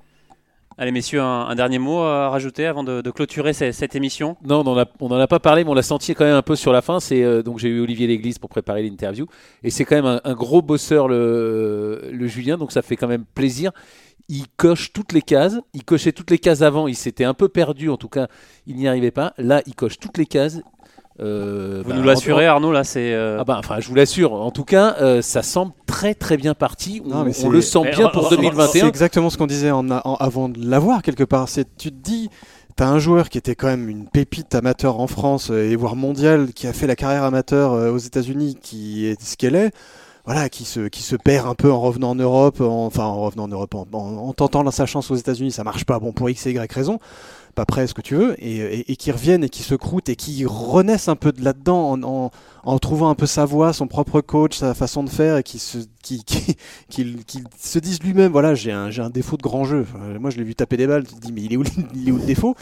Allez, 0.80 0.92
messieurs, 0.92 1.22
un, 1.22 1.56
dernier 1.56 1.80
mot 1.80 2.02
à 2.02 2.30
rajouter 2.30 2.68
avant 2.68 2.84
de, 2.84 3.10
clôturer 3.10 3.54
ce- 3.54 3.72
cette 3.72 3.96
émission. 3.96 4.38
Non, 4.46 4.64
on 4.64 5.08
en 5.12 5.20
a, 5.20 5.28
pas 5.28 5.40
parlé, 5.40 5.64
mais 5.64 5.72
on 5.72 5.74
l'a 5.74 5.82
senti 5.82 6.14
quand 6.14 6.24
même 6.24 6.36
un 6.36 6.44
peu 6.44 6.56
sur 6.56 6.72
la 6.72 6.84
fin. 6.84 7.00
Euh, 7.14 7.42
donc 7.42 7.58
j'ai 7.58 7.70
eu 7.70 7.82
Olivier 7.82 8.06
Léglise 8.06 8.38
pour 8.38 8.52
préparer 8.52 8.84
l'interview, 8.84 9.26
et 9.64 9.72
c'est 9.72 9.86
quand 9.86 9.96
même 9.96 10.06
un, 10.06 10.22
un 10.24 10.34
gros 10.36 10.62
bosseur 10.62 11.08
le, 11.08 12.10
le 12.12 12.28
Julien, 12.28 12.58
donc 12.58 12.72
ça 12.72 12.84
fait 12.84 12.96
quand 12.96 13.08
même 13.08 13.26
plaisir. 13.26 13.72
Il 14.30 14.46
coche 14.58 14.92
toutes 14.94 15.14
les 15.14 15.22
cases. 15.22 15.58
Il 15.74 15.84
cochait 15.84 16.12
toutes 16.12 16.30
les 16.32 16.38
cases 16.38 16.62
avant. 16.62 16.88
Il 16.88 16.96
s'était 16.96 17.24
un 17.24 17.34
peu 17.34 17.48
perdu, 17.48 17.90
en 17.90 17.98
tout 17.98 18.10
cas, 18.10 18.28
il 18.66 18.76
n'y 18.76 18.88
arrivait 18.88 19.12
pas. 19.12 19.34
Là, 19.38 19.62
il 19.66 19.74
coche 19.74 19.98
toutes 20.00 20.18
les 20.18 20.26
cases. 20.26 20.60
Euh, 21.20 21.82
Vous 21.84 21.90
bah, 21.90 21.96
nous 21.96 22.04
l'assurez, 22.04 22.46
Arnaud, 22.46 22.72
là, 22.72 22.84
c'est. 22.84 23.14
euh, 23.14 23.38
Ah 23.40 23.44
bah, 23.44 23.56
enfin, 23.60 23.80
je 23.80 23.88
vous 23.90 23.96
l'assure. 23.96 24.34
En 24.34 24.52
tout 24.52 24.64
cas, 24.64 24.96
euh, 25.02 25.22
ça 25.22 25.42
semble 25.42 25.72
très 25.88 26.14
très 26.14 26.38
bien 26.38 26.54
parti. 26.54 27.02
On, 27.06 27.10
Non, 27.10 27.24
mais 27.24 27.32
on 27.32 27.34
c'est- 27.34 27.50
le 27.50 27.62
sent 27.62 27.80
Mais 27.84 27.92
bien 27.92 28.10
pour 28.10 28.26
on- 28.26 28.30
C'est 28.30 28.36
2021. 28.38 28.88
exactement 28.88 29.30
ce 29.30 29.38
qu'on 29.38 29.48
disait 29.48 29.72
en, 29.72 29.90
en- 29.90 30.16
avant 30.16 30.48
de 30.50 30.60
l'avoir 30.64 31.02
quelque 31.02 31.24
part. 31.24 31.50
C'est 31.50 31.68
tu 31.78 31.90
te 31.92 31.96
dis, 32.04 32.30
t'as 32.76 32.88
un 32.88 33.00
joueur 33.00 33.30
qui 33.30 33.40
était 33.40 33.56
quand 33.56 33.68
même 33.68 33.90
une 33.90 34.08
pépite 34.08 34.54
amateur 34.54 35.00
en 35.00 35.08
France 35.08 35.50
et 35.50 35.76
voire 35.76 35.96
mondiale, 35.96 36.50
qui 36.54 36.68
a 36.68 36.74
fait 36.74 36.86
la 36.88 36.96
carrière 36.96 37.24
amateur 37.24 37.72
aux 37.92 37.98
États-Unis, 37.98 38.58
qui 38.62 39.08
est 39.08 39.20
ce 39.22 39.36
qu'elle 39.38 39.56
est. 39.56 39.72
Voilà, 40.26 40.50
qui 40.50 40.66
se, 40.66 40.82
qui 40.90 41.04
se 41.04 41.16
perd 41.16 41.48
un 41.48 41.56
peu 41.56 41.72
en 41.72 41.80
revenant 41.80 42.10
en 42.10 42.16
Europe, 42.16 42.60
en- 42.60 42.86
enfin 42.86 43.06
en 43.06 43.22
revenant 43.22 43.46
en 43.46 43.48
Europe, 43.48 43.74
en, 43.76 43.88
en- 43.94 44.18
en 44.28 44.34
tentant 44.34 44.70
sa 44.72 44.86
chance 44.86 45.10
aux 45.10 45.16
États-Unis, 45.16 45.52
ça 45.54 45.64
marche 45.64 45.86
pas, 45.86 46.00
bon 46.00 46.12
pour 46.12 46.30
X 46.30 46.46
et 46.48 46.52
Y 46.52 46.70
raison, 46.74 47.00
pas 47.58 47.66
près 47.66 47.88
ce 47.88 47.96
que 47.96 48.02
tu 48.02 48.14
veux, 48.14 48.36
et, 48.38 48.96
qui 48.98 49.12
reviennent 49.12 49.44
et 49.44 49.50
qui 49.50 49.64
se 49.64 49.74
croûtent 49.74 50.10
et 50.10 50.16
qui 50.16 50.46
renaissent 50.46 51.08
un 51.08 51.16
peu 51.16 51.32
de 51.32 51.44
là-dedans 51.44 51.98
en, 52.04 52.32
en 52.68 52.80
trouvant 52.80 53.10
un 53.10 53.16
peu 53.16 53.26
sa 53.26 53.46
voix, 53.46 53.72
son 53.74 53.88
propre 53.88 54.20
coach, 54.22 54.58
sa 54.58 54.74
façon 54.74 55.04
de 55.04 55.10
faire, 55.10 55.38
et 55.38 55.44
qui 55.44 55.58
se, 55.58 55.78
qui, 56.04 56.24
qui, 56.26 56.56
qu'il 56.90 57.24
qu'il 57.26 57.44
se 57.60 57.80
dise 57.80 58.02
lui-même 58.04 58.32
voilà 58.32 58.56
j'ai 58.56 58.72
un, 58.72 58.90
j'ai 58.90 59.02
un 59.02 59.10
défaut 59.10 59.36
de 59.38 59.42
grand 59.42 59.64
jeu 59.66 59.82
Enfin, 59.90 60.20
moi 60.20 60.30
je 60.30 60.38
l'ai 60.38 60.44
vu 60.44 60.56
taper 60.56 60.78
des 60.78 60.88
balles 60.88 61.06
tu 61.06 61.16
te 61.16 61.20
dis 61.20 61.32
mais 61.34 61.42
il 61.42 61.54
est 61.54 61.58
où, 61.58 61.64
le- 61.64 61.70
il 61.96 62.08
est 62.08 62.12
où 62.12 62.18
le 62.18 62.26
défaut? 62.26 62.56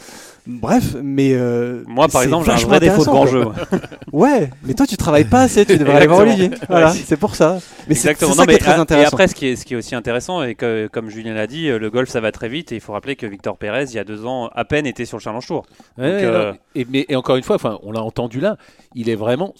Bref 0.48 0.96
mais 1.02 1.32
euh, 1.34 1.82
Moi, 1.88 2.06
par 2.08 2.22
exemple, 2.22 2.46
j'ai 2.46 2.52
un 2.52 2.66
vrai 2.66 2.78
défaut 2.80 3.02
de 3.04 3.06
grand 3.06 3.26
jeu. 3.26 3.44
ouais 4.12 4.50
mais 4.64 4.74
toi 4.74 4.86
tu 4.86 4.96
travailles 4.96 5.24
pas 5.24 5.42
assez 5.42 5.64
tu 5.66 5.76
devrais 5.78 5.94
aller 5.96 6.06
voir. 6.06 6.20
Olivier 6.20 6.50
voilà 6.68 6.90
c'est 6.92 7.16
pour 7.16 7.34
ça 7.36 7.58
mais 7.88 7.94
c'est 7.94 8.14
ça 8.14 8.26
Non, 8.26 8.32
qui 8.32 8.46
mais 8.48 8.54
est 8.54 8.58
très 8.58 8.72
et 8.72 8.74
intéressant 8.74 9.08
après, 9.08 9.28
ce 9.28 9.34
qui, 9.34 9.46
est, 9.46 9.56
ce 9.56 9.64
qui 9.64 9.74
est 9.74 9.76
aussi 9.76 9.94
intéressant, 9.94 10.42
et 10.42 10.54
que, 10.56 10.88
comme 10.92 11.08
Julien 11.08 11.34
l'a 11.34 11.46
dit, 11.46 11.68
euh, 11.68 11.78
le 11.78 11.88
golf, 11.88 12.08
ça 12.08 12.20
va 12.20 12.32
très 12.32 12.48
vite. 12.48 12.72
Et 12.72 12.74
il 12.74 12.80
faut 12.80 12.92
rappeler 12.92 13.14
que 13.14 13.26
Victor 13.26 13.56
Pérez, 13.56 13.84
il 13.84 13.94
y 13.94 13.98
a 14.00 14.04
deux 14.04 14.26
ans, 14.26 14.48
à 14.54 14.64
peine 14.64 14.86
était 14.86 15.04
sur 15.04 15.18
le 15.18 15.22
Challenge 15.22 15.46
Tour. 15.46 15.64
Ouais, 15.96 16.04
Donc, 16.10 16.20
ouais, 16.20 16.24
euh, 16.24 16.52
non. 16.52 16.58
et, 16.74 16.86
mais, 16.90 17.06
et 17.08 17.14
encore 17.14 17.36
une 17.36 17.44
fois, 17.44 17.54
enfin, 17.56 17.78
on 17.84 17.92
l'a 17.92 18.02
entendu 18.02 18.40
là, 18.40 18.56
il 18.96 19.08
est 19.08 19.14
vraiment 19.14 19.54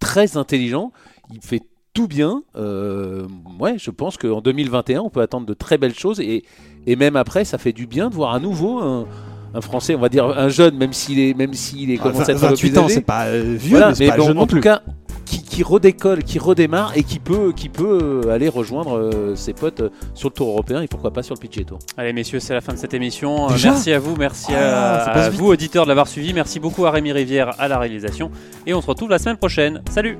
très 0.00 0.36
intelligent. 0.36 0.92
Il 1.32 1.40
fait 1.40 1.62
tout 1.94 2.08
bien. 2.08 2.42
Euh, 2.56 3.26
ouais, 3.60 3.74
je 3.78 3.90
pense 3.90 4.16
qu'en 4.16 4.40
2021, 4.40 5.00
on 5.00 5.10
peut 5.10 5.20
attendre 5.20 5.46
de 5.46 5.54
très 5.54 5.78
belles 5.78 5.94
choses. 5.94 6.20
Et, 6.20 6.44
et 6.86 6.96
même 6.96 7.16
après, 7.16 7.44
ça 7.44 7.58
fait 7.58 7.72
du 7.72 7.86
bien 7.86 8.10
de 8.10 8.14
voir 8.14 8.34
à 8.34 8.40
nouveau 8.40 8.78
un, 8.78 9.06
un 9.54 9.60
Français, 9.60 9.94
on 9.94 10.00
va 10.00 10.08
dire 10.08 10.26
un 10.26 10.48
jeune, 10.48 10.76
même 10.76 10.92
s'il 10.92 11.18
est, 11.20 11.34
même 11.34 11.52
s'il 11.54 11.90
est 11.90 11.98
Ah, 12.00 12.04
commence 12.04 12.28
à 12.28 12.32
être 12.32 12.44
un 12.44 12.48
peu 12.48 12.54
28 12.54 12.70
plus 12.70 12.78
ans 12.78 12.88
c'est 12.88 13.00
pas 13.02 13.30
vieux 13.38 13.70
Voilà, 13.70 13.88
mais 13.90 13.94
c'est 13.94 14.04
mais 14.04 14.10
pas 14.10 14.16
bon, 14.16 14.26
jeune 14.28 14.38
en 14.38 14.40
non 14.40 14.46
tout 14.46 14.54
plus 14.54 14.60
cas, 14.62 14.82
qui, 15.32 15.42
qui 15.42 15.62
redécolle, 15.62 16.22
qui 16.24 16.38
redémarre 16.38 16.92
et 16.96 17.02
qui 17.04 17.18
peut, 17.18 17.52
qui 17.56 17.68
peut 17.70 18.28
aller 18.30 18.48
rejoindre 18.48 18.98
euh, 18.98 19.34
ses 19.34 19.54
potes 19.54 19.80
euh, 19.80 19.88
sur 20.14 20.28
le 20.28 20.34
Tour 20.34 20.48
européen 20.48 20.82
et 20.82 20.88
pourquoi 20.88 21.10
pas 21.10 21.22
sur 21.22 21.34
le 21.34 21.40
PGA 21.40 21.64
Tour. 21.64 21.78
Allez, 21.96 22.12
messieurs, 22.12 22.38
c'est 22.40 22.52
la 22.54 22.60
fin 22.60 22.74
de 22.74 22.78
cette 22.78 22.92
émission. 22.94 23.46
Euh, 23.48 23.52
Déjà 23.52 23.70
merci 23.70 23.92
à 23.92 23.98
vous, 23.98 24.14
merci 24.16 24.52
Ah, 24.54 24.96
à, 25.04 25.24
à 25.24 25.30
vous, 25.30 25.46
auditeurs, 25.46 25.84
de 25.84 25.88
l'avoir 25.88 26.06
suivi. 26.08 26.34
Merci 26.34 26.60
beaucoup 26.60 26.84
à 26.84 26.90
Rémi 26.90 27.12
Rivière 27.12 27.54
à 27.58 27.66
la 27.68 27.78
réalisation. 27.78 28.30
Et 28.66 28.74
on 28.74 28.82
se 28.82 28.86
retrouve 28.86 29.08
la 29.08 29.18
semaine 29.18 29.38
prochaine. 29.38 29.82
Salut! 29.90 30.18